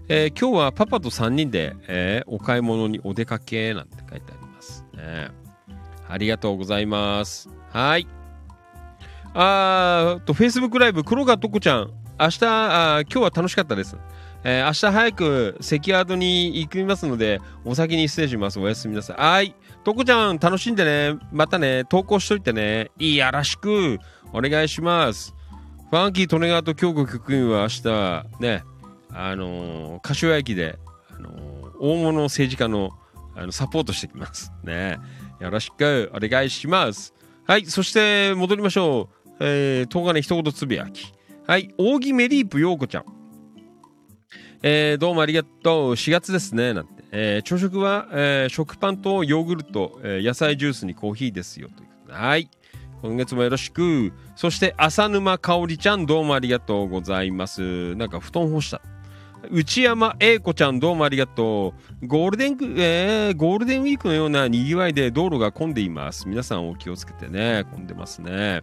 [0.09, 5.31] えー今日はパパと3人で、えーお買い物にお出かけなんて書いてありますね。
[6.09, 7.49] ありがとうございます。
[7.71, 8.07] はい。
[9.35, 13.97] あーと、Facebook ライブ、黒川とこちゃん、明日、あ今日は楽しかったです。
[14.45, 18.61] えー明日早く関ヤードに行きますので、お先に失礼します。
[18.61, 19.17] おやすみなさい。
[19.17, 19.57] はい。
[19.83, 21.19] とこちゃん、楽しんでね。
[21.33, 22.93] またね、投稿しといてね。
[22.99, 23.99] いやらしく、
[24.33, 25.35] お願いします。
[25.91, 28.63] ファンキー・利根川と京子局員は明日、ね、
[29.17, 30.79] あの柏駅で、
[31.11, 31.31] あの
[31.81, 32.91] 大物政治家の
[33.35, 34.53] あのサポートしてきます。
[34.63, 34.99] ね。
[35.41, 37.15] よろしくお願いします。
[37.47, 37.67] はい。
[37.67, 39.35] そして、戻りましょう。
[39.41, 41.13] えー、東金一言つぶやき。
[41.47, 41.75] はい。
[41.79, 43.05] 扇メリープ陽子ちゃん。
[44.63, 45.91] えーどうもありがとう。
[45.93, 46.73] 4月ですね。
[46.73, 47.05] なんて。
[47.13, 51.69] えー朝食は、えー食パンとヨーグルト、えー野菜ジュースにコーヒーですよ。
[51.69, 52.51] というはい。
[53.03, 54.13] 今月もよろしく。
[54.35, 57.95] そして、浅沼かおりちゃん、どうもありがとうございます。
[57.97, 58.81] なんか布団干した。
[59.51, 62.07] 内山英子ちゃん、どうもありがとう。
[62.07, 66.29] ゴールデン、えーゴールデンウィークのような賑わいで道路が混んでいます。
[66.29, 67.65] 皆さんお気をつけてね。
[67.73, 68.63] 混んでますね。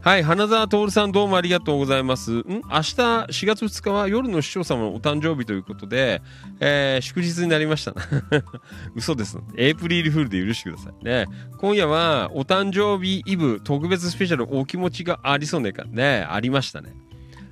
[0.00, 2.32] はい、花澤徹さんどうもありがとうございます。
[2.32, 2.44] ん？
[2.46, 6.22] 明日4月2日は夜の市長様のお誕生日ということで、
[6.60, 7.94] えー祝日になりました。
[8.94, 9.38] 嘘です。
[9.56, 11.26] エイプリルフールで許してくださいね。
[11.58, 16.94] 今夜はお誕生日イブ特別スペシャルお気持ちがありそうねかね、ありましたね。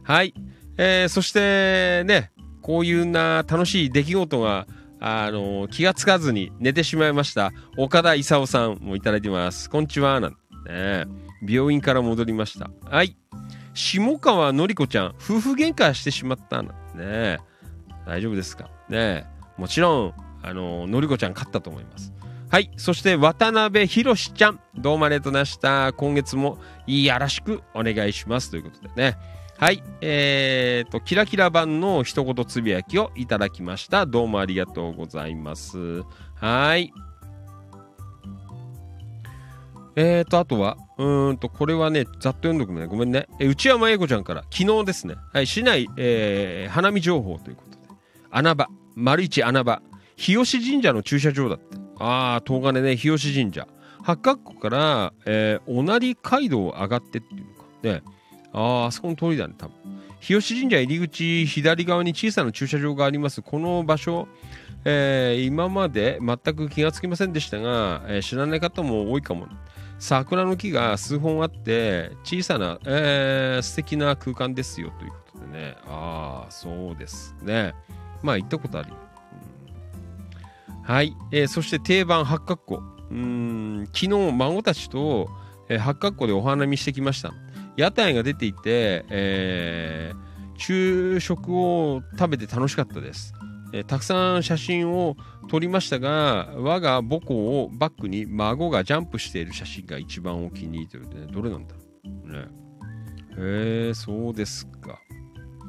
[0.03, 0.33] はい。
[0.79, 2.31] えーそしてね、
[2.67, 4.67] こういうな楽しい出来事が、
[4.99, 7.53] あの気がつかずに寝てしまいました。
[7.79, 9.71] 岡田勲さんもいただいてます。
[9.71, 10.19] こんにちは。
[10.19, 10.39] なんて
[10.69, 11.05] ね。
[11.49, 12.69] 病院から戻りました。
[12.83, 13.17] はい。
[13.73, 17.39] 下川のりこちゃん、夫婦喧嘩してしまったんだね。
[18.05, 18.69] 大丈夫ですか？
[18.89, 19.27] ね
[19.57, 22.13] もちろん、あののりこちゃん勝ったと思います。
[22.51, 22.73] はい。
[22.77, 25.93] そして、渡辺博ちゃん、どうもありがとうございました。
[25.93, 28.51] 今月もよろしくお願いします。
[28.51, 29.17] ということでね。
[29.59, 29.83] はい。
[30.03, 34.05] えーと、キラキラ版の一言つぶやきをいただきました。
[34.05, 36.03] どうもありがとうございます。
[36.35, 36.93] はい。
[39.97, 42.85] えーと、あとは、うーんと、これはね、ざっと読んどくね。
[42.85, 43.29] ごめんね。
[43.41, 47.79] え内山英子ちゃんから、昨日ですね、はい、市内、えー花見情報ということで、
[48.31, 49.81] 穴場、丸一穴場、
[50.17, 51.79] 日吉神社の駐車場だって。
[51.99, 53.67] あー、東金ね、日吉神社。
[54.03, 57.65] 八角湖から、えー、おなり街道を上がってっていうのか。
[57.83, 58.03] ね、
[58.57, 59.75] あー、あそこの通りだね、多分。
[60.19, 63.43] 日吉神社入り口左側に小さな駐車場があります。
[63.43, 64.27] この場所、
[64.85, 69.47] えー今まで全く気がつきませんでしたが、えー知らない方も多いかも。
[69.99, 75.77] 桜の木が数本あって小さな、えー素敵な空間ですよということでね。
[75.87, 77.75] ああそうですね。
[78.23, 78.97] まあ行ったことあるよ、
[80.79, 80.83] うん。
[80.83, 82.83] はい、えーそして定番八角湖。
[83.11, 85.29] うん昨日孫たちと、
[85.69, 87.35] えー八角湖でお花見してきました。
[87.77, 90.27] 屋台が出ていて、えー
[90.59, 93.35] 昼食を食べて楽しかったです、
[93.75, 95.17] えーたくさん写真を
[95.49, 101.81] 撮りましたが我が母校をバックに孫がジャンプしている写真が一番お気に入りという、ね、どれなんだろ
[102.25, 102.33] う。
[102.33, 102.39] ね。
[103.39, 104.99] へえそうですか。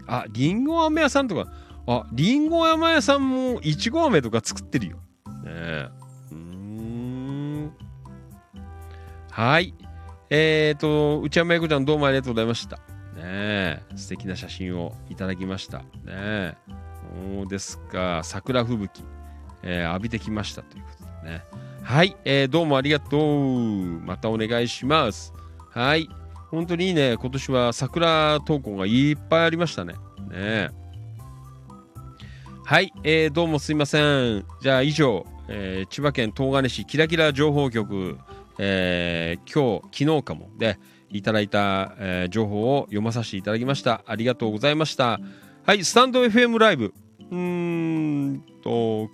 [0.08, 1.52] ありんご飴屋さんとか。
[1.86, 4.98] ありんご飴屋さんもいちご飴とか作ってるよ。
[4.98, 5.02] ね。
[5.46, 5.90] え
[6.32, 7.72] うん。
[9.32, 9.74] はい。
[10.30, 12.82] えーと内山英子ちゃんどうもありがとうございましたね
[13.24, 16.56] え素敵な写真をいただきましたねえ
[17.34, 19.04] そうですか桜吹雪
[19.64, 21.44] えー浴びてきましたということでね。
[21.82, 24.02] はい、えーどうもありがとう。
[24.02, 25.34] またお願いします。
[25.72, 26.10] はい、
[26.52, 27.16] 本当にいいね。
[27.18, 29.96] 今年は桜投稿がいっぱいありましたね。
[30.30, 30.70] ね
[32.66, 34.46] はい、えーどうもすいません。
[34.62, 38.18] じゃあ以上、えー千葉県東金市キラキラ情報局、
[38.58, 40.80] えー今日、昨日かもで
[41.10, 44.04] いただいた、えー情報を読まさせていただきました。
[44.06, 45.20] ありがとうございました。
[45.66, 46.94] はい、スタンド FM ライブ。
[47.32, 49.10] うーんと、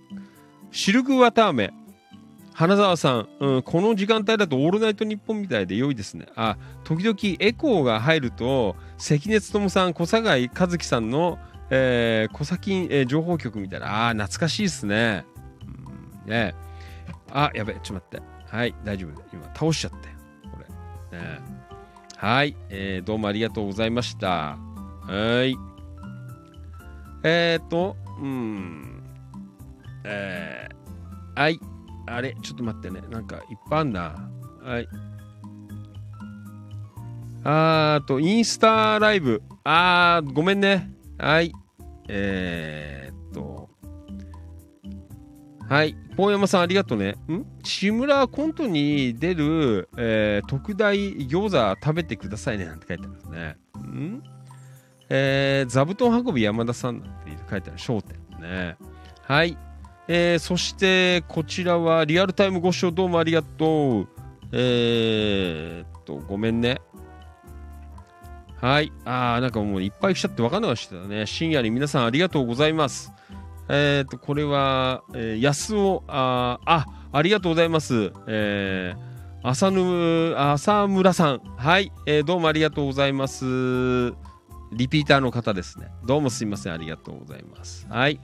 [0.72, 1.74] シルクワタアメ。
[2.54, 6.28] 花澤さん、うん、この時間帯だとオールナイトニッポンみたいで良いですね。
[6.36, 11.40] あ、時々エコーが入ると、関根勤さん、小坂井和樹さんの、
[11.72, 14.10] えー、小崎、えー情報局みたいな。
[14.10, 15.26] あ、懐かしいですね。
[16.26, 16.54] うん、ね
[17.32, 18.33] あ、やべ、ちょっと待って。
[18.54, 19.24] はい、大丈夫。
[19.34, 20.16] 今、倒しちゃったよ。
[20.52, 20.60] こ
[21.12, 21.18] れ。
[21.20, 21.40] ね
[22.18, 24.60] はい、えーどうもありがとうございました。
[25.08, 25.58] はい。
[27.24, 29.04] えーと、うん。
[30.04, 31.60] えー、はい。
[32.06, 33.02] あれ、ちょっと待ってね。
[33.10, 34.30] なんかいっぱいあんな。
[34.62, 34.88] はい。
[37.44, 39.42] あーと、インスタライブ。
[39.64, 40.92] あー、ごめんね。
[41.18, 41.52] はい。
[42.08, 43.12] え、
[45.74, 45.96] はい。
[46.16, 47.16] ポンヤマさんありがとうね。
[47.28, 47.48] ん？
[47.64, 53.58] 志村コントに出る、えー特大餃子食べてくださいねなんて書いてあるんですね。
[53.80, 54.24] ん？
[55.10, 57.80] えー、座布団運び山田さんなんて書いてある。
[57.80, 58.78] 商店ね。
[59.24, 59.58] はい。
[60.08, 64.08] えー、そして、こちらはリアルタイムご視聴どうもありがとう。
[64.52, 66.82] えー、っと、ごめんね。
[68.62, 68.94] はい。
[69.06, 71.26] あー、なんかもういっぱい来ちゃって分かんなかったね。
[71.26, 73.12] 深夜に皆さんありがとうございます。
[73.76, 78.14] えー、と、これは、えー、安尾、あ、あ、ありがとうございます。
[78.28, 81.40] えー、浅ぬ、浅村さん。
[81.58, 81.92] はい。
[82.06, 83.46] えー、どうもありがとうございます。
[84.74, 85.88] リピーターの方ですね。
[86.06, 86.74] どうもすいません。
[86.74, 87.88] ありがとうございます。
[87.90, 88.20] はい。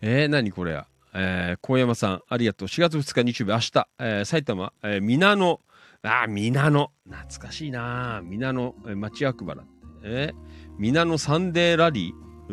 [0.00, 0.88] えー、何これや。
[1.14, 2.68] えー、高山さん、ありがとう。
[2.68, 5.60] 4月2日日曜日、明日、えー、埼玉、えー、皆野、
[6.02, 6.90] あ、皆野。
[7.08, 9.62] 懐かしいな皆野、え、町役場だ。
[10.02, 10.36] えー、
[10.76, 12.30] 皆野サンデーラリー。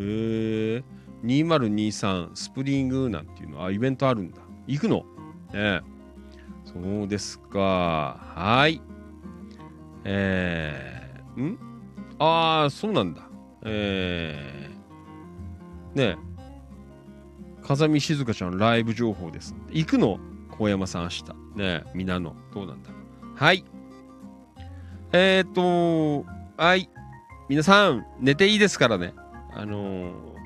[0.78, 4.38] ー、2023スプリングなんていうの、あ、イベントあるんだ。
[4.66, 5.04] 行くの？
[5.52, 5.80] ね
[6.64, 8.20] そうですか。
[8.34, 8.80] はい。
[10.04, 11.58] えー、ん？
[12.18, 13.22] ああ、そうなんだ。
[13.64, 16.16] えー、ねえ。
[17.62, 19.54] 風見静香ちゃんライブ情報です。
[19.70, 20.18] 行くの？
[20.58, 21.24] 小山さん明日。
[21.24, 22.36] ねえ、みなの。
[22.54, 22.90] どうなんだ？
[23.34, 23.64] はい。
[25.12, 26.26] えー、っと、
[26.62, 26.90] はい。
[27.48, 29.14] 皆さん、寝ていいですからね。
[29.54, 30.37] あのー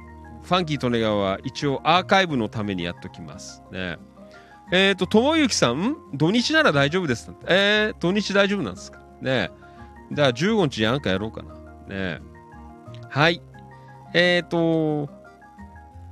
[0.42, 3.62] ファンキー利根川は一応アーカイブのためにやっときます。
[3.70, 3.98] ね
[4.72, 7.30] えー、と、ともゆきさん、土日なら大丈夫です。
[7.46, 8.98] えー、土日大丈夫なんですか？
[9.20, 9.50] ね
[10.10, 10.14] え。
[10.14, 11.54] じゃあ15日なんかやろうかな。
[11.54, 11.58] ね
[11.90, 12.20] え。
[13.08, 13.42] はい。
[14.14, 15.10] えー、と、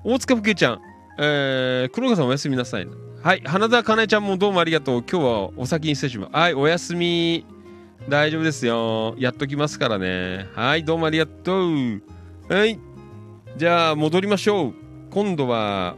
[0.05, 0.81] 大塚ふけちゃん、
[1.19, 2.87] えー、黒川さんおやすみなさい。
[3.23, 3.43] はい。
[3.45, 5.05] 花田かなえちゃんもどうもありがとう。
[5.11, 6.33] 今日はお先に失礼します。
[6.33, 6.55] はい。
[6.55, 7.47] おやすみ。
[8.09, 9.15] 大丈夫ですよ。
[9.19, 10.47] やっときますからね。
[10.55, 10.85] はい。
[10.85, 12.03] どうもありがとう。
[12.49, 12.79] はい。
[13.57, 14.75] じゃあ、戻りましょう。
[15.11, 15.97] 今度は、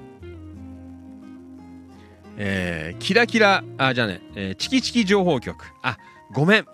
[2.37, 5.67] えー、キラキラ、あ、じゃあね、えーチキチキ情報局。
[5.83, 5.99] あ、
[6.33, 6.67] ごめん。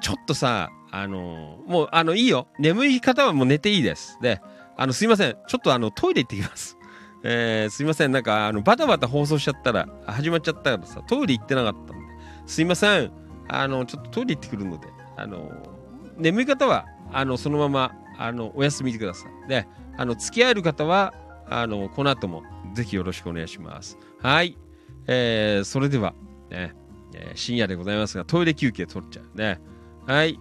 [0.00, 2.48] ちょっとさ、あのーもう、あの、いいよ。
[2.58, 4.18] 眠い方はもう寝ていいです。
[4.22, 4.40] で、
[4.76, 5.36] あの、すいません。
[5.46, 6.78] ちょっとあの、トイレ行ってきます。
[7.24, 8.12] えー、すいません。
[8.12, 11.92] なんか、あの、バタバタ放送しちゃったら、始まっちゃったからさ、トイレ行ってなかったんで。
[12.46, 13.10] すいません。
[13.48, 14.86] あの、ちょっとトイレ行ってくるので、
[15.16, 15.50] あの、
[16.16, 19.48] 眠い方は、あの、そのまま、あの、お休みください。
[19.48, 19.66] で、
[19.96, 21.14] あの、付き合える方は、
[21.48, 22.42] あの、この後も、
[22.74, 23.98] ぜひよろしくお願いします。
[24.20, 24.56] はい。
[25.06, 26.14] えー、それでは、
[26.50, 26.74] ね、
[27.14, 29.60] えー深夜でございますが、トイレ休憩取っちゃうね。
[30.06, 30.38] はい。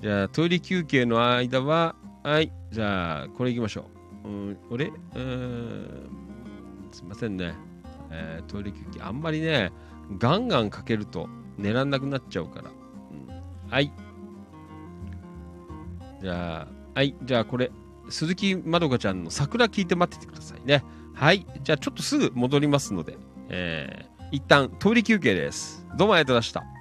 [0.00, 2.52] じゃあ、トイレ休憩の間は、はい。
[2.70, 3.84] じゃあ、これ行きましょ
[4.24, 4.28] う。
[4.28, 6.10] うん、俺うん、
[6.92, 7.54] すいませんね。
[8.10, 9.72] えートイレ休憩、あんまりね、
[10.18, 12.70] ガンガンかけると寝らんなくなっちゃうから。
[12.70, 13.92] うん、はい。
[16.20, 17.14] じゃあ、はい。
[17.22, 17.72] じゃあ、これ、
[18.10, 20.84] 鈴木まどかちゃんの桜聞いて待っててくださいね。
[21.14, 21.46] はい。
[21.62, 23.16] じゃあ、ちょっとすぐ戻りますので、
[23.48, 25.86] えー、一旦通り休憩です。
[25.96, 26.79] どうもありがとうございました。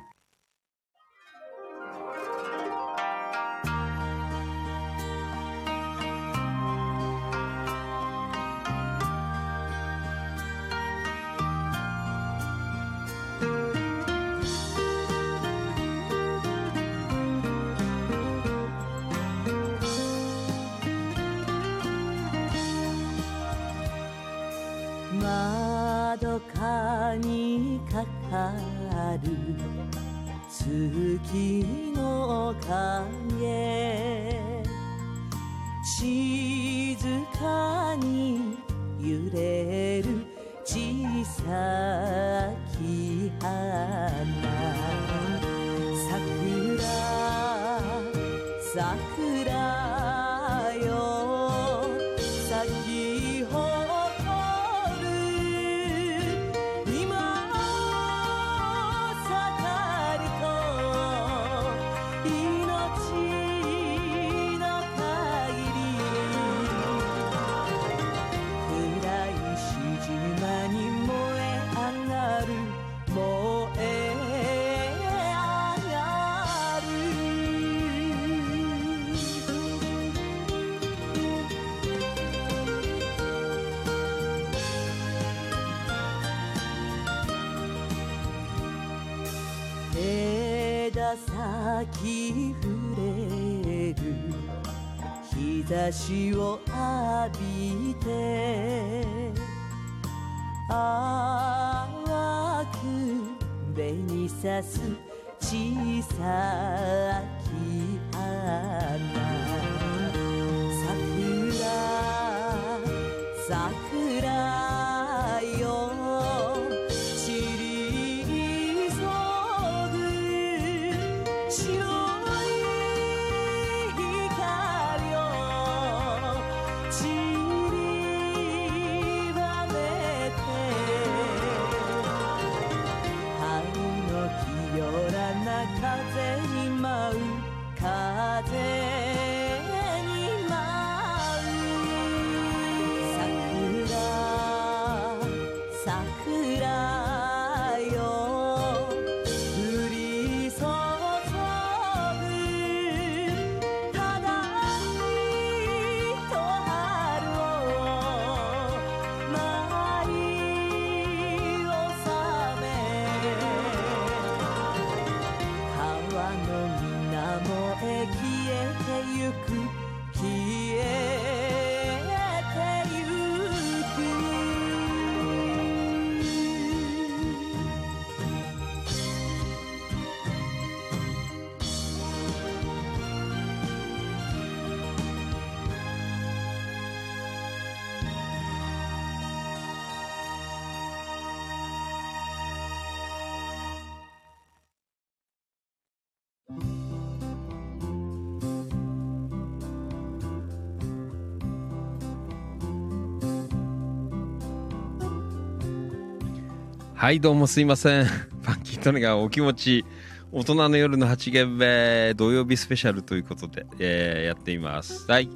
[207.09, 208.05] はい、どうもすいません。
[208.05, 209.83] ファンキートネがお気持ち、
[210.31, 215.09] 大人の夜の8限目、土曜日スペシャルということで、えーやっています。
[215.09, 215.27] はい。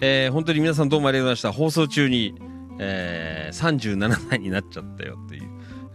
[0.00, 1.52] えー本当に皆さんどうもありがとうございました。
[1.52, 2.34] 放送中に、
[2.78, 5.42] えー37歳になっちゃったよっていう、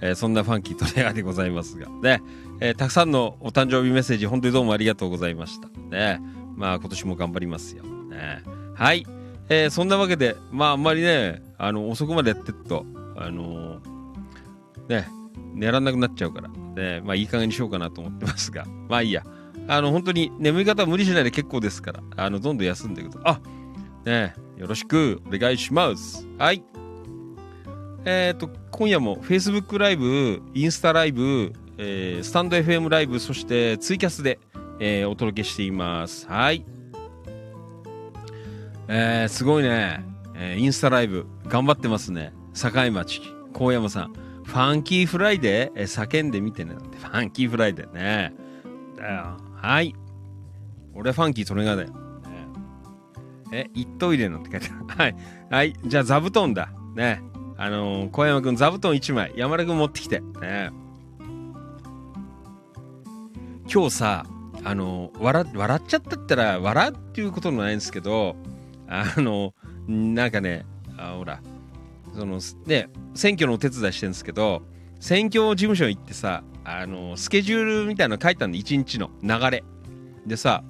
[0.02, 2.22] えーそんなファンキートネガーでございますが、ね、
[2.60, 5.68] えーたくさんのお誕生日メッセージ、本当にどうもありがとうございました。
[5.90, 6.22] ね、
[6.56, 7.82] まあ今年も頑張りますよ。
[8.12, 8.44] ね、
[8.76, 9.04] はい。
[9.50, 12.86] えーそんなわけで、まああんまりね、あの、遅くまでやってると、
[13.18, 13.94] あのー
[14.90, 15.08] ね、
[15.54, 19.24] 寝らんなくなっちゃうから、ね、まあいい加減にしようかなと思ってますが、 まあいいや。
[19.68, 23.20] あの、本当に眠い方は無理しないで結構ですから、あの、どんどん休んでいくと。
[23.24, 23.40] あ
[24.06, 26.28] ねよろしくお願いします。
[26.38, 26.64] はい。
[28.06, 34.40] えっ、と、今夜も Facebook ライブ、インスタライブ、えースタンド FM ライブ、そしてツイキャスで、
[34.80, 36.28] えーお届けしています。
[36.28, 36.66] はい。
[38.90, 40.04] えーすごいね、
[40.36, 42.34] えーインスタライブ、頑張ってますね。
[42.54, 43.22] 境町、
[43.54, 44.14] 高山さん。
[44.54, 46.76] ファンキーフライデー、え叫んでみてね。
[46.76, 48.36] ファンキーフライデーね。
[48.96, 49.38] だよ。
[49.56, 49.96] はい。
[50.94, 51.90] 俺ファンキーそれがだよ。
[51.90, 51.96] ね
[53.52, 54.86] え、一トイレのって書いてある。
[54.96, 55.16] はい。
[55.50, 55.74] はい。
[55.84, 56.70] じゃあ座布団だ。
[56.94, 57.24] ね。
[57.58, 59.34] あのー小山くん座布団1枚。
[59.36, 60.20] 山田くん持ってきて。
[60.20, 60.70] ね。
[63.74, 64.24] 今日さ、
[64.64, 68.36] あのー笑笑っちゃったったら、笑うっていうこともないんですけど、
[68.88, 69.56] あの
[69.88, 70.64] なんかね、
[70.96, 71.40] あほら、
[72.16, 74.62] その、ね、選挙のお手伝いしてるんですけど、
[75.00, 79.64] 選挙事務所行ってさ、あのスケジュールみたいなの書いたんで、一日の流れ。
[80.26, 80.64] でさ、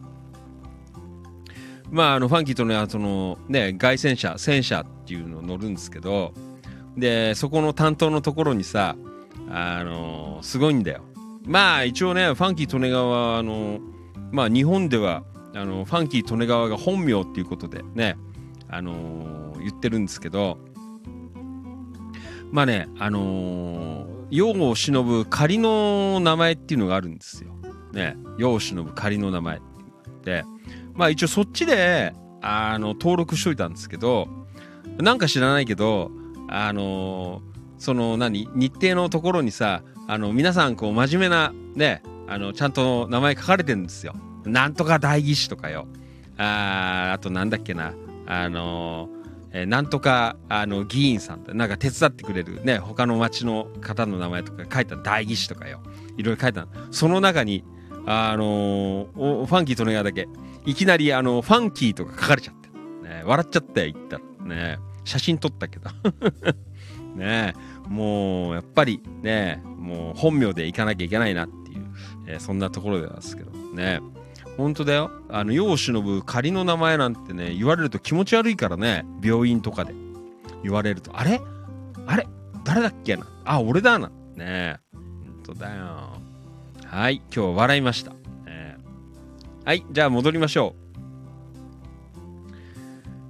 [1.92, 6.34] まあ、あの、ファンキーとね、その、ね、外戦車、戦車っていうの乗るんですけど、
[6.98, 8.96] で、そこの担当のところにさ、
[9.50, 11.04] あのすごいんだよ。
[11.46, 13.80] まあ、一応ね、ファンキー・利根川は、あの
[14.32, 18.18] まあ、日本では、あの、ファンキー・利根川が本名っていうことでね、
[18.70, 20.58] あの言ってるんですけど、
[22.54, 27.52] まあね、あの世を忍ぶ仮の名前っていうのがあるんですよ。
[27.94, 30.46] ね、世を忍ぶ仮の名前っていうのがあって、
[30.94, 34.28] まあ一応そっちで、あの、登録しといたんですけど、
[35.00, 36.12] なんか知らないけど、
[36.48, 37.42] あの
[37.80, 44.14] その何、日程のところにさ、あの、皆さんこう真面目な、ね、あの、ちゃんと名前書かれてるんですよ。
[44.46, 45.88] なんとか代議士とかよ。
[46.38, 47.96] あーあとなんだっけな、
[48.28, 49.10] あの
[49.54, 55.82] えーなんとかあの議員さんってなんか手伝ってくれるね他の町の方の名前とか書いた代議士とかよ。
[56.18, 56.68] いろいろ書いた。
[56.92, 57.64] その中に
[58.06, 60.28] あのーファンキーとのやだけ。
[60.66, 62.70] いきなりあのファンキーとか書かれちゃって、
[63.08, 64.46] ね、笑っちゃったよ言ったら。
[64.46, 65.90] ね写真撮ったけど。
[67.16, 67.54] ね
[67.88, 71.86] もうやっぱりねもう本名で行かなきゃいけないなっていう、
[72.28, 73.52] えーそんなところではですけど。
[73.76, 74.00] ね。
[74.58, 75.12] 本当だよ。
[75.30, 79.06] あの世を忍ぶ仮の名前なんてね言われると気持ち悪いからね。
[79.24, 79.94] 病院とかで。
[80.64, 81.12] 言われると。
[81.20, 81.42] あれ？
[82.06, 82.28] あれ？
[82.64, 83.28] 誰だっけな？
[83.46, 84.10] あ俺だな。
[84.36, 85.02] ね本
[85.44, 86.22] 当だよ。
[86.86, 88.12] はい今日は笑いました、
[88.46, 88.78] ね
[89.66, 90.84] はいじゃあ戻りましょう。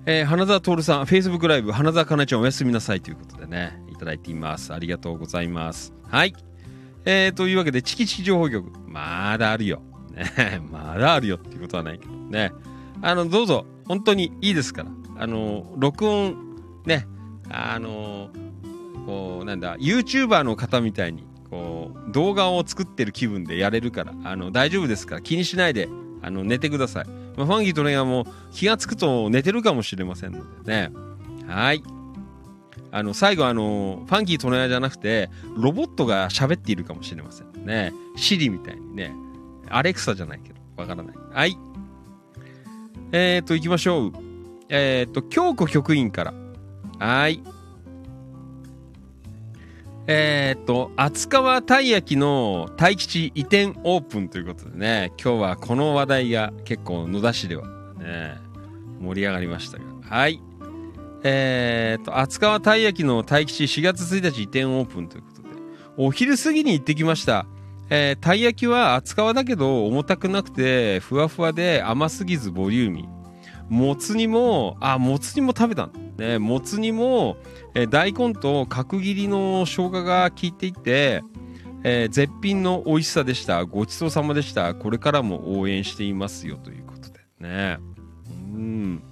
[0.06, 4.74] えー花澤徹さん、Facebook ライブ、花澤香菜ちゃんおやすみなさいということでね、いただいています。
[4.74, 5.94] ありがとうございます。
[6.10, 6.36] はい。
[7.06, 9.82] えー、というわけで、チキチキ情報局、まだあるよ。
[10.14, 12.52] ね、 まだあるよっていうことはないけどね。
[13.02, 14.90] あの、どうぞ、本当にいいですから。
[15.18, 16.36] あの、録音、
[16.86, 17.08] ね、
[17.50, 18.30] あの、
[19.06, 25.90] こう、なんだ、YouTuber の方みたいに、こう、動画を作ってる気分でやれるから、あの、大丈夫ですから、気にしないで、
[26.22, 27.06] あの、寝てください。
[27.36, 30.92] まあ、ファンキートレイヤーも気がつくと寝てるかもしれませんのでね。
[31.48, 31.84] はい。
[32.92, 37.92] あの、最後あの、ファンキートレイヤじゃなくて、ロボットが喋っているかもしれませんね。
[38.16, 39.14] シリみたいにね。
[39.74, 41.16] アレクサじゃないけど、わからない。
[41.32, 41.58] はい。
[43.12, 44.12] えーと、行きましょう。
[44.70, 46.34] えーと、京子局員から。
[47.00, 47.44] はい。
[50.06, 57.68] えーと、厚川たい焼きの大吉移転オープンということでね、今日はこの話題が結構野田市では
[58.00, 58.38] ね、
[59.00, 59.86] 盛り上がりましたが。
[60.04, 60.42] はい。
[61.24, 65.48] えーと、厚川たい焼きの大吉4月1日移転オープンということで、
[65.98, 67.46] お昼過ぎに行ってきました。
[67.96, 73.72] えー、たい焼きは厚皮だけど重たくなくてふわふわで甘すぎずボリューミー。
[73.72, 77.38] もつ煮もあもつ煮も食べたねもつ煮も、
[77.76, 81.22] えー大根と角切りの生姜が効いていて、
[81.84, 83.64] えー絶品の美味しさでした。
[83.66, 84.74] ごちそうさまでした。
[84.74, 87.20] これからも応援していますよということで。
[87.48, 87.78] ね。
[88.28, 89.04] うん。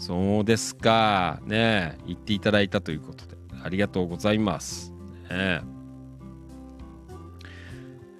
[0.00, 1.38] そうですか。
[1.46, 1.96] ね。
[2.08, 3.36] 言っていただいたということで。
[3.62, 4.92] ありがとうございます。
[5.30, 5.77] ね。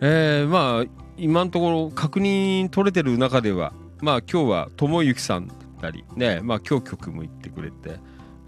[0.01, 0.85] えー、まあ
[1.17, 7.99] 今のところ確認取れてる中ではまあ今日は友之さんだったりねまあ今日曲も言ってくれて、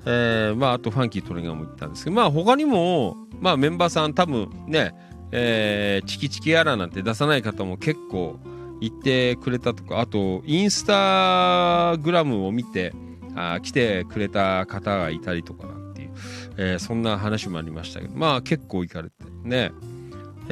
[0.07, 4.95] えー、まああとファンキートレガーも言ったんですけどまあ他にもまあメンバーさん多分ね
[5.33, 8.39] えー、チキチキやらなんて出さない方も結構
[8.81, 12.93] 言ってくれたとかあとインスタグラムを見て
[13.37, 16.11] あ来てくれた方がいたりとかなんていう、
[16.57, 19.73] えーそんな話もありましたけどまあ結構行かれてね。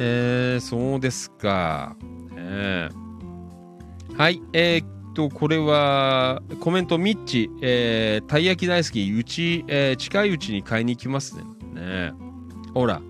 [0.01, 1.97] えー、そうですか。
[2.37, 11.43] えーはい、えーっと、これは、コメント、ミッチ、えー、たい焼き大好き、うち、えー近いうちに買いに行きますね。
[11.73, 12.13] ね
[12.73, 13.01] ほら。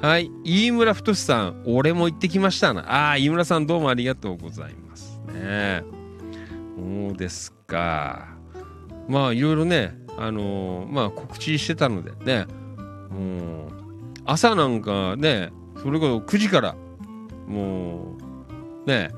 [0.00, 2.80] はい、飯村太さん、俺も行ってきましたな。
[2.80, 5.20] ああ、飯村さん、どうもありがとうございます。
[5.34, 5.82] ね
[6.76, 8.28] そうですか。
[9.06, 12.46] まあ、いろいろね、あのーまあ、告知してたのでね、
[13.10, 13.70] もう、
[14.24, 15.50] 朝なんかね、
[15.82, 16.74] それこそ9時から
[17.46, 18.16] も
[18.84, 19.10] うね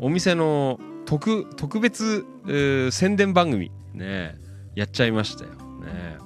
[0.00, 4.36] お店の特特別、えー宣伝番組ね
[4.74, 5.50] やっちゃいましたよ。
[5.50, 6.18] ね。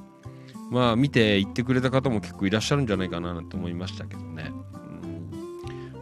[0.70, 4.50] まあ見て行ってくれた方も結構いらっしゃるんじゃないかななんて思いましたけどね、
[5.02, 5.30] うん。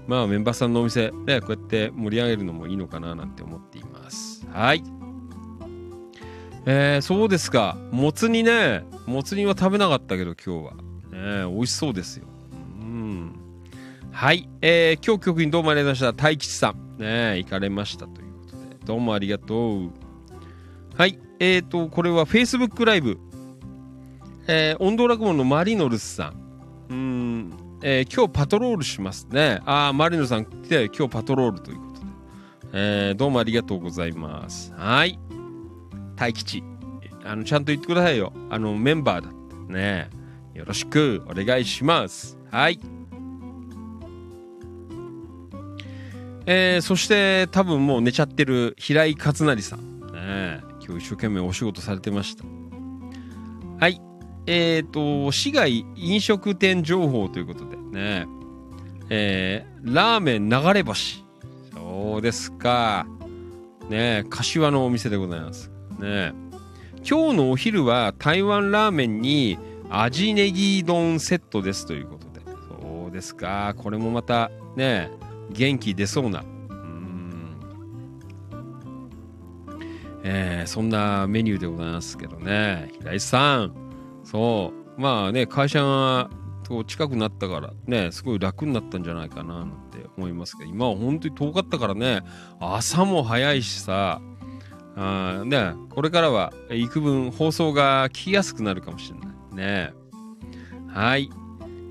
[0.07, 4.47] まあメンバーさんのお店ねこうやって盛り上げるのもいいのかななんて思っています。
[4.53, 4.83] はい。
[6.67, 7.77] えー、そうですか。
[7.91, 8.85] もつ煮ね。
[9.07, 10.75] もつ煮は食べなかったけど今日は。
[11.47, 12.27] ね美味しそうですよ。
[12.81, 13.50] うん。
[14.13, 16.23] はい、えー、今日局にどうもありがとうございました。
[16.25, 19.91] 大吉さん、ね、行かれましたということで、どうもありがとう。
[20.95, 23.19] はい、えーと、これは Facebook ライブ、
[24.47, 26.35] えー、音頭落語のマリノルスさ
[26.89, 27.51] ん、うん、
[27.83, 29.61] えー今日パトロールしますね。
[29.65, 32.07] ああ、マリノルさん来て、今日パトロールということで、
[32.73, 34.75] えーどうもありがとうございます。
[34.77, 35.19] はい、
[36.17, 36.63] 大吉、
[37.25, 38.35] あの、ちゃんと言ってくださいよ。
[38.51, 40.11] あの、メンバーだってね。
[40.53, 42.37] よろしくお願いします。
[42.51, 42.79] はい。
[46.47, 52.45] えーそして多分もう寝ちゃってる平井勝成さん、ね、今日一生懸命お仕事されてました。
[53.79, 54.01] はい。
[54.47, 58.27] えっ、と市外飲食店情報ということでね
[59.11, 61.25] えーラーメン流れ星。
[61.73, 63.07] そうですか。
[63.89, 65.71] ね柏のお店でございます。
[65.99, 66.33] ね
[67.09, 69.59] 今日のお昼は台湾ラーメンに
[69.89, 72.41] 味ネギ丼セットですということで。
[72.47, 73.75] そうですか。
[73.77, 75.11] これもまたね
[75.53, 76.45] 元気出そうな。
[80.23, 82.91] えーそんなメニューでございますけどね。
[82.99, 83.73] 平井さん。
[84.25, 85.01] そう。
[85.01, 86.31] まあね会社が
[86.87, 92.21] 近くなったからねすごい楽になったんじゃないかななんて思いますけど今は本当に遠かったからね
[92.61, 94.21] 朝も早いしさ
[94.95, 99.93] あーねこれからは幾分放送が聞きやすくなるかもしれないね。
[100.87, 101.31] はい。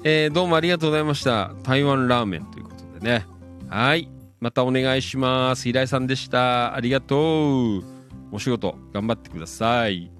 [0.03, 1.53] えーどうもありがとうございました。
[1.63, 3.25] 台湾ラーメンということでね。
[3.69, 4.09] はい。
[4.39, 5.63] またお願いします。
[5.63, 6.73] 平井さんでした。
[6.75, 7.83] ありがとう。
[8.31, 10.11] お仕事頑張ってください。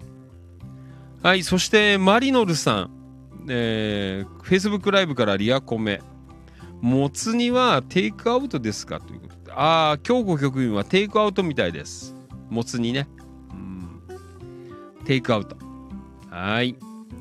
[1.24, 1.44] はい。
[1.44, 2.92] そして、マリノルさん。
[3.48, 6.02] えー、Facebook ライブからリアコメ。
[6.82, 9.00] もつ煮はテイクアウトですか？
[9.00, 9.52] ということで。
[9.52, 12.16] ああ、京子局員はテイクアウトみたいです。
[12.50, 13.08] もつ煮ね。
[13.52, 14.02] うん。
[15.06, 15.58] テイクアウト。
[16.30, 16.76] はい。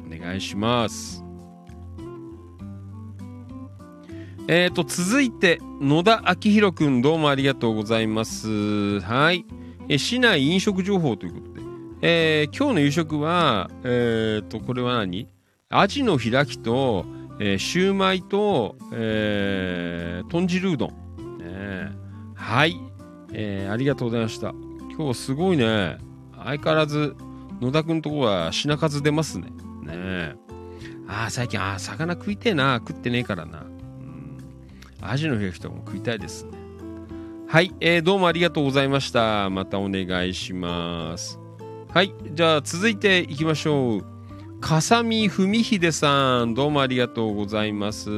[0.06, 1.24] お願いします。
[4.50, 8.98] えーと、続いて、野田明宏くん、どうもありがとうございます。
[9.00, 9.44] はい。
[9.90, 11.60] え市内飲食情報ということで。
[12.00, 15.28] えー今日の夕食は、えーと、これは何？
[15.68, 17.04] アジの開きと、
[17.38, 21.38] えーシューマイと、えー豚汁うどん。
[21.40, 21.92] ね
[22.34, 22.80] はい、
[23.34, 24.54] えーありがとうございました。
[24.96, 25.98] 今日すごいね。
[26.42, 27.14] 相変わらず、
[27.60, 29.50] 野田くんとこは品数出ますね。
[29.82, 30.36] ね。
[31.06, 32.76] ああ、最近、あ、魚食いてえな。
[32.78, 33.66] 食ってねえからな。
[35.00, 36.50] アジの開きとかも食いたいですね。
[37.46, 39.48] はい、えーどうもありがとうございました。
[39.48, 41.38] またお願いします。
[41.88, 44.04] はい、じゃあ続いていきましょう。
[44.60, 48.10] 笠見文秀さん、どうもありがとうございます。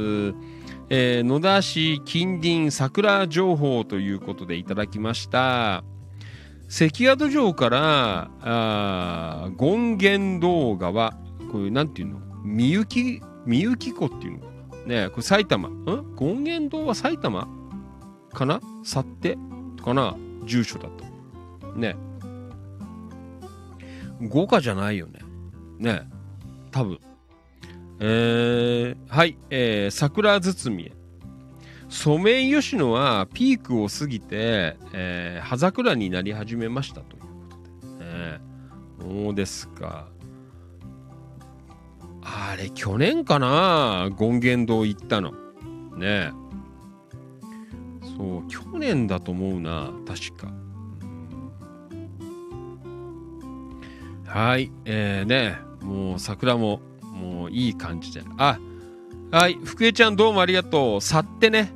[0.89, 5.85] えー野田市近隣桜情報ということでいただきました。
[6.69, 11.13] 関宿城から、権現堂川、
[11.53, 12.21] こういう、なんていうの？
[12.43, 14.50] みゆき、みゆき湖っていうのか
[14.87, 15.69] ねえこれ埼玉？
[15.69, 16.17] ん？
[16.19, 17.49] 権現堂は埼玉？
[18.33, 18.61] かな？
[18.83, 19.39] 去って
[19.85, 20.17] かな？
[20.45, 21.05] 住所だと。
[21.75, 21.97] ね
[24.29, 25.21] 豪華じゃないよね。
[25.79, 26.09] ね
[26.71, 26.99] 多分。
[28.01, 30.93] えー、はい、えー、桜堤へ。
[31.89, 37.27] ソメイヨシノはピークを過ぎて、えー、葉桜になり始めましたというこ
[37.99, 38.05] とで。
[38.05, 38.41] ね
[39.01, 40.09] そうですか？
[42.23, 44.11] あれ、去年かな？
[44.19, 45.33] 権現堂行ったの。
[45.97, 46.31] ねえ。
[48.17, 50.53] そう、去年だと思うな、確か。
[54.27, 58.23] はい、えー、ね、もう桜も、もういい感じで。
[58.39, 58.59] あ、
[59.31, 61.01] はい、福江ちゃんどうもありがとう。
[61.01, 61.73] 去ってね。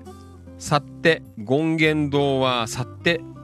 [0.58, 3.34] 去って、権現堂は去って、うん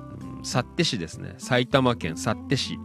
[0.43, 1.35] 幸手市ですね。
[1.36, 2.78] 埼玉県幸手市、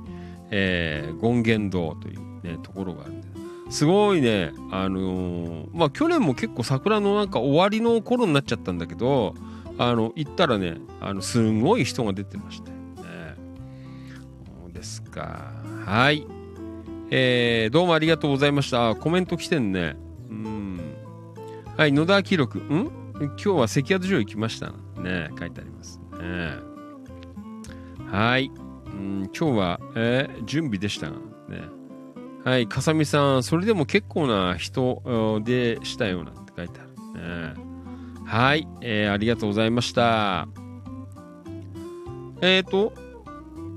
[0.52, 3.30] えー、権現堂というね、ところがあるんで
[3.70, 9.36] すごいね、あのーまあ去年も結構桜のなんか終わりの頃になっちゃったんだけど、
[9.78, 13.36] あの、行ったらね、あの、すんごい人が出てましたよね。
[14.64, 15.52] そうですか。
[15.86, 16.26] はい。
[17.12, 18.96] えー、どうもありがとうございました。
[18.96, 19.98] コメント来てんね。
[20.30, 20.80] うん。
[21.76, 22.60] はい、野田記録。
[22.60, 22.90] ん？
[23.20, 24.68] 今日は関宿城行きました
[25.02, 25.30] ね。
[25.38, 26.54] 書いてありますね。
[28.10, 28.52] はい。
[28.88, 31.18] うん、今日は、えー準備でしたが。
[32.46, 35.02] はい、かさみさん、それでも結構な人
[35.44, 36.84] でしたよなんて書いてあ
[37.18, 37.66] るね。
[38.24, 40.48] はい、えーありがとうございました。
[42.42, 42.94] えっ、ー、と、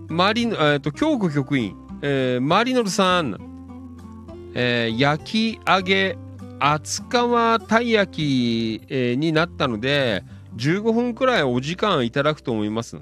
[0.09, 3.39] マリノ、えっ、と、京子局員、えーマリノルさん、
[4.53, 6.19] えー焼き揚げ、
[6.61, 10.25] 厚皮たい焼き、えーになったので、
[10.57, 12.99] 15分くらいお時間いただくと思います。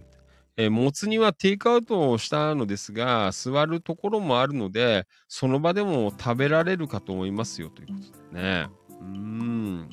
[0.59, 7.95] えーもつ煮はテイクアウトをしたのですが、座るところもあるので、その場でも食べられるかと思いますよというこ
[8.33, 8.69] とでね。
[9.01, 9.89] うん。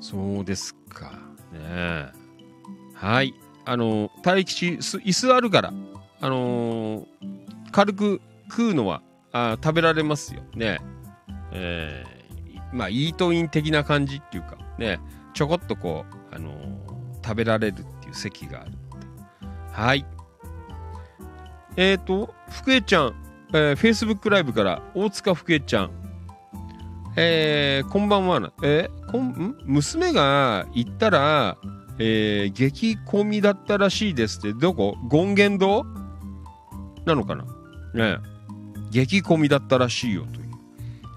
[0.00, 1.12] そうですか。
[1.52, 2.08] ね
[2.94, 3.34] はい。
[3.64, 4.66] あの、待機し、
[4.98, 5.72] 椅子あるから、
[6.20, 7.06] あのー
[7.72, 8.20] 軽く
[8.50, 10.80] 食うのはあ食べられますよね。
[11.52, 14.98] えーまあ、イートイン的な感じっていうか、ね、
[15.34, 16.79] ちょこっとこう、あのー
[17.30, 18.82] 食べられるっていう席があるので。
[19.70, 20.04] はい。
[21.76, 23.14] えっ、ー、と、福江ちゃん、
[23.52, 25.90] えー、Facebook ライブから大塚福江ちゃん、
[27.14, 28.52] えー、こんばんはな。
[28.64, 29.56] えーこんん？
[29.64, 31.56] 娘が行ったら、
[31.98, 34.96] えー、激混みだったらしいですって、どこ？
[35.08, 35.84] 権現堂？
[37.06, 37.44] なのかな？
[37.44, 37.50] ね
[37.94, 38.16] え
[38.90, 40.50] 激混みだったらしいよという、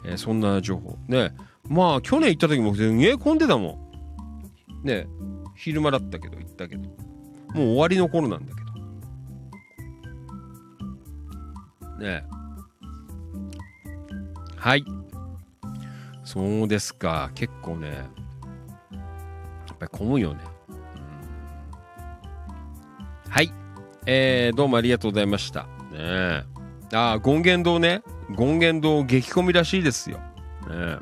[0.06, 0.96] えーそんな情報。
[1.08, 1.32] ねえ
[1.70, 3.80] まあ、去年行った時もすげえ混んでたも
[4.84, 4.86] ん。
[4.86, 5.08] ねえ
[5.56, 6.90] 昼間だったけど、行ったけど。
[7.54, 8.64] もう終わりの頃なんだけど。
[12.00, 12.24] ねえ
[14.58, 14.86] はい。
[16.24, 17.32] そうですか。
[17.36, 18.04] 結構ね、や
[19.74, 20.40] っぱり混むよね。
[23.30, 23.52] はい。
[24.06, 25.64] えー、どうもありがとうございました。
[25.64, 26.44] ねえ。
[26.94, 28.02] ああ、権現堂ね。
[28.38, 30.18] 権現堂激混みらしいですよ。
[30.18, 30.24] ね
[30.72, 30.98] え。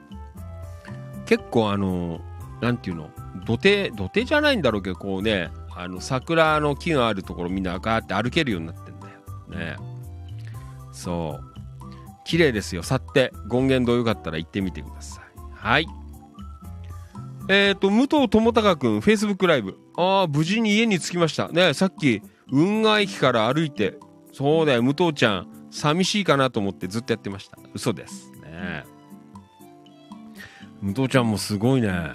[1.25, 2.19] 結構あの、
[2.61, 3.09] なんていうの、
[3.45, 9.15] 土手、土手じゃないんだろうけど、こうね、あの、桜の木があるところみんなガーって歩けるようになってんだよ。
[9.49, 9.77] ね。
[10.91, 11.51] そう。
[12.23, 12.83] 綺麗ですよ。
[12.83, 15.23] 去って、権現堂よかったら行ってみてください。
[15.53, 15.87] はい。
[17.49, 19.77] えっ、と、武藤智隆くん、Facebook ライブ。
[19.97, 21.49] ああ、無事に家に着きました。
[21.49, 23.97] ねさっき、運河駅から歩いて、
[24.33, 27.57] そうだよ、武藤ちゃん、寂しいかなと思ってずっとやってました。
[27.73, 28.31] 嘘です。
[28.41, 28.83] ね
[30.81, 32.13] 武藤ちゃんもすごいね。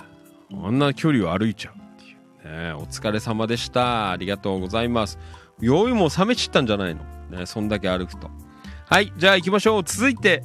[0.52, 2.16] あんな距離を歩いちゃうっていう。
[2.48, 4.10] ねお疲れ様でした。
[4.10, 5.18] ありがとうございます。
[5.60, 7.02] 酔いも冷めちったんじゃないの？
[7.30, 8.30] ねそんだけ歩くと。
[8.86, 9.82] はい、じゃあ行きましょう。
[9.84, 10.44] 続いて、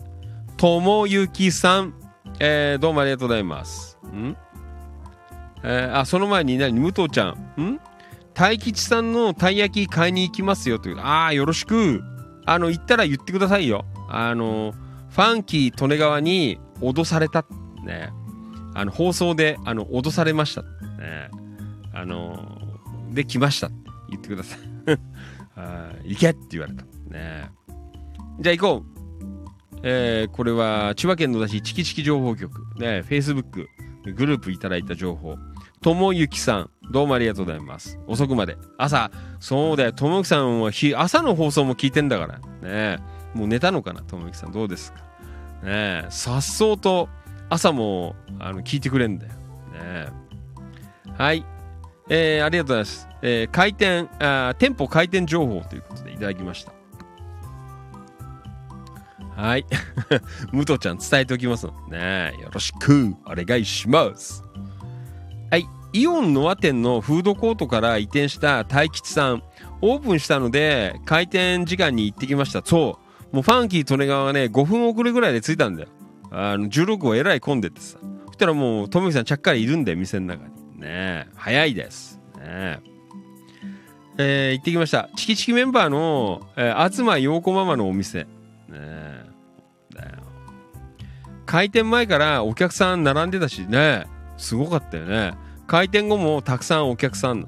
[0.57, 1.93] ともゆきさん。
[2.39, 3.99] えー、どうもありがとうございます。
[4.07, 4.35] ん？
[5.63, 7.61] えーあ、その前に何、武藤ちゃん。
[7.61, 7.79] ん？
[8.33, 10.99] 大吉さんのたい焼き買いに行きますよという。
[10.99, 12.01] ああ、よろしく。
[12.45, 13.85] あの、行ったら言ってくださいよ。
[14.09, 14.73] あの、
[15.09, 17.45] ファンキー利根川に脅された。
[17.83, 18.11] ね。
[18.73, 20.63] あの、放送で、あの、脅されました。
[20.63, 21.29] ね。
[21.93, 22.59] あの、
[23.11, 23.69] で、来ました。
[24.09, 24.59] 言ってください。
[25.55, 26.83] あ行けって言われた。
[27.09, 27.49] ね。
[28.39, 28.91] じゃあ行こう。
[29.83, 33.65] えーこれは千葉県野田市チキチキ情報局、ね、Facebook
[34.15, 35.37] グループいただいた情報。
[35.81, 37.99] ともゆきさん、どうもありがとうございます。
[38.05, 38.57] 遅くまで。
[38.77, 42.39] 朝、そうだよ、ともゆきさんは日朝の放送も聞いてんだから。
[42.61, 42.99] ね
[43.33, 44.99] もう寝たのかな、ともゆきさん、どうですか。
[45.63, 47.09] ねさっそうと
[47.51, 49.33] 朝もあの聞いてくれんだよ。
[49.73, 50.07] ね
[51.17, 51.45] はい。
[52.09, 53.07] えーありがとうございます。
[53.21, 56.71] えー開店あ、店舗開店情報ということでいただきました。
[59.35, 59.65] はい。
[60.53, 62.33] 武藤ちゃん伝えておきますのでね。
[62.41, 64.43] よろしくお願いします。
[65.51, 65.65] はい。
[65.91, 69.43] イオンノア店のフードコートから移転した大吉さん。
[69.81, 72.61] オープンしたので、開店時間に行ってきました。
[72.63, 72.97] そ
[73.33, 73.35] う。
[73.35, 75.89] もうファンキー利根川がね、5分遅れぐらいで着いたんだよ。
[76.31, 77.97] あの、16号えらい混んでてさ。
[78.27, 80.51] そしたらもう、ともきさんちゃっかりいるんだよ、店の中に。
[80.79, 81.27] ねえ。
[81.35, 82.19] 早いです。
[82.37, 82.79] ねえ。
[84.17, 85.09] えー行ってきました。
[85.15, 88.19] チキチキメンバーの、えー、東陽子ママのお店。
[88.19, 88.27] ね。
[89.93, 90.09] だよ。
[91.45, 94.05] 開店前からお客さん並んでたしね。
[94.37, 95.33] すごかったよね。
[95.67, 97.41] 開店後もたくさんお客さん。
[97.41, 97.47] フ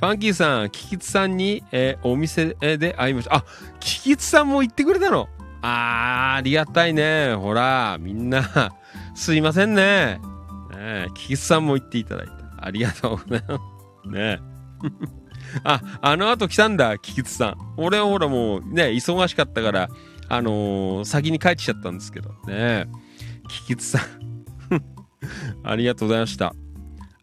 [0.00, 3.36] ァンキーさん、キキツさんに、えーお店で会いました。
[3.36, 3.44] あ、
[3.80, 5.28] キキツさんも行ってくれたの？
[5.68, 7.34] あー、ありがたいね。
[7.34, 8.72] ほら、みんな、
[9.14, 10.20] すいませんね。
[10.70, 12.64] ねえキキツさんも行っていただいた。
[12.64, 13.58] ありがとうございま
[14.04, 14.10] す。
[14.10, 14.38] ね
[15.64, 17.56] あ、あの後来たんだ、キキツさん。
[17.76, 19.88] 俺はほらもうね、忙しかったから、
[20.28, 22.86] あのー先に帰っちゃったんですけどね。
[23.48, 24.82] キキツさん。
[25.64, 26.54] ありがとうございました。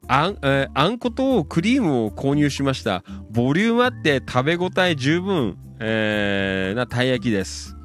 [0.08, 3.04] あん、えーあんことクリームを購入しました。
[3.32, 7.78] ボリュームあって食べ応え十分、えーなたい焼きです。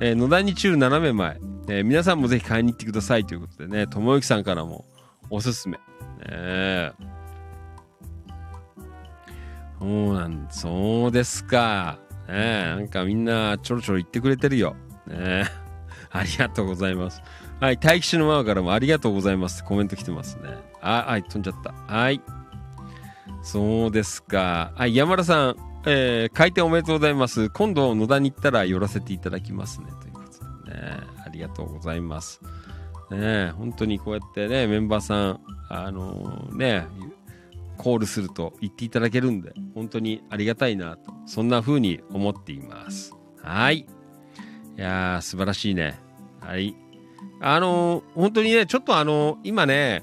[0.00, 4.84] えー野田に中斜め前、えー皆さんもぜひ買いに行ってくださいということでね、ともゆきさんからも
[5.30, 5.76] おすすめ。
[5.76, 5.82] ね
[6.28, 6.92] え
[9.78, 11.98] そうなんそうですか。
[12.28, 14.74] ねなんかみんなちょろちょろ言ってくれてるよ。
[15.06, 15.44] ね
[16.10, 17.22] ありがとうございます。
[17.60, 20.50] はい、大吉のママからもありがとうございますってコメント来てますね。
[20.80, 21.72] あ、はい、飛んじゃった。
[21.72, 22.20] はい。
[23.42, 24.72] そうですか。
[24.74, 25.56] はい、山田さん、
[25.88, 27.48] えー、開店おめでとうございます。
[27.50, 29.86] 今度野田に行ったら寄らせていただきますね。
[30.00, 30.20] というこ
[30.64, 32.40] とでね、ありがとうございます。
[33.12, 36.88] ね、本当にこうやってね、メンバーさん、あのね、
[37.76, 43.14] コールすると言っていただけるんで、本当にありがたいなと、そんな風に思っています。
[43.40, 43.78] はい。
[43.78, 43.86] い
[44.76, 46.00] やー、素晴らしいね。
[46.40, 46.74] はい。
[47.40, 50.02] あのー本当にね、ちょっとあのー今ね、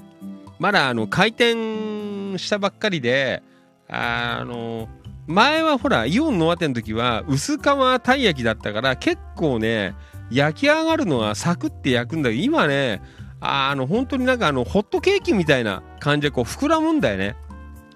[0.58, 3.42] まだあの、開店したばっかりで、
[3.86, 7.60] あのー前はほら、イオンのアテの時は、薄皮
[8.02, 9.94] たい焼きだったから、結構ね、
[10.30, 13.00] 焼き上がるのはサクって焼くんだけど、今ね、
[13.40, 17.36] あの、本当になんかあの、ホットケーキみたいな感じでこう、膨らむんだよね。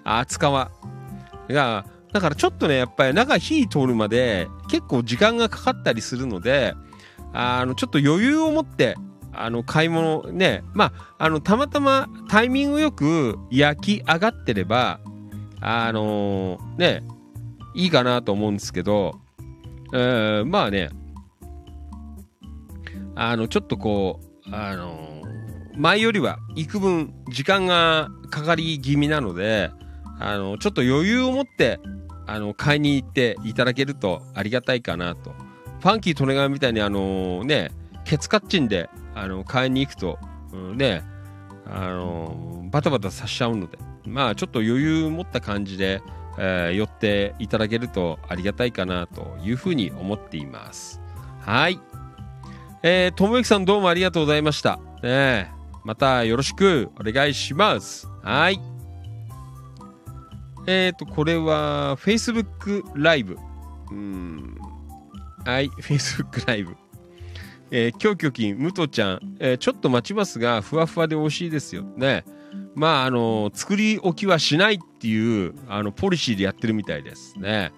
[0.03, 0.71] 厚皮が。
[2.11, 6.73] だからちょっとね、やっぱり中火通るまで結構時間がかかったりするので、
[7.33, 8.95] あの、ちょっと余裕を持って、
[9.31, 14.99] あの、買い物ね、まあ、あの、たまたまタイミングよく焼き上がってれば、
[15.61, 17.03] あのね、
[17.73, 19.19] いいかなと思うんですけど、
[19.93, 20.89] えーまあね、
[23.15, 25.21] あの、ちょっとこう、あの
[25.75, 29.71] 前よりは幾分時間がかかり気味なので、
[30.19, 31.79] あの、ちょっと余裕を持って、
[32.27, 35.31] あの、買いに行っていただけるとありがたいかなと。
[35.79, 37.71] ファンキー利根川みたいにあのね、
[38.03, 40.19] ケツカッチンで、あの、買いに行くと、
[40.51, 41.03] うんね、
[41.65, 46.01] あのバタバタさしちゃうので、まあ、ちょっと余裕持った感じで、
[46.39, 51.01] えー寄っていただけるとありがたいかなというふうに思っています。
[51.41, 51.79] はい。
[52.81, 54.77] えー、ともゆきさんどうもありがとうございました。
[54.77, 55.47] ねえ
[55.83, 58.07] またよろしくお願いします。
[58.23, 58.59] はい。
[60.67, 63.37] えっ、ー、と、これは Facebook ライブ。
[63.91, 64.55] うん。
[65.45, 66.75] はい、Facebook ライブ。
[67.71, 71.83] えー、今日巨金、武藤ちゃん、えーちょっと待ちますが、ふわふわで美味しいですよ。
[71.83, 72.23] ね。
[72.75, 77.71] まあ、あの作り置きはしないっていう、あの、ポリシーでやってるみたいですね。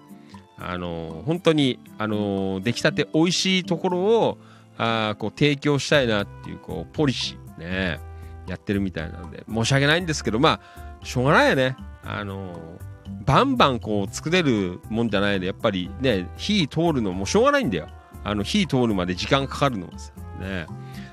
[0.58, 4.38] あの本当に、あの出来たて美味しいところを、
[4.78, 8.00] あこう提供したいなっていうこうポリシーね
[8.46, 10.60] やってるみたいなので申し訳ないんですけどま
[11.00, 11.76] あしょうがないよね。
[12.04, 12.78] あの
[13.24, 17.88] バンバンこう作れるもんじゃないでやっぱりね火通るのもしょうがないんだよ。
[18.24, 20.66] あの火通るまで時間かかるのはさね。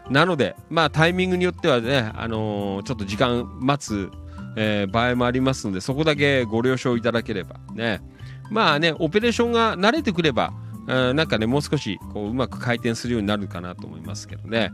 [0.09, 4.09] なので、まあタイミングによってはね、あのーちょっと時間待つ、
[4.55, 8.01] えー場合もありますので、そこだけご了承いただければね。
[8.49, 10.53] まあね、オペレーションが慣れてくれば、
[10.87, 14.71] うんなんかね、もう少しこううまく回転するようになるかなと思いますけどね。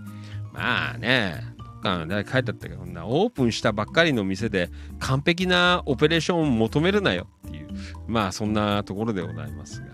[0.53, 7.67] まあね、どっかね書いてあったけどな、オープンしたばっかりの店で完璧なオペレーションを求めるなよっていう、
[8.07, 9.93] まあそんなところでございますがね。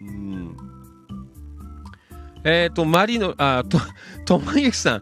[0.00, 0.71] うん。
[2.44, 3.78] えっ、と、マリの、あ、と、
[4.24, 5.00] ともゆきさん、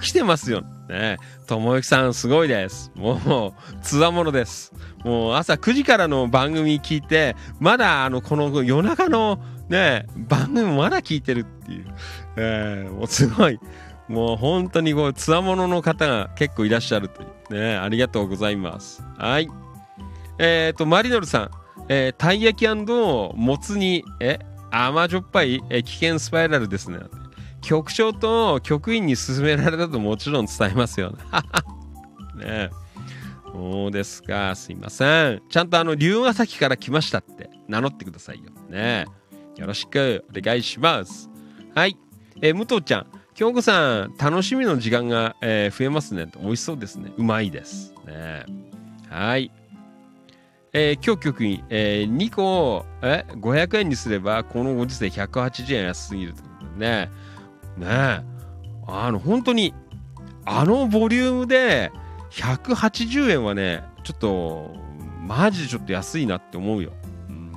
[0.00, 0.62] 起きてますよ。
[0.88, 1.16] ね。
[1.46, 2.92] ともゆきさん、すごいです。
[2.94, 4.72] もう、つわものです。
[5.04, 9.38] もう、朝9時からの番組聞いて、まだ、あの、この夜中の、
[9.68, 11.86] ね、番組まだ聞いてるっていう。
[12.36, 13.58] えーもう、すごい。
[14.08, 17.54] もう、本当に、こう、つわものの方が結構いらっしゃるという。
[17.54, 19.02] ね、ありがとうございます。
[19.16, 19.48] はい。
[20.38, 21.50] えっ、と、マリノルさん、
[21.88, 24.38] えーたい焼きもつ煮、え、
[24.72, 26.98] 甘じょっぱい、え危険スパイラルですね。
[27.60, 31.18] 局長と局員に勧められたともちろん伝えますよね。
[32.44, 32.70] ね。
[33.52, 34.54] そうですか。
[34.56, 35.42] すいません。
[35.50, 38.44] ちゃんとあの、龍ヶ崎から来ましたって名乗ってくださいよ。
[38.70, 39.06] ね。
[39.56, 41.28] よろしくお願いします。
[41.74, 41.96] はい。
[42.40, 43.06] え武藤ちゃん。
[43.34, 46.30] 京子さん、楽しみの時間が、えー増えますね。
[46.40, 47.12] 美味しそうですね。
[47.18, 47.94] うまいです。
[48.06, 48.46] ね
[49.10, 49.52] はい。
[50.74, 57.10] えー今日局員、えー2個、え、500円にすれば、このご時世180円安すぎるということね。
[57.76, 58.20] ねえ。
[58.86, 59.74] あの、本当に、
[60.46, 61.92] あのボリュームで
[62.30, 64.74] 180円はね、ちょっと、
[65.20, 66.92] マジでちょっと安いなって思うよ。
[67.28, 67.52] うん。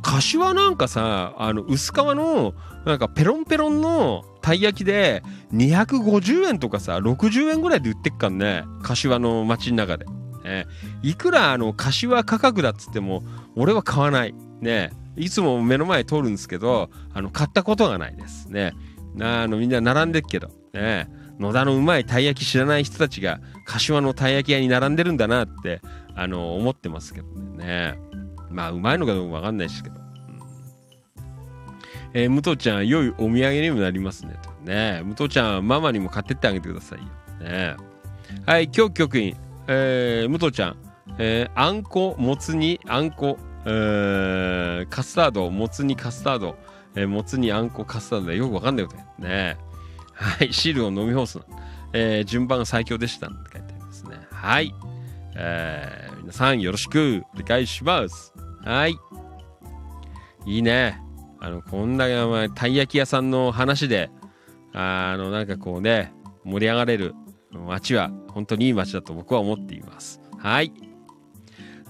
[0.00, 2.54] 柏なんかさ、あの、薄皮の、
[2.86, 5.22] なんかペロンペロンのたい焼きで
[5.52, 8.64] 250円とかさ、60円ぐらいで売ってっかんね。
[8.82, 10.06] 柏の街の中で。
[10.44, 10.66] ね。
[11.02, 13.22] いくらあの柏価格だっつっても
[13.56, 14.34] 俺は買わない。
[14.60, 14.90] ね。
[15.16, 18.46] いつも目の前通るんですけどあの買ったことがないです。
[18.50, 18.72] ね。
[19.20, 20.50] あのみんな並んでっけど。
[20.72, 21.08] ね。
[21.38, 25.80] 野田のうまいたい焼き知らない人たちが柏のたい焼き屋に並んでるんだなって
[26.14, 27.98] あの思ってますけどね。
[28.50, 30.02] まあうまいのかどうかわかんないですけど、うん。
[32.14, 34.36] えー武藤ちゃん良いお土産にもなりますね。
[34.42, 34.50] と。
[34.64, 35.02] ね。
[35.04, 37.06] 武藤ちゃんママにも買ってってあげてくださいよ。
[37.48, 37.76] ね。
[38.46, 39.36] はい今日局員
[39.66, 40.76] えー、武藤ちゃん、
[41.18, 46.56] えー、あんこ、もつ煮、あんこ、えー、カスタード、もつ煮、カスタード、
[46.94, 49.56] えー、もつ煮、あんこ、カスタードでよくわかんないことやね。
[50.14, 51.44] はい、汁を飲み干すな。
[51.92, 54.16] えー、順番が最強でしたって書いてありますね。
[54.30, 54.74] はい。
[55.36, 58.32] えー、皆さんよろしくお願いします。
[58.64, 58.96] はい。
[60.46, 61.00] いいね。
[61.40, 64.10] あの、こんな、まあ、たい焼き屋さんの話で、
[64.72, 66.12] あの、なんかこうね、
[66.44, 67.14] 盛り上がれる
[67.60, 70.20] 街は本当にいい街だと僕は思っています。
[70.38, 70.72] はい。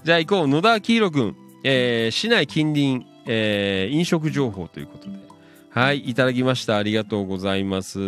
[0.03, 0.47] じゃあ行こう。
[0.47, 5.17] 野田明宏君、えー市内近隣、えー飲食情報ということで。
[5.69, 6.09] はい。
[6.09, 6.77] いただきました。
[6.77, 7.99] ありがとうございます。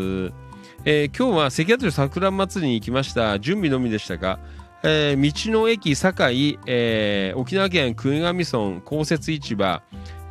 [0.83, 3.39] えー今日は関谷桜祭りに行きました。
[3.39, 4.39] 準備のみでしたが、
[4.83, 8.33] えー道の駅堺、えー沖縄県国頭
[8.73, 9.81] 村公設市場、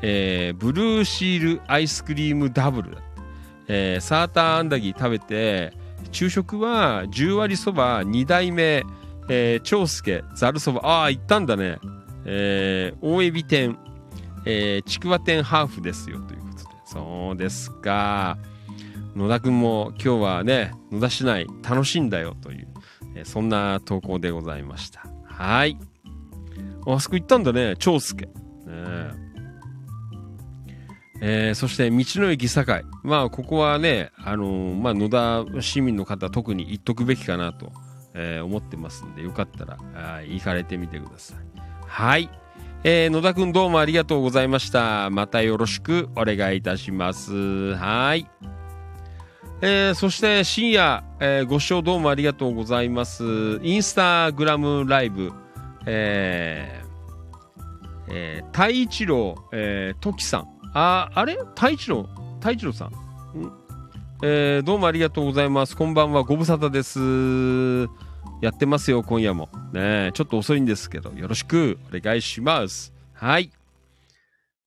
[0.03, 2.99] えーブルーシールアイスクリームダブル、
[3.67, 5.73] えーサーターアンダギー食べて、
[6.15, 8.85] 昼食は10割そば2代目、
[9.29, 10.81] えー長介ざるそば。
[10.85, 11.79] ああ行ったんだね、
[12.25, 13.77] えー大エビ天、
[14.47, 16.21] えーちくわ天ハーフですよ。
[16.21, 16.65] ということで。
[16.87, 18.39] そうですか。
[19.17, 22.37] 野田くんも今日はね野田市内楽しんだよ。
[22.41, 22.69] という、
[23.17, 25.05] えーそんな投稿でございました。
[25.27, 25.77] はい。
[26.87, 28.27] あそこ行ったんだね長介。
[28.27, 28.33] ね
[28.69, 29.24] え。
[31.27, 32.85] えーそして道の駅堺。
[33.03, 37.73] まあここはね、あのーまあ、野田市民の方特に行っとくべきかなと、
[38.13, 41.39] えー思ってますんでよかったらあ行かれてみてください。
[41.87, 42.29] はい、
[42.83, 45.09] えー野田くんどうもありがとうございました。
[45.09, 47.75] またよろしくお願いいたします。
[47.77, 48.29] はい。
[49.63, 53.25] えーそして深夜、えーご視聴どうもありがとうございます。
[53.63, 55.33] インスタグラムライブ。
[55.87, 56.85] えー
[58.11, 60.54] えー、太一郎、えー、トキさん。
[60.77, 61.39] あ、あれ？
[61.55, 62.09] 太一郎？
[62.41, 62.89] 太一郎さん。
[62.89, 62.93] ん
[64.25, 65.77] えーどうもありがとうございます。
[65.77, 67.89] こんばんは、ご無沙汰です。
[68.43, 69.49] やってますよ、今夜も。
[69.73, 72.93] ねえちょっと遅いんですけど、よろしくお願いします。
[73.13, 73.53] はい。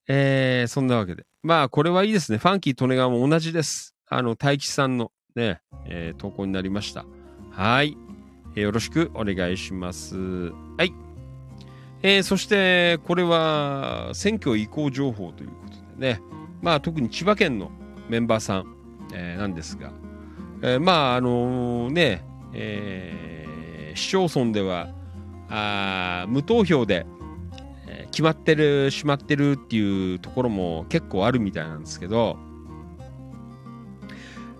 [0.08, 1.26] えーそんなわけで。
[1.42, 2.38] まあ、これはいいですね。
[2.38, 3.94] ファンキー・利根川も同じです。
[4.08, 7.04] あの、大吉さんのね、えー投稿になりました。
[7.50, 7.98] はい。
[8.56, 10.16] えーよろしくお願いします。
[10.16, 10.94] はい。
[12.02, 15.67] えーそして、これは選挙移行情報というこ
[15.98, 16.20] ね、
[16.62, 17.70] まあ、特に千葉県の
[18.08, 18.76] メンバーさん、
[19.12, 19.90] えーなんですが、
[20.62, 24.90] えーまあ、あのね、えー市町村では
[25.48, 27.06] あ無投票で、
[27.86, 32.38] えー決まってる、しまってるっていうところも結構あるみたいなんですけど、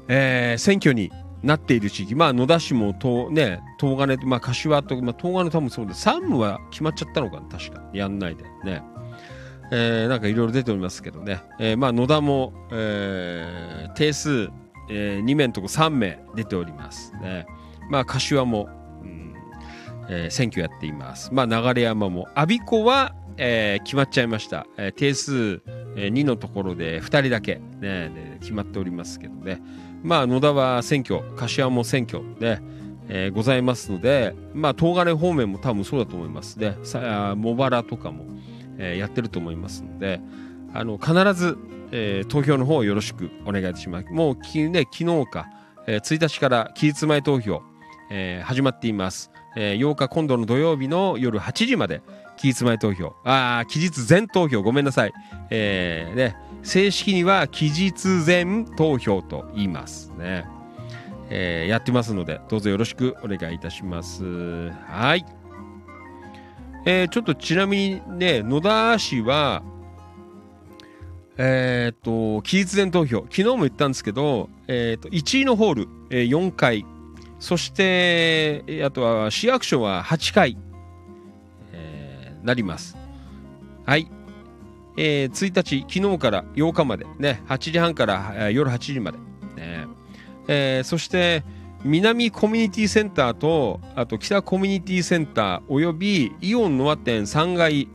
[0.08, 1.10] えー選挙に
[1.42, 6.02] なっている地域、まあ、野田市もと、ね、東金、まあ、柏と、まあ、東金多分そうです。
[6.02, 7.82] 山武は決まっちゃったのかな、確か。
[7.92, 8.44] やんないで。
[8.64, 8.82] ね。
[9.70, 11.40] えーなんかいろいろ出ておりますけどね。
[11.58, 14.48] えーまあ、野田も、えー定数、
[14.90, 17.12] え2名のとこ3名出ております。
[17.20, 17.46] ね。
[17.90, 18.68] まあ、柏も、
[19.02, 19.34] うん
[20.08, 21.30] えー選挙やっています。
[21.32, 22.28] まあ、流山も。
[22.34, 24.66] 我孫子は、えー決まっちゃいました。
[24.76, 25.62] えー定数、
[25.96, 29.60] え2のところで2人だけ、ね、で決まっておりますけどね。
[30.02, 32.60] まあ、野田は選挙、柏も選挙で、
[33.08, 36.76] えーございますので、まあ、東金方面も多分そうだと思いますね。
[36.84, 38.24] 茂原とかも、
[38.78, 40.20] えーやってると思いますので、
[40.74, 41.58] あの、必ず、
[41.92, 44.08] えー投票の方をよろしくお願いいたします。
[44.10, 45.48] もうき、ね、昨日か、
[45.86, 47.62] えー1日から期日前投票、
[48.10, 49.30] えー始まっています。
[49.56, 52.02] えー8日今度の土曜日の夜8時まで
[52.36, 53.14] 期日前投票。
[53.24, 55.12] ああ、期日前投票、ごめんなさい。
[55.50, 60.46] えーね、正式には期日前投票と言いますね。
[61.30, 64.70] えーやってますので、どうぞよろしくお願いいたします。
[64.86, 65.24] はい。
[66.90, 69.62] えーちょっとちなみにね、野田市は、
[71.36, 76.86] えーっと、期日前投票、昨日も言ったんですけど、えーっと、1位のホール、えー4回、
[77.40, 80.56] そして、あとは市役所は8回、
[81.74, 82.96] えーなります。
[83.84, 84.10] はい。
[84.96, 89.18] えー1日、昨日から8日まで、ね、8時半から、えー夜8時まで、
[89.56, 89.86] ね。
[90.46, 91.44] えーそして、
[91.84, 97.88] 南コミュニティセンターと、あと北コミュニティセンター、およびイオンノア店3階、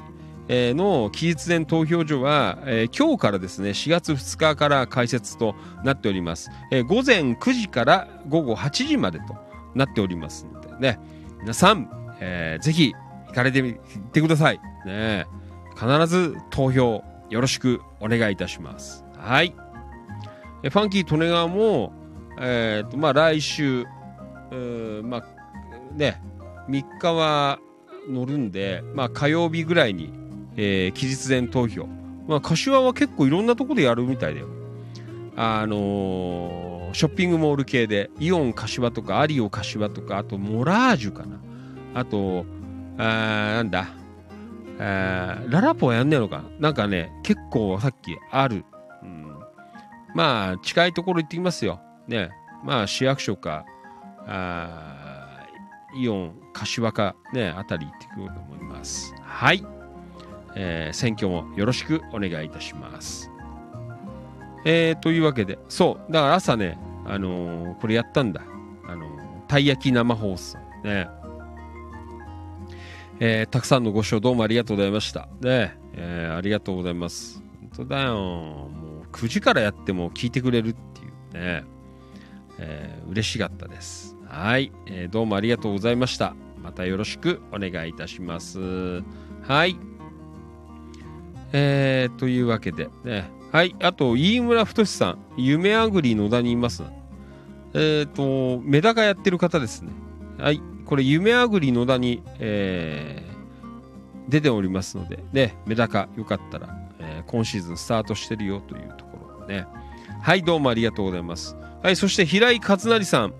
[0.49, 6.49] の期日前投票所は、えー今日からですね、4月2日から開設となっております。
[6.71, 9.35] えー午前9時から午後8時までと
[9.73, 10.99] なっておりますのでね、
[11.41, 11.89] 皆さん、
[12.19, 12.93] えーぜひ
[13.27, 13.75] 行かれてみ
[14.11, 14.59] てください。
[14.85, 15.25] ね、
[15.75, 19.05] 必ず投票よろしくお願いいたします。
[19.17, 19.55] はい。
[20.61, 21.91] ファンキー利根川も、
[22.39, 23.85] えーとまあ、来週、
[25.03, 25.23] まあ
[25.95, 26.21] ね、
[26.69, 27.59] 3日は
[28.09, 30.13] 乗るんで、まあ、火曜日ぐらいに、
[30.55, 31.87] えー期日前投票、
[32.27, 34.47] まあ、柏は結構いろんなところでやるみたいだよ。
[35.35, 41.39] あのーショッピングモール系でイオン柏とかアリオ柏とかあとモラージュかな。
[41.95, 42.45] あと
[42.99, 43.01] あ
[43.55, 43.87] なんだ。
[44.79, 46.43] あララポはやんねえのか。
[46.59, 48.63] なんかね結構さっきある、
[49.01, 49.39] うん、
[50.13, 51.79] まあ近いところ行ってきますよ。
[52.07, 52.31] ね
[52.63, 53.65] まあ市役所か
[54.27, 55.45] あ
[55.95, 59.13] イオン柏かねあたり行ってくると思います。
[59.21, 59.63] はい、
[60.55, 63.29] えー選挙もよろしくお願いいたします。
[64.65, 68.41] えー、というわけでそうだから朝ねあのーこれやったんだ。
[68.87, 69.05] あの
[69.47, 70.57] たい焼き生放送。
[70.83, 71.07] ね。
[73.19, 75.27] えーたくさんのご視聴どうもありがとうございました。
[75.41, 75.77] ね。
[75.93, 77.41] えーありがとうございます。
[77.61, 78.15] 本当だよ。
[78.15, 78.69] も
[79.03, 81.43] う9時からやっても聞いてくれるっていう。
[81.43, 81.63] ね、
[82.59, 84.15] えー嬉しかったです。
[84.27, 86.35] はい、えーどうもありがとうございました。
[86.61, 89.03] またよろしくお願いいたします。
[89.43, 89.77] はい。
[91.51, 93.29] えーというわけでね。
[93.51, 93.75] はい。
[93.81, 96.83] あと、飯村太さん、夢あぐり野田にいます。
[97.75, 99.91] えっ、と、メダカやってる方ですね。
[100.39, 100.59] はい。
[100.85, 103.33] これ、夢あぐり野田に、えー
[104.29, 109.67] 出ておりますので、ね、メダカよかったら、えー今シーズンスタートしてるよというところね。
[110.21, 111.55] はい、どうもありがとうございます。
[111.83, 113.33] はい、そして平井勝成さん、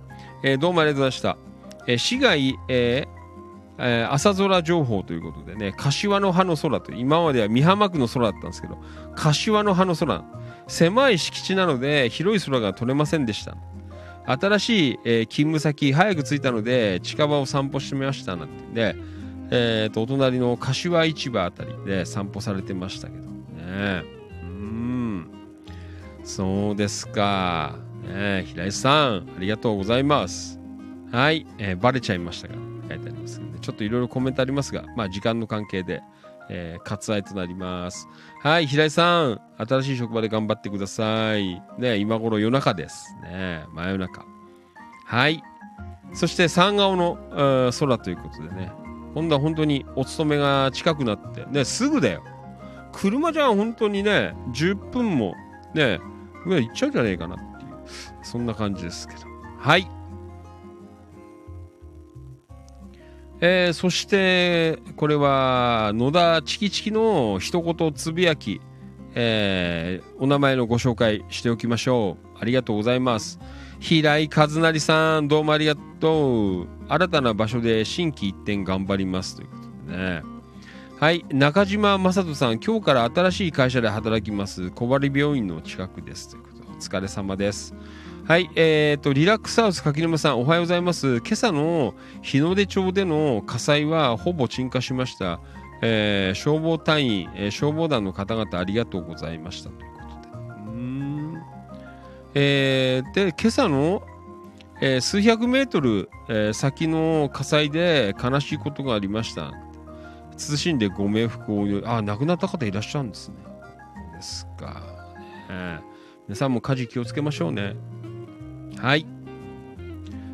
[0.43, 1.37] えーどうもありがとうございました。
[1.87, 3.09] えー市街、えー
[3.79, 8.77] えー朝空情報ということでね、柏の葉の空と、今までは美浜区の空だったんですけど、
[9.15, 10.25] 柏の葉の空、
[10.67, 13.55] 狭い敷地なので広い空が取れませんでした。
[14.25, 18.55] 新しい、えー勤務先早く着いたので近場を散歩してみましたなんて。
[18.73, 18.95] で、
[19.51, 24.03] えーとお隣の柏市場あたりで散歩されてましたけどね。
[24.43, 25.31] うん。
[26.25, 30.59] そうですか、ね、平井さんありがとうございます
[31.11, 32.55] はい、えーバレちゃいましたが
[32.89, 36.01] 書いてありますのでちょっといろいろコメントありますがまあ時間の関係で
[36.49, 38.07] えー割愛となります。
[38.41, 41.61] はい、平井さん、新しい職場で頑張ってください。
[41.77, 43.15] ね、今頃夜中です。
[43.23, 44.25] ね、真夜中。
[45.05, 45.41] はい。
[46.13, 48.71] そして三顔のえー空ということでね、
[49.13, 52.23] 今度は本当にお勤めが近くなって、ね、すぐだよ。
[52.91, 55.33] 車じゃ本当にね、10分も
[55.73, 55.99] ね、
[56.45, 57.37] ぐらい行っちゃうじゃねえかな、
[58.23, 59.21] そんな感じですけど。
[59.59, 59.87] はい。
[63.41, 68.61] えーそして、これは野田チキチキの一言つぶやき、
[69.15, 72.37] えーお名前のご紹介しておきましょう。
[72.39, 73.39] ありがとうございます。
[73.79, 76.67] 平井和成さん、どうもありがとう。
[76.87, 79.35] 新たな場所で心機一転頑張ります。
[79.35, 80.21] ということでね。
[80.99, 84.71] はい、中島正人さん、今日から新しい会社で働きます。
[84.71, 86.29] 小針病院の近くです。
[86.29, 87.75] ということで、お疲れ様です。
[88.25, 91.17] はい、えー、と、リラックスハウス柿沼さん、おはようございます。
[91.17, 95.41] 今朝の日の出町での火災はほぼ鎮火しました。
[95.81, 99.71] えー消防隊員、えー消防団の方々ありがとうございました。
[99.71, 100.37] ということで。
[100.37, 101.43] うーん。
[102.33, 104.03] えーで、今朝の、
[104.79, 109.51] えー数百メートル、えー先の火災で悲しいことがありました。
[110.37, 113.35] 謹んでご冥福をお祈りあ、亡くなった方いらっしゃるんですね。
[114.15, 114.81] ですか。
[115.49, 115.81] ね
[116.29, 117.75] 皆さんも火事気をつけましょうね。
[118.83, 119.05] はい。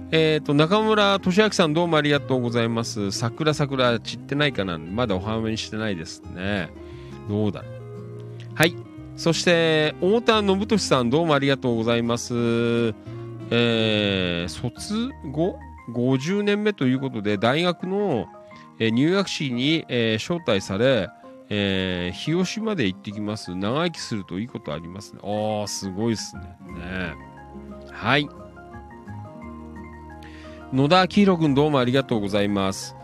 [0.10, 3.12] えっ、と、中村俊明さんどうもありがとうございます。
[3.12, 4.80] 桜桜散ってないかな？
[4.80, 6.72] まだお花見してないですね。
[7.30, 7.62] どうだ？
[7.62, 7.72] ろう。
[8.56, 8.76] はい。
[9.18, 12.34] そして、太田信俊さんどうもありがとうございます。
[13.52, 15.60] えー卒後
[15.94, 18.26] 50年目ということで、大学の、
[18.80, 21.10] えー入学式に、えー招待され、
[21.50, 23.56] えー広島で行ってきます。
[23.56, 25.20] 長生きするといいことありますね。
[25.22, 26.42] ああ、すごいですね。
[26.74, 27.29] ね
[28.00, 28.30] はい。
[30.72, 32.96] 野田明宏君どうもありがとうございます。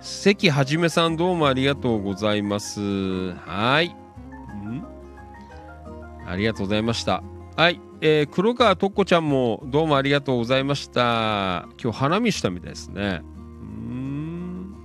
[0.00, 3.32] 関はじめさんどうもありがとうございます。
[3.32, 3.88] はい。
[3.88, 4.84] ん？
[6.24, 7.24] ありがとうございました。
[7.56, 7.80] はい。
[8.00, 11.66] えー黒川とっこちゃんもどうもありがとうございました。
[11.82, 13.22] 今日花見したみたいですね。
[13.24, 14.76] うん。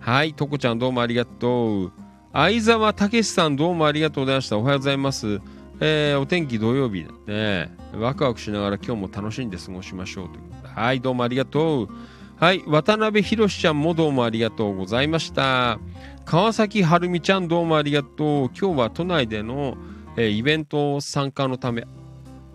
[0.00, 0.34] はい。
[0.34, 1.92] とっこちゃんどうもありがとう。
[2.34, 4.58] 相沢武さんどうもありがとうございました。
[4.58, 5.40] おはようございます。
[5.80, 7.77] えーお天気土曜日だね。
[7.94, 10.74] ワクワクしながら今日も楽しんで過ごしましょうということで。
[10.74, 11.88] はい、どうもありがとう。
[12.36, 15.80] はい、渡辺博ちゃんもどうもありがとうございました。
[16.24, 18.50] 川崎春美ちゃんどうもありがとう。
[18.56, 19.76] 今日は都内での、
[20.16, 21.84] えーイベント参加のため。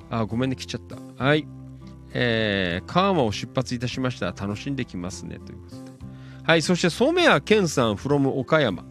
[0.09, 1.23] あ、ごめんね、来ちゃった。
[1.23, 1.47] はい。
[2.13, 4.27] えー、川間を出発いたしました。
[4.27, 5.39] 楽しんできますね。
[5.39, 5.81] ということで。
[6.43, 8.85] はい、そして染谷健さん from 岡山。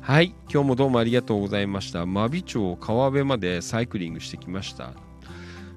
[0.00, 2.06] はい、今日もどうもありがとうございました。
[2.06, 4.92] 真備町川辺までサイクリングしてきました。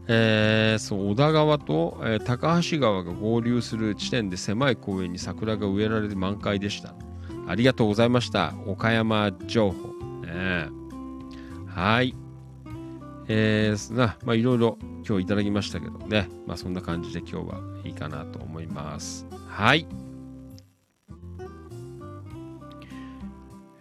[0.08, 6.94] えーそう小田川と、えー高橋川が合流する地点で狭い公園に桜が植えられて満開でした。
[7.48, 8.54] ありがとうございました。
[8.66, 9.94] 岡山情報。
[10.26, 10.68] ね
[11.68, 12.16] はい。
[13.28, 14.78] えー、な、まあいろいろ
[15.08, 16.30] 今日いただきましたけどね。
[16.46, 19.26] まあそんな感じで今日はいいかなと思います。
[19.48, 19.88] はい。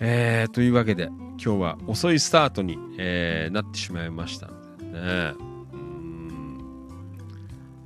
[0.01, 5.52] えー、というわけで今日は遅いスタートに、えーなってしまいましたのでね。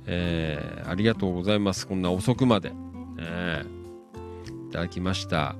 [0.07, 1.85] えーありがとうございます。
[1.85, 2.71] こんな遅くまで。
[2.71, 2.75] ね
[4.69, 5.55] いただきました。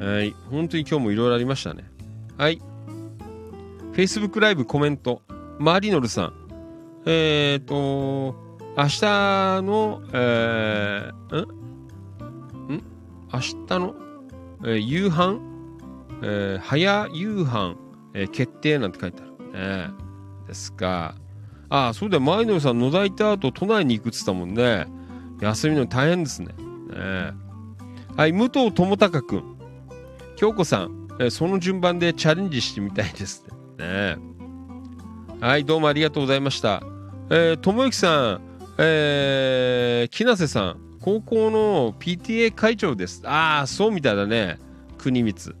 [0.00, 0.34] はい。
[0.50, 1.84] 本当に今日もいろいろありましたね。
[2.38, 2.60] はい。
[3.92, 5.22] Facebook ライブコメント。
[5.58, 6.32] マリノルさん。
[7.04, 7.74] えっ、と、
[8.76, 11.46] 明日の、えー、
[12.70, 12.74] ん？
[12.74, 12.82] ん？
[13.32, 13.94] 明日の、
[14.64, 15.40] えー夕飯、
[16.22, 17.76] えー早夕飯、
[18.14, 19.32] えー決定なんて書いてある。
[19.52, 19.90] ね、
[20.46, 21.14] ですが、
[21.72, 24.86] ああ、そうだよ、マイノルさん、野田行った後、都内に行くって言ったもんね。
[25.40, 26.48] 休みの大変ですね。
[26.48, 27.32] ね
[28.14, 29.42] はい、武藤智隆君。
[30.36, 33.46] 京子さん、えーその順番でチャレンジしてみたいです
[33.78, 34.16] ね。
[34.16, 34.16] ね
[35.40, 36.82] はい、どうもありがとうございました。
[37.30, 38.40] えー、智之さん、
[38.76, 43.22] えー、木瀬さん、高校の PTA 会長です。
[43.24, 44.58] ああ、そうみたいだね。
[44.98, 45.56] 国光。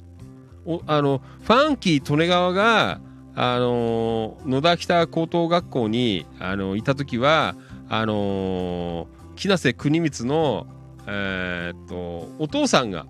[0.66, 3.00] おあの、ファンキー利根川が、
[3.34, 7.54] あの野田北高等学校に、あのいた時は、
[7.88, 10.66] あの木瀬国光の、
[11.06, 13.06] えーっと、お父さんが、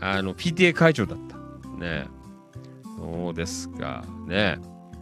[0.00, 1.36] あの、PTA 会長だった。
[1.78, 2.06] ね。
[2.98, 4.04] そうですか。
[4.26, 4.58] ね。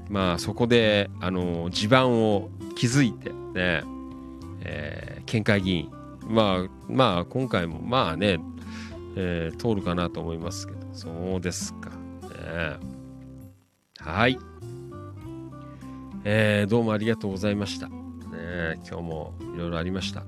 [0.08, 3.82] まあ、そこで、あの地盤を築いて、ね、
[4.62, 5.90] えー県会議員。
[6.28, 8.38] まあ、まあ、今回も、まあね、
[9.16, 11.90] えー通るかなと思いますけど、そうですか。
[11.90, 12.93] ね、
[14.04, 14.38] はい。
[16.24, 17.88] えーどうもありがとうございました。
[17.88, 17.94] ね、
[18.86, 20.24] 今日もいろいろありました。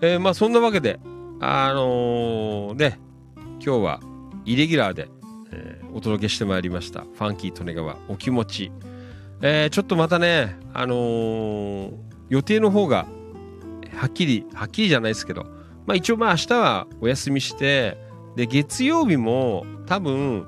[0.00, 0.98] えーまあ、そんなわけで、
[1.40, 2.98] あのーね、
[3.36, 4.00] 今日は
[4.46, 5.08] イレギュラーで、
[5.52, 7.02] えーお届けしてまいりました。
[7.02, 8.72] ファンキー利根川お気持ち。
[9.42, 11.92] えーちょっとまたね、あのー
[12.30, 13.06] 予定の方が
[13.94, 15.44] はっきり、はっきりじゃないですけど、
[15.84, 17.98] まあ一応まあ明日はお休みして、
[18.36, 20.46] で、月曜日も多分、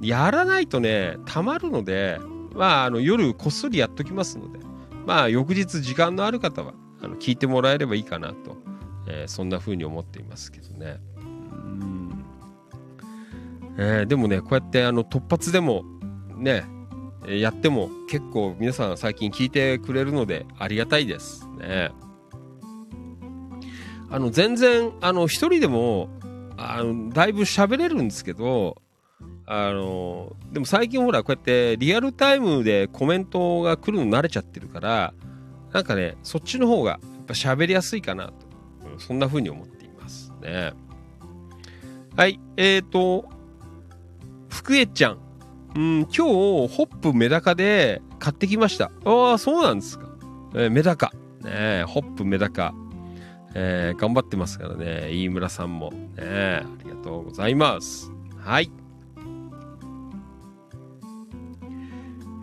[0.00, 2.18] やらないとね、たまるので、
[2.54, 4.58] まああの夜こっそりやっときますので、
[5.06, 8.56] まあ翌日時間のある方は、あの聞いてもらえればいいかなと、
[9.08, 11.00] えーそんな風に思っていますけどね。
[11.16, 12.24] うん
[13.76, 15.84] えーでもね、こうやってあの突発でも
[16.36, 16.64] ね、
[17.26, 21.90] えーやっても結構皆さん最近聞いてくれるのでありがたいですね。
[24.10, 26.08] あの全然あの一人でも
[26.56, 28.76] あのだいぶ喋れるんですけど
[29.46, 35.12] あのでも最近ほらこうやってリアルタイムでコメントが来るの慣れちゃってるから
[35.74, 38.32] なんかね、そっちの方がやっぱ喋りやすいかなと、
[38.92, 40.72] うんそんな風に思っていますね。
[42.16, 43.28] はい、えーと、
[44.48, 45.18] 福江ちゃん。
[45.74, 48.92] うん、今日、ホップメダカで買ってきました。
[49.04, 50.06] ああ、そうなんですか。
[50.54, 51.12] えーメダカ。
[51.42, 52.72] ねホップメダカ。
[53.54, 55.08] えー頑張ってますからね。
[55.10, 55.90] 飯村さんも。
[55.90, 58.12] ねありがとうございます。
[58.38, 58.70] はい。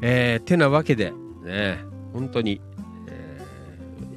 [0.02, 1.14] えーてなわけで、
[1.44, 1.80] ね、
[2.14, 2.61] 本当に、
[3.07, 3.41] え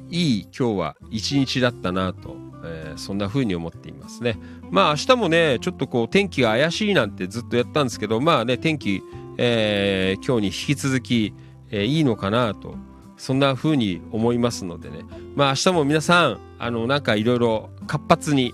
[0.09, 4.37] ーいい今日は一日だったなと、えーそんな風に思っていますね。
[4.71, 9.01] まあ明日もね、ちょっとこう天気が怪しいなんてずっとやったんですけど、まあね、天気、
[9.37, 11.33] えー今日に引き続き、
[11.71, 12.75] えーいいのかなと、
[13.17, 14.99] そんな風に思いますのでね、
[15.35, 18.53] まあ明日も皆さん、あの、なんかいろいろ活発に、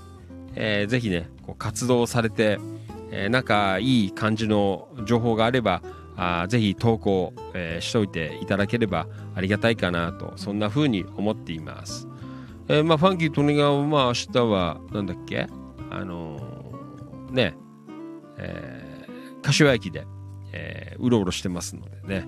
[0.55, 2.59] えーぜひね、こう活動されて、
[3.11, 5.81] えーなんかいい感じの情報があれば、
[6.17, 12.07] あぜひ投稿、えーしといていただければありがたいかなと、そんな風に思っています。
[12.67, 15.47] えーまあ、ファンキー・トネガは、まあ、明日は、なんだっけ？
[15.89, 17.55] あのーね、
[18.37, 20.05] えー柏駅で、
[20.53, 22.27] えーうろうろしてますのでね、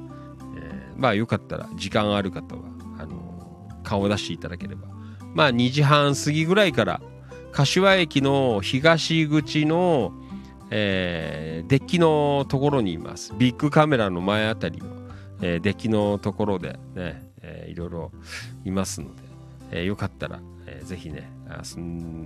[0.57, 2.61] えーまあ、よかったら、時間ある方は、
[2.99, 4.87] あのー顔を出していただければ。
[5.35, 7.01] まあ、2時半過ぎぐらいから、
[7.51, 10.13] 柏駅の東口の、
[10.75, 13.31] えーデッキのところにいます。
[13.37, 14.87] ビッグカメラの前あたりの、
[15.41, 18.11] えーデッキのところでね、えーいろいろ
[18.65, 19.21] いますので、
[19.71, 21.29] えーよかったら、えーぜひね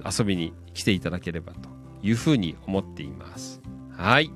[0.09, 1.69] 遊びに来ていただければと
[2.01, 3.61] いうふうに思っています。
[3.91, 4.31] はい。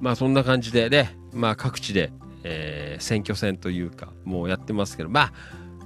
[0.00, 2.12] まあそんな感じでね、まあ各地で、
[2.42, 5.32] えー選挙戦というか、もうやってますけど、まあ、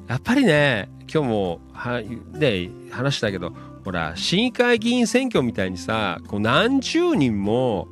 [0.08, 3.52] やっぱりね、今日もは、ね、話したけど、
[3.84, 7.88] ほら、市議会議員選挙みたいにさ、こう何十人も、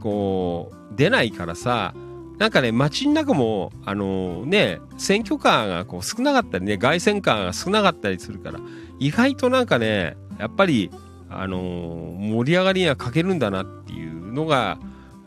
[0.00, 1.94] こう、出ないからさ、
[2.38, 8.60] なんかね、街の中も、あのね、選挙カーがこう少なかったりね、凱旋カーが少なかったりするから、
[8.98, 10.90] 意外となんかね、やっぱり、
[11.30, 14.78] あの盛り上がりには欠けるんだなっていうのが、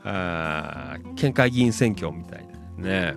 [0.03, 2.47] あ県会議員選挙みたい
[2.77, 3.15] なね、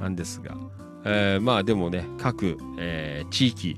[0.00, 0.56] なんですが、
[1.04, 3.76] えーまあでもね、各、えー地域、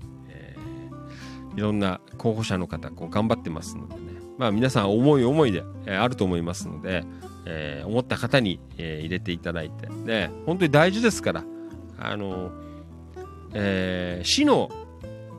[1.56, 4.00] いろんな候補者の方、こう頑張ってますのでね、
[4.38, 7.04] まあ皆さん思い思いで、えーあると思いますので、
[7.46, 11.44] えー思った方に、えー入れていただいて、ね、本当に大事ですから、
[11.98, 12.50] あの、
[13.52, 14.70] えー市の、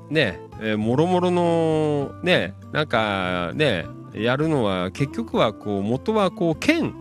[0.09, 6.93] ね、えーもろもろの、ね、なんかね、やるのは、結局は、こう、元は、こう、県、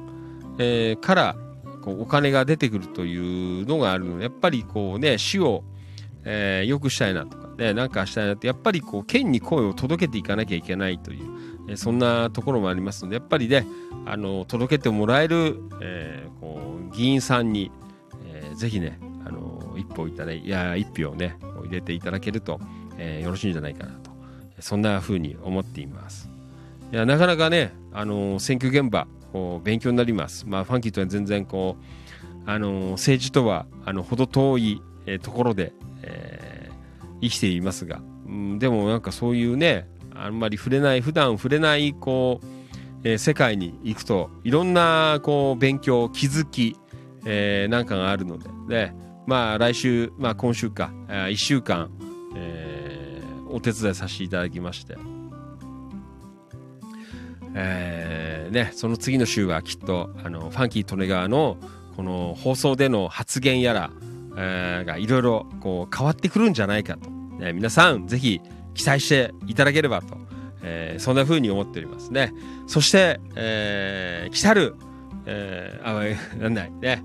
[0.59, 1.37] えーから、
[1.83, 4.19] こう、お金が出てくるというのがあるの。
[4.19, 5.63] で、やっぱり、こうね、市を、
[6.25, 11.25] えー良くしたいなとか、ね、なんかしたいなって、やっぱり、こう、県に声を届けていかなきゃいけないという、
[11.69, 13.67] えーそんなところもありますので、やっぱりね、
[14.07, 17.71] あの届けてもらえる、えーこう議員さんに、
[18.27, 22.61] えーぜひね、あの一歩いただいいや一票をねこう入れていただけると、
[22.99, 24.11] えーよろしいんじゃないかなと
[24.61, 26.31] そんな風に思っています。
[26.93, 30.45] いやなかなかね、あの選挙現場こう勉強になります。
[30.47, 35.73] まあファンキーとは全然こう、あの政治とはあの程遠い、えーところで、
[36.05, 36.75] えー
[37.21, 42.47] 生きていますが、うん、でもなんかそういうねあんまり触れない普段触れないこう
[43.03, 46.77] えー世界に行くといろんなこう勉強気づき、
[47.25, 48.51] えーなんかがあるので。
[48.69, 48.93] で
[49.27, 51.91] まあ来週、まあ、今週か1週間、
[52.37, 53.05] えー
[53.55, 54.97] お手伝いさせていただきまして、
[57.55, 61.57] えーね、その次の週はきっとあのファンキー利根川の
[61.97, 63.91] この放送での発言やら、
[64.37, 68.41] えーがいろいろこう変わってくるんじゃないかと、ね皆さんぜひ
[68.75, 70.17] 期待していただければと、
[70.63, 72.33] えーそんな風に思っておりますね。
[72.67, 74.77] そして、えー来たる、
[75.27, 77.03] えーあ、なんだいね、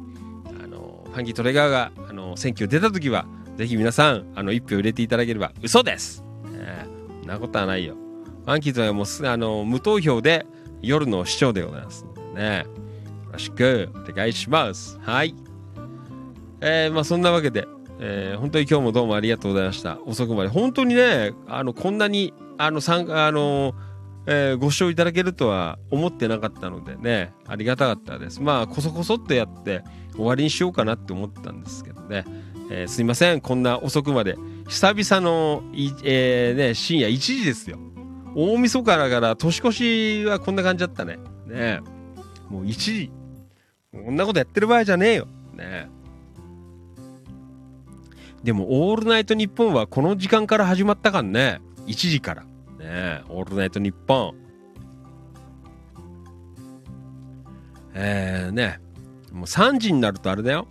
[0.64, 3.26] あの、ファンキートレガーが、あの、選挙出た時は、
[3.58, 6.86] ぜひ皆さん、あの、一票入れていただければ、嘘です、ね
[7.22, 7.96] そんなことはないよ。
[8.46, 10.46] ファンキートレガーもす、あの、無投票で、
[10.82, 12.66] 夜の市長でございますね。
[13.26, 14.98] よろしくお願いします。
[15.02, 15.36] はい。
[16.62, 17.68] えーまあそんなわけで、
[18.00, 20.00] えー本当に今日もどうもありがとうございました。
[20.06, 20.50] 遅くまで。
[20.50, 23.74] 本当にね、あの、こんなに、あの、参加、あの、
[24.26, 28.42] えーご視聴いただけるとは思ってなかったのでね、ありがたかったです。
[28.42, 29.84] まあ、こそこそっとやって
[30.16, 32.26] 終わりにしようかなって思ったんですけどね。
[32.72, 34.36] えーすいません、こんな遅くまで。
[34.68, 35.64] 久々の、
[36.04, 37.80] えーね、深夜1時ですよ。
[38.36, 41.18] 大晦日だから年越しはこんな感じだったね。
[41.48, 41.80] ね
[42.50, 43.12] もう1時。
[43.92, 45.26] こんなことやってる場合じゃねえよ。
[45.54, 45.99] ねえ
[48.44, 51.62] でも、オールナイトニッポンはこの時間から始まったからね。
[51.88, 52.44] 1時から。
[52.80, 54.36] ねオールナイトニッポン。
[57.94, 58.80] えー、ね
[59.34, 60.68] もう3時になるとあれだよ。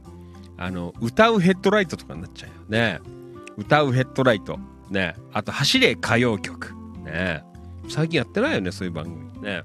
[0.56, 3.00] あの、歌うヘッドライトとかになっちゃうよね。
[3.56, 4.58] 歌うヘッドライト。
[4.90, 5.14] ね。
[5.32, 6.74] あと、走れ歌謡曲。
[7.04, 7.44] ね。
[7.88, 9.42] 最近やってないよね、そういう番組。
[9.42, 9.62] ね。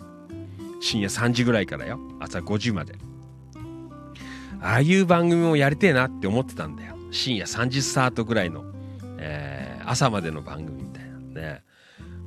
[0.81, 1.99] 深夜3時ぐらいからよ。
[2.19, 2.95] 朝5時まで。
[4.61, 6.92] ああいう番組もやりてえなって思ってたんだよ。
[7.13, 8.65] 深夜3時スタートぐらいの、
[9.19, 11.63] えー朝までの番組みたいなね。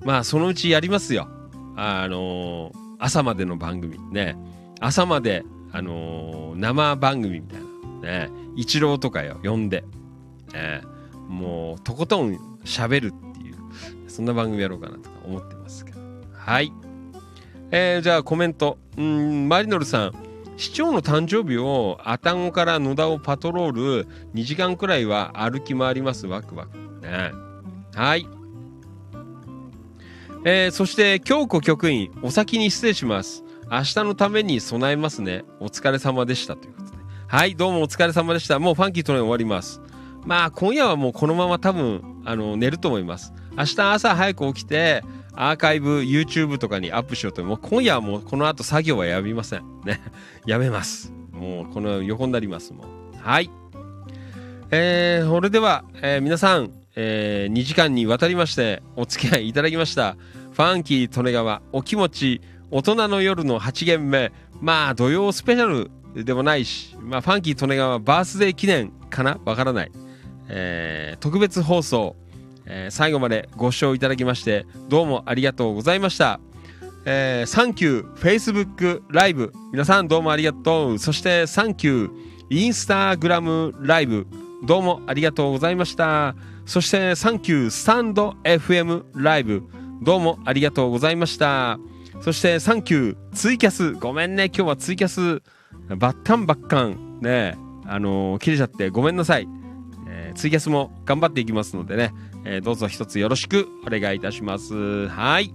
[0.04, 1.26] まあ、そのうちやりますよ。
[1.74, 4.36] あのー朝までの番組ね。
[4.80, 5.42] 朝まで、
[5.72, 7.60] あのー生番組みたい
[8.02, 8.26] な。
[8.26, 8.30] ね。
[8.56, 9.84] 一郎とかよ、呼んで。
[10.52, 10.82] ね、
[11.28, 13.56] もう、とことん喋るっていう、
[14.06, 16.00] そんな番組やろうかなとか思ってますけど。
[16.34, 16.72] はい。
[17.70, 18.78] えー、じゃあコメント。
[18.98, 20.25] うん、マリノルさん。
[20.56, 26.26] 市長の誕生日を愛宕から野田をパトロール2時間くらいは歩き回ります。
[26.26, 26.78] ワクワク。
[27.02, 27.32] ね。
[27.94, 28.26] はい。
[30.44, 33.44] えー、そして京子局員お先に失礼します。
[33.70, 35.44] 明日のために備えますね。
[35.60, 36.96] お疲れ様でしたということで。
[37.26, 38.58] はいどうもお疲れ様でした。
[38.58, 39.82] もうファンキートレイン終わります。
[40.24, 43.34] まあ今夜はもうこのまま多分あの寝ると思います。
[43.58, 45.02] 明日朝早く起きて
[45.36, 47.58] アーカイブ YouTube とかにアップしようともう。
[47.58, 49.62] 今夜はもうこの後作業はやみません。
[49.84, 50.00] ね。
[50.46, 51.12] やめます。
[51.32, 52.72] もうこの横になります。
[52.72, 52.88] もん
[53.20, 53.50] はい。
[54.70, 60.16] えー、それでは、えー皆さん、え2時間にわたりましてお付き合いいただきました
[60.52, 62.40] ファンキー利根川お気持ち
[62.70, 65.66] 大人の夜の8限目まあ土曜スペシャ
[66.14, 69.38] ルでもないし、まあ、ファンキー利根川バースデー記念かな？
[69.44, 69.92] わからない、
[70.48, 72.16] えー特別放送
[72.66, 76.40] えー最後までご視聴いただきましてどうもありがとうございました。
[77.08, 80.98] えー、サンキュー Facebook ライブ皆さんどうもありがとう。
[80.98, 82.10] そしてサンキュー
[82.50, 84.26] インスタグラムライブ
[84.64, 86.34] どうもありがとうございました。
[86.64, 89.62] そしてサンキュースタンド FM ライブ
[90.02, 91.78] どうもありがとうございました。
[92.20, 95.42] そしてサンキューツイキャスごめんね今日はツイキャス
[95.96, 97.56] バッタンバッカンね
[97.86, 99.46] あのー切れちゃってごめんなさい、
[100.08, 102.12] えーツイキャスも頑張っていきますのでね、
[102.48, 105.08] えーどうぞ一つよろしくお願いいたします。
[105.08, 105.52] はい。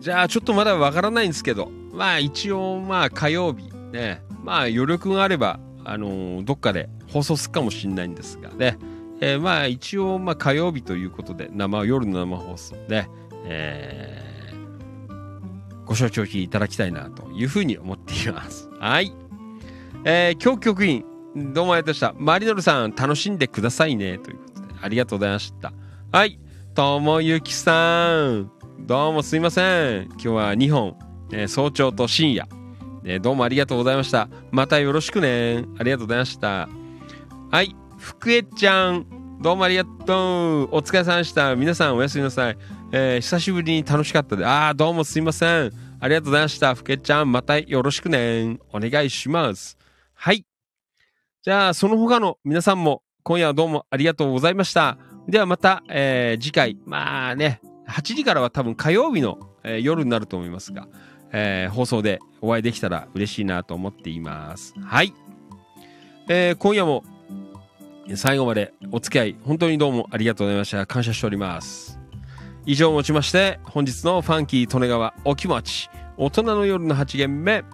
[0.00, 8.78] じゃあちょっとまだわからないんですけどまあ一応まあ火曜日ねまあ余力があればあのーどっかで放送するかもしれないんですがね、
[9.20, 13.06] えーまあ一応まあ火曜日ということで生夜の生放送で、
[13.44, 14.24] えー
[15.86, 18.70] ご承知おきいただきたいなというふうに思っています。
[18.80, 19.12] はい。
[20.06, 21.04] えー、今日局員
[21.36, 22.14] どうもありがとうございました。
[22.18, 24.18] マリノルさん楽しんでくださいね。
[24.18, 25.72] ということでありがとうございました。
[26.12, 26.38] はい。
[26.74, 28.50] ともゆきさん。
[28.80, 30.04] どうもすいません。
[30.12, 30.96] 今日は2本、
[31.32, 32.46] えー早朝と深夜、
[33.04, 34.28] えーどうもありがとうございました。
[34.52, 35.64] またよろしくね。
[35.78, 36.68] ありがとうございました。
[37.50, 37.74] はい。
[37.98, 39.06] 福江ちゃん。
[39.40, 40.76] どうもありがとう。
[40.76, 41.56] お疲れ様でした。
[41.56, 42.56] 皆さんおやすみなさい、
[42.92, 44.46] えー久しぶりに楽しかったで。
[44.46, 45.72] ああどうもすいません。
[45.98, 46.74] ありがとうございました。
[46.74, 48.58] 福江ちゃんまたよろしくね。
[48.72, 49.76] お願いします。
[50.14, 50.44] はい。
[51.44, 54.96] じゃあその他の皆さんも今夜はどうもありがとうございました。
[55.28, 56.78] ではまた、えー次回。
[56.86, 60.88] まあね8時からは多分火曜日の、えー夜になると思いますが、
[61.32, 64.72] えー放送でお会いできたら嬉しいなと思っています。
[64.80, 65.12] はい、
[66.30, 67.04] えー今夜も
[68.14, 70.86] 最後までお付き合い本当にどうもありがとうございました。
[70.86, 72.00] 感謝しております。
[72.64, 77.64] 以上をもちまして本日のファンキー利根川お気持ち大人の夜の8限目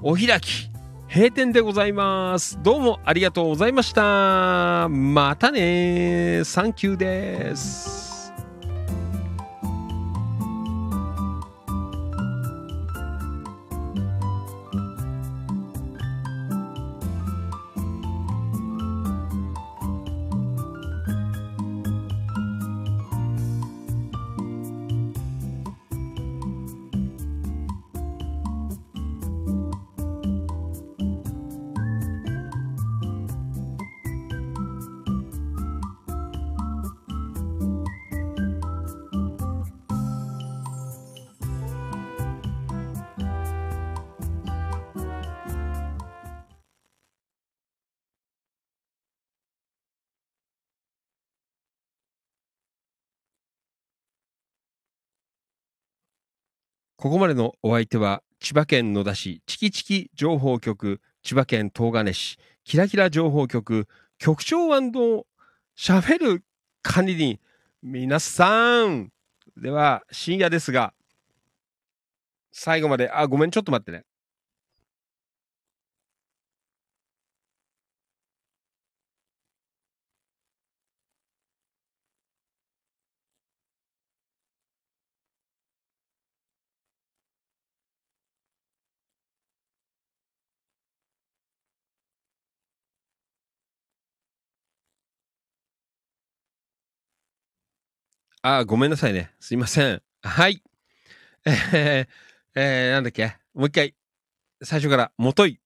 [0.00, 0.73] お開き。
[1.14, 2.58] 閉店でございます。
[2.60, 4.88] どうもありがとうございました。
[4.88, 8.13] またねサンキューです。
[57.04, 63.86] ここまでのお相手は千葉県野田市チキチキ情報局千葉県東金市キラキラ情報局
[64.16, 64.70] 局長
[65.74, 66.42] しゃべる
[66.80, 67.38] 管理人
[67.82, 69.10] 皆さん。
[69.54, 70.94] では深夜ですが
[72.52, 74.04] 最後まであごめんちょっと待ってね。
[98.46, 99.30] あー、ごめんなさいね。
[99.40, 100.02] すいません。
[100.22, 100.62] はい。
[101.46, 102.06] えー、
[102.54, 103.38] えー、なんだっけ？
[103.54, 103.94] もう一回。
[104.62, 105.60] 最初から、もとい。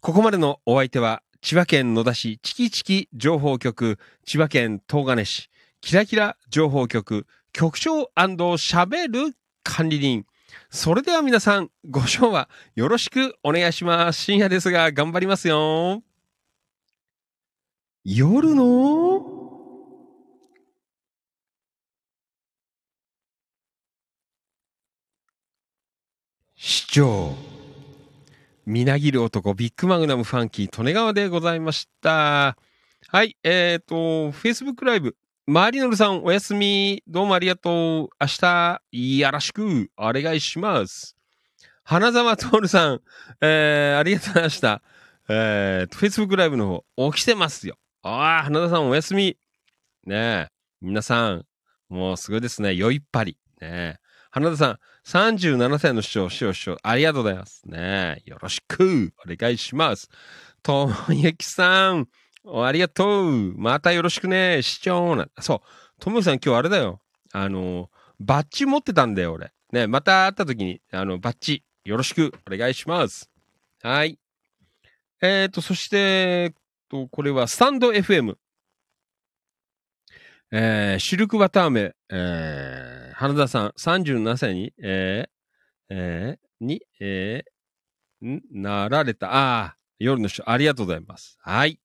[0.00, 5.50] ここまでのお相手は、千葉県野田市チキチキ情報局、千葉県東金市、
[5.82, 10.24] キラキラ情報局、局長喋る管理人。
[10.70, 14.22] それでは皆さん、ご賞はよろしくお願いします。
[14.22, 16.02] 深夜ですが、頑張りますよ。
[18.02, 19.31] 夜の
[26.64, 27.34] 市長。
[28.66, 32.56] みなぎる男、ビッグマグナムファンキー、利根川でございました。
[33.08, 35.16] はい、えっ、と、Facebook ライブ。
[35.48, 37.02] マリノルさん、おやすみ。
[37.08, 38.08] どうもありがとう。
[38.20, 38.80] 明日、
[39.18, 41.16] よろしく、お願いします。
[41.82, 43.00] 花沢徹さん、
[43.40, 44.82] えー、ありがとうございました。
[45.28, 47.76] えーと、Facebook ライブの方、起きてますよ。
[48.02, 49.36] ああ、花田さんおやすみ。
[50.06, 50.48] ねえ、
[50.80, 51.44] 皆さん、
[51.88, 52.76] もうすごいですね。
[52.76, 53.36] 酔いっぱり。
[53.60, 54.02] ねえ。
[54.30, 57.62] 花田さん、37歳の視聴、視聴、視聴、ありがとうございます。
[57.66, 60.08] ね、よろしく、お願いします。
[60.62, 62.08] ともゆきさん、
[62.46, 63.54] ありがとう。
[63.56, 65.26] またよろしくね、視聴な。
[65.40, 65.60] そう、
[66.00, 67.00] ともゆきさん今日あれだよ。
[67.32, 69.52] あの、バッジ持ってたんだよ、俺。
[69.72, 73.28] ねまた会った時に、あの、バッジ、よろしく、お願いします。
[73.82, 74.18] はい。
[75.20, 76.54] えっ、と、そして、
[76.88, 78.36] と、これはスタンド FM。
[80.54, 85.30] えー、シルクバターメ、えー、花田さん、37歳に、えー、
[85.88, 89.32] えー、に、えー、なられた。
[89.32, 91.38] ああ、夜の人、ありがとうございます。
[91.40, 91.80] はい。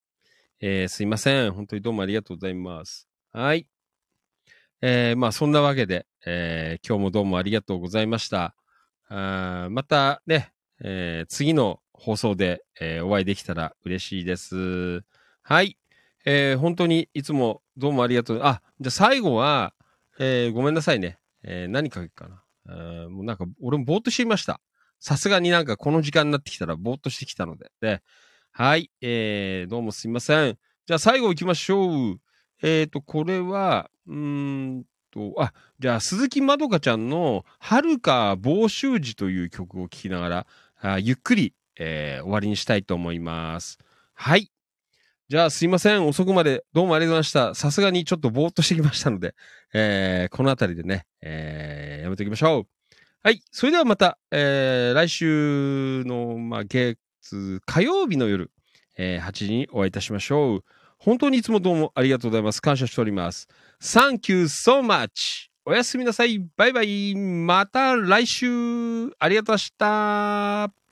[0.60, 1.54] えー、すいません。
[1.54, 3.08] 本当にどうもありがとうございます。
[3.32, 3.68] はい。
[4.82, 8.54] えー、まあ、そんなわけで、えー、今日もどうもありがとうございました。
[9.08, 10.52] あまたね、
[10.84, 15.06] えー次の放送で、えーお会いできたら嬉しいです。
[15.42, 15.78] はい。
[16.26, 18.40] えー本当にいつもどうもありがとう。
[18.44, 19.74] あ、じゃあ最後は、
[20.20, 21.20] えーごめんなさいね。
[21.44, 22.44] えー何かけっかな。
[22.70, 24.60] えーもうなんか、俺もぼーっとしていました。
[25.00, 27.72] さすがになんかこの時間になってきたらぼーっとしてきたので。
[27.80, 28.02] で、
[28.52, 28.90] はい。
[29.02, 30.58] えーどうもすいません。
[30.88, 32.20] じゃあ最後行きましょう。
[32.64, 34.16] えっ、と、これは、うー
[34.80, 40.48] んと、あ、じゃあ鈴木まどかちゃんの、遥か房州寺という曲を聴きながら、
[40.82, 43.78] あゆっくり、えー終わりにしたいと思います。
[44.16, 44.50] はい。
[45.30, 46.08] じゃあすいません。
[46.08, 47.56] 遅くまでどうもありがとうございました。
[47.56, 49.36] さすがにちょっとぼーっとしてきましたので、
[49.74, 52.68] えーこのあたりでね、えーやめておきましょう。
[53.24, 53.42] はい。
[53.52, 56.98] それではまた、えー来週の、まあ、月、
[57.66, 58.52] 火曜日の夜、
[58.98, 60.64] えー8時にお会いいたしましょう。
[60.98, 62.62] 本当にいつもどうもありがとうございます。
[62.62, 63.50] 感謝しております。
[63.82, 65.50] Thank you so much!
[65.66, 66.40] おやすみなさい。
[66.56, 67.14] バイバイ。
[67.16, 68.48] また来週。
[69.20, 70.87] ありがとうございました。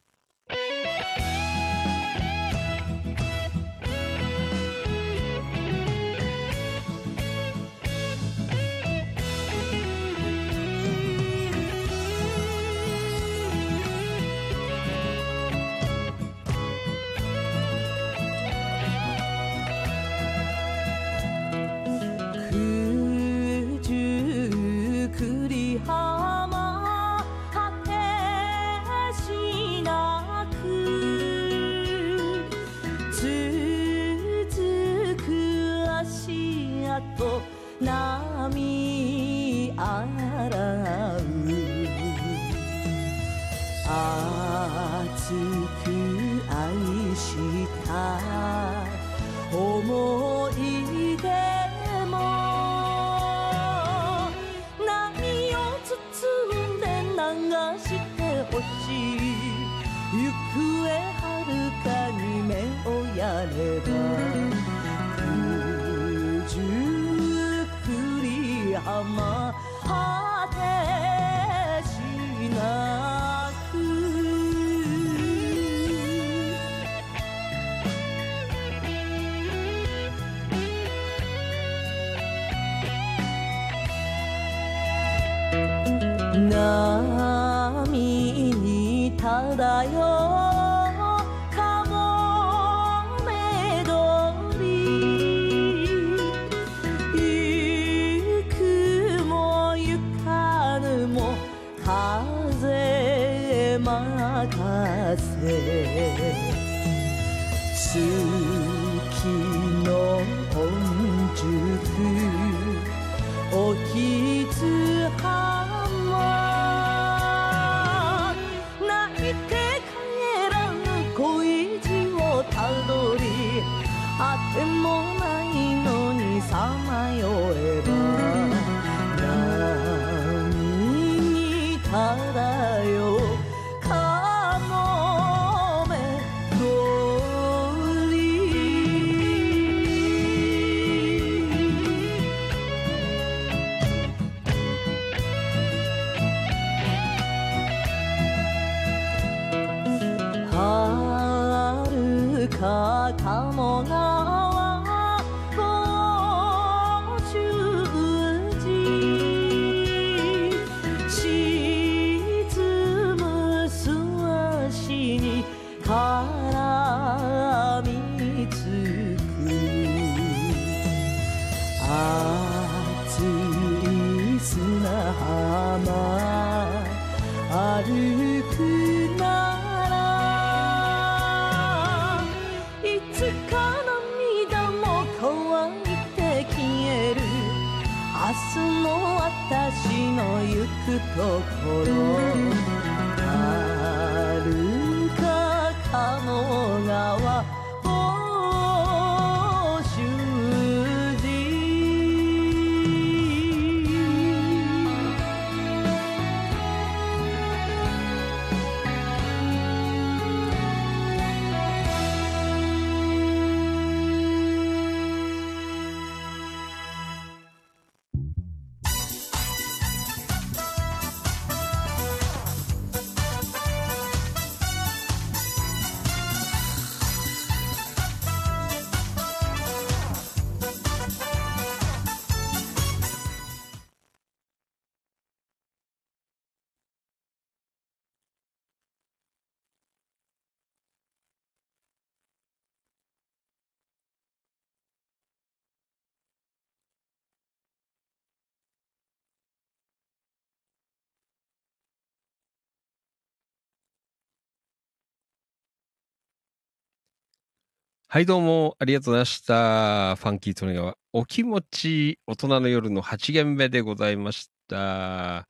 [258.16, 260.16] はい、どうも、ありがとうございました。
[260.16, 265.50] ファンキートネガは、お気持ち、大人の夜の8限目でございました。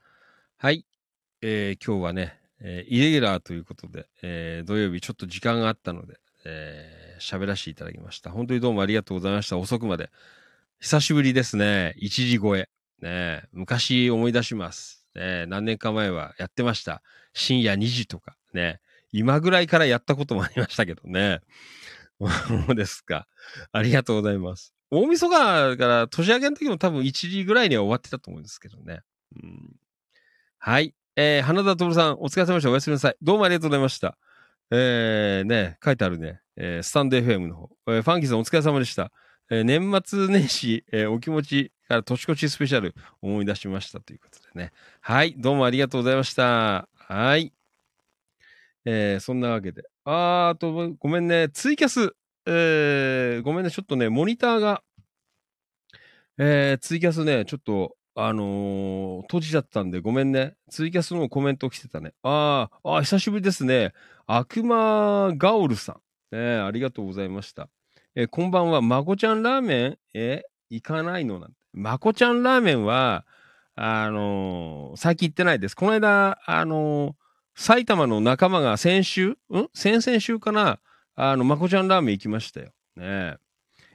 [0.58, 0.84] はい、
[1.44, 8.32] えー今日はね、えーイレギュラーということで、えー土曜日ちょっと時間があったので、え喋らせていただきました。
[8.32, 9.60] 本当にどうもありがとうございました。
[9.60, 10.10] 遅くまで。
[10.80, 11.94] 久しぶりですね。
[12.02, 12.68] 1時超え。
[13.00, 15.06] ね、昔思い出します。
[15.14, 17.04] ね、何年か前はやってました。
[17.32, 18.36] 深夜2時とか。
[18.54, 18.80] ね、
[19.12, 21.42] 今ぐらいからやったこともありましたけどね。
[22.20, 22.28] そ
[22.72, 23.28] うですか。
[23.72, 24.74] ありがとうございます。
[24.92, 29.02] 大晦日から年明けの時も多分1時ぐらいには終わってたと思うんですけどね。
[29.36, 29.76] うん、
[30.60, 30.94] はい。
[31.18, 32.72] えー、花田徹さん、お疲れ様でした。
[32.72, 33.16] おやすみなさい。
[33.22, 34.18] どうもありがとうございました。
[34.72, 36.42] えー、ね、書いてあるね。
[36.58, 37.70] えー、スタンド FM の方。
[37.88, 39.12] えーファンキーさんお疲れ様でした。
[39.50, 44.72] えー年末年始、えーお気持ちから年越しスペシャル思い出しましたということでね。
[45.02, 45.36] はい。
[45.38, 46.88] どうもありがとうございました。
[46.96, 47.54] はい。
[48.86, 49.84] えーそんなわけで。
[50.08, 51.50] あーあと、ごめんね。
[51.50, 52.16] ツイキャス。
[52.46, 53.72] えーごめんね。
[53.72, 54.84] ちょっとね、モニターが、
[56.38, 60.54] えーツイキャスね、ちょっと、あのー閉じちゃったんで、ごめんね。
[60.70, 62.14] ツイキャスのコメント来てたね。
[62.22, 63.94] あーあー、久しぶりですね。
[64.28, 65.94] 悪魔ガオルさ
[66.32, 66.36] ん。
[66.36, 67.68] ね、ありがとうございました。
[68.14, 68.84] えーこんばんは。
[68.84, 69.98] まこちゃんラーメン？
[70.14, 71.56] え行かないのなんて。
[71.74, 73.26] まこちゃんラーメンは、
[73.74, 75.76] あのー最近行ってないです。
[75.76, 77.25] この間、あのー
[77.56, 79.38] 埼玉の仲間が先週ん？
[79.74, 80.80] 先々週かな？
[81.16, 82.68] あの、まこちゃんラーメン行きましたよ。
[82.98, 83.36] ねえ。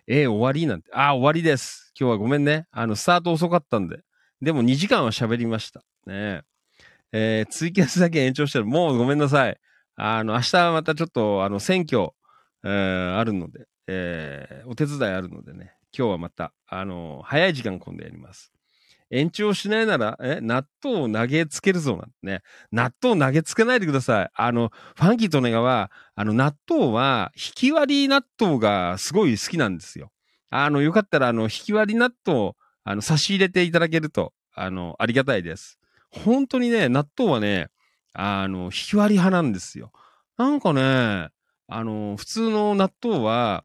[0.07, 0.91] えー終わりなんて。
[0.95, 1.93] あ終わりです。
[1.99, 2.67] 今日はごめんね。
[2.71, 4.01] あの、スタート遅かったんで。
[4.41, 5.81] でも2時間は喋りました。
[6.07, 6.43] ねえ。
[7.13, 9.59] えーツイキャスだけ延長したら、もうごめんなさい。
[9.97, 12.09] あの、明日はまたちょっと、あの、選挙、
[12.65, 15.75] えーあるので、えーお手伝いあるのでね。
[15.97, 18.53] 今日はまた、あの、早い時間今度やります。
[19.11, 22.43] 延長しないなら、え、納豆を投げつけるぞなんてね。
[22.71, 24.31] 納豆を投げつけないでください。
[24.35, 30.13] あの、ファンキーとネガは、あの、納豆は、引き割り納豆がすごい好きなんですよ。
[30.51, 32.53] あの、よかったら、あの、引き割り納豆、
[32.85, 35.79] あの、差し入れていただけると、あの、ありがたいです。
[36.11, 37.69] 本当にね、納豆はね、
[38.13, 39.93] あの、引き割り派なんですよ。
[40.37, 41.31] なんかね、
[41.69, 43.65] あの、普通の納豆は、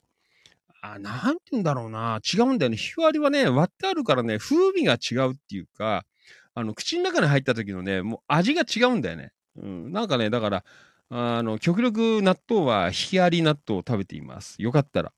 [0.93, 2.19] あ、なんて言うんだろうな。
[2.33, 2.77] 違うんだよね。
[2.77, 6.05] ひき割りはね、割ってあるからね、風味が違うっていうか、
[6.53, 9.31] あの、口の中に入った時のね、もう味が違うんだよね。
[9.57, 9.91] うん。
[9.91, 10.63] なんかね、だから、
[11.09, 14.55] あの、極力納豆は、ひき割り納豆を食べています。
[14.61, 15.11] よかったら、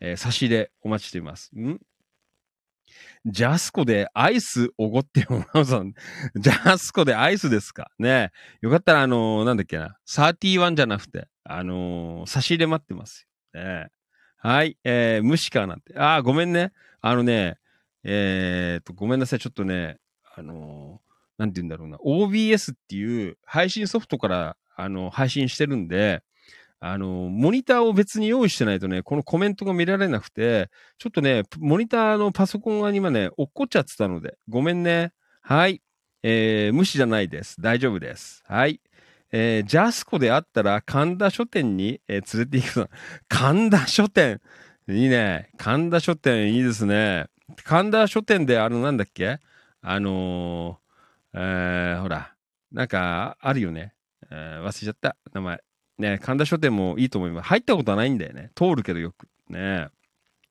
[0.00, 1.50] えー差し入れお待ちしています。
[1.58, 1.80] ん？
[3.26, 5.92] ジャスコでアイスおごってよ、マさん。
[6.36, 7.90] ジャスコでアイスですか？
[7.98, 8.30] ね
[8.62, 13.60] よかったら、あのーなんだっけな、31じゃなくて、あのー差し入れ待ってますよ。
[13.62, 13.88] ね
[14.38, 15.94] はい、えー、無視かなんて。
[15.96, 16.72] あー、ごめんね。
[17.00, 17.58] あのね、
[18.04, 19.38] えーっと、ごめんなさい。
[19.38, 19.98] ちょっとね、
[20.34, 21.08] あのー
[21.38, 21.98] なんて言うんだろうな。
[21.98, 26.22] OBS っていう配信ソフトから、あの、配信してるんで、
[26.80, 30.68] あの、モニターを別に用意してないとね、このコメントが見られなくて、
[30.98, 35.12] ちょっとね、モニターのパソコンが今ね、落っこっちゃってたので、ごめんね。
[35.40, 35.80] はい。
[36.24, 37.60] えー、無視じゃないです。
[37.60, 38.42] 大丈夫です。
[38.46, 38.80] はい。
[39.32, 42.90] えージャスコであったら神田書店に、えー連れて行くの。
[43.28, 44.40] 神田書店
[44.88, 45.50] いいね。
[45.58, 47.26] 神田書店いいですね。
[47.64, 49.38] 神田書店であの、なんだっけ？
[49.82, 52.34] あのーえーほら、
[52.72, 53.94] なんか、あるよね。
[54.30, 55.16] えー忘れちゃった。
[55.32, 55.60] 名前。
[55.98, 57.48] ね、神田書店もいいと思います。
[57.48, 58.50] 入ったことはないんだよね。
[58.54, 59.28] 通るけどよく。
[59.48, 59.88] ね。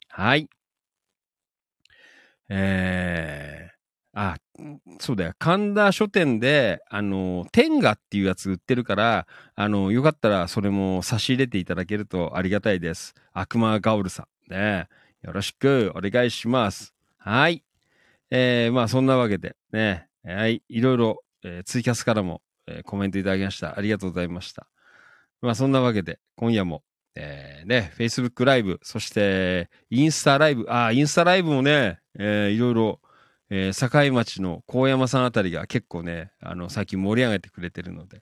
[0.10, 0.50] はい。
[2.50, 4.38] えー、あ、
[5.00, 5.34] そうだよ。
[5.38, 13.14] 神田書店で、あの、天下っていうやつ売ってるから、あの、よかったらそれも差し入れていただけるとありがたいです。
[13.34, 14.52] 悪魔ガオルさん。
[14.52, 14.88] ね。
[15.22, 16.94] よろしくお願いします。
[17.18, 17.64] はい。
[18.32, 20.08] えー、まあそんなわけで、ね。
[20.24, 20.64] はい。
[20.68, 23.78] いろいろ、えーツイキャスからも、えーコメントいただきました。
[23.78, 24.68] ありがとうございました。
[25.42, 26.84] まあそんなわけで、今夜も、
[27.16, 33.02] えー、ね、Facebook ライブ、そして、インスタライブ、あ、インスタライブもね、えー、いろいろ、
[33.50, 38.22] えー、境町の高山さんあたりが結構ね、あの、最近盛り上げてくれてるので、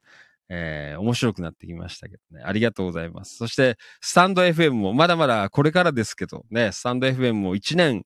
[0.50, 2.44] えー、面白くなってきましたけどね。
[2.46, 3.36] ありがとうございます。
[3.38, 8.04] そして、スタンド FM も、まだまだこれからですけど、ね、スタンド FM も1年、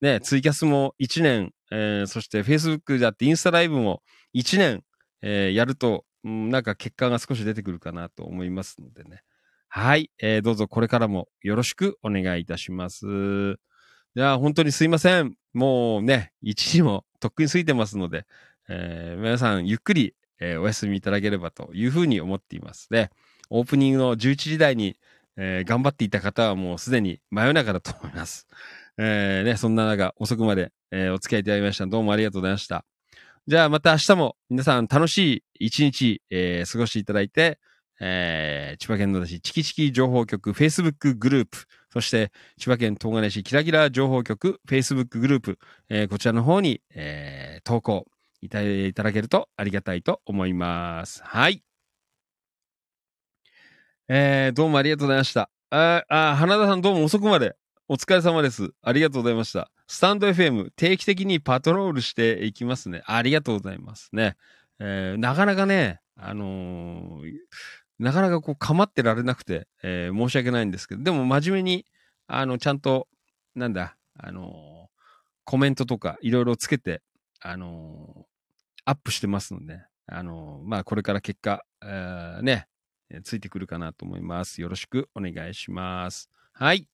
[0.00, 4.02] ね、ツイキャスも1年、えー、そして Facebook だってインスタライブも
[4.34, 4.82] 1年、
[5.22, 9.22] えー、やると、うん、なんか結果が少し出てくるかなと思いますのでね。
[9.68, 13.58] はい、えー、どうぞこれからもよろしくお願いいたします。
[14.16, 15.34] じゃあ本当にすいません。
[15.54, 18.26] もうね、1時もとっくに過ぎてますので、
[18.68, 22.88] えー皆さんゆっくり、えーお休みいただければというふうに思っています。
[22.90, 23.10] で、
[23.50, 24.96] オープニングの11時台に、
[25.36, 28.46] えー頑張っていた方はもうすでに真夜中だと思います。
[28.98, 31.86] えーね、そんな中遅くまで、えお付き合いいただきました。
[31.86, 32.84] どうもありがとうございました。
[33.46, 37.58] じゃあまた明日も皆さん楽しい一日、え過ごしていただいて、
[38.00, 41.58] えー千葉県野田市チキチキ情報局 Facebook グループ、
[41.92, 48.06] そして千葉県東金市キラキラ情報局 Facebook グループ、えーこちらの方に、えー投稿
[48.40, 51.22] いたいただけるとありがたいと思います。
[51.24, 51.62] はい。
[54.08, 55.50] えーどうもありがとうございました。
[55.70, 57.56] ああ、花田さんどうも遅くまで
[57.88, 58.70] お疲れ様です。
[58.82, 59.70] ありがとうございました。
[59.86, 63.02] スタンド FM 定期的にパトロールしていきますね。
[63.06, 64.36] ありがとうございますね。
[64.78, 67.32] えーなかなかね、あのー
[67.98, 71.86] なかなかこう構ってられなくて、えー申し訳ないんですけど、でも真面目に、
[72.26, 73.08] あの、ちゃんと、
[73.54, 74.88] なんだ、あの
[75.44, 77.02] コメントとかいろいろつけて、
[77.40, 78.26] あの
[78.84, 82.68] アップしてますので、あのまあ、これから結果、えーね、
[83.24, 84.60] ついてくるかなと思います。
[84.60, 86.30] よろしくお願いします。
[86.52, 86.88] はい。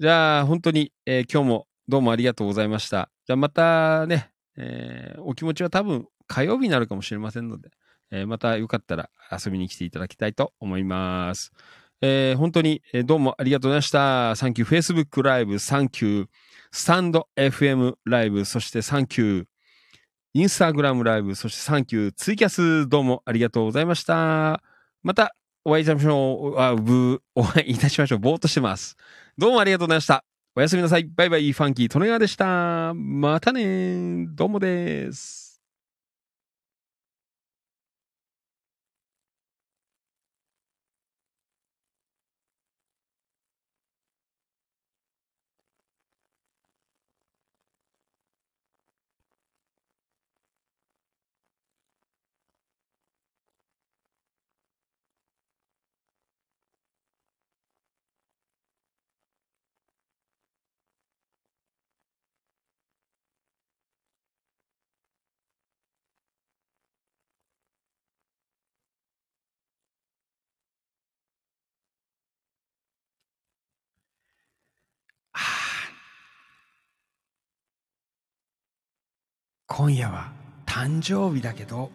[0.00, 3.10] じゃあ、本当に、えー今日もどうもありがとうございました。
[3.26, 7.70] じゃあ、またね、えーお気持ちは多分火曜日になるかもしれませんので、
[8.14, 11.52] えまたよかったら遊びに来ていただきたいと思います。
[12.00, 14.36] えー本当に、えどうもありがとうございました。
[14.36, 16.26] サンキュー Facebook ライブ、サンキュー
[16.70, 19.44] スタンド FM ライブ、そしてサンキュー
[20.34, 24.62] インスタグラムライブ、そしてサンキューツイキャス、どうもありがとうございました。
[25.02, 25.34] また
[25.64, 26.60] お会いしましょう。
[26.60, 28.18] あ、ぶ、お会いいたしましょう。
[28.18, 28.96] ぼーっとしてます。
[29.38, 30.24] どうもありがとうございました。
[30.56, 31.04] おやすみなさい。
[31.04, 32.92] バイバイ、ファンキー、トネガーでした。
[32.94, 34.26] またねー。
[34.34, 35.43] どうもです。
[79.76, 80.30] 今夜は
[80.66, 81.90] 誕生日だけど、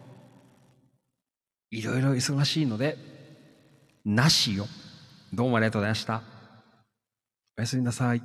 [1.70, 2.98] いろいろ忙しいので、
[4.04, 4.66] なしよ。
[5.32, 6.20] どうもありがとうございました。
[7.56, 8.22] おやすみなさい。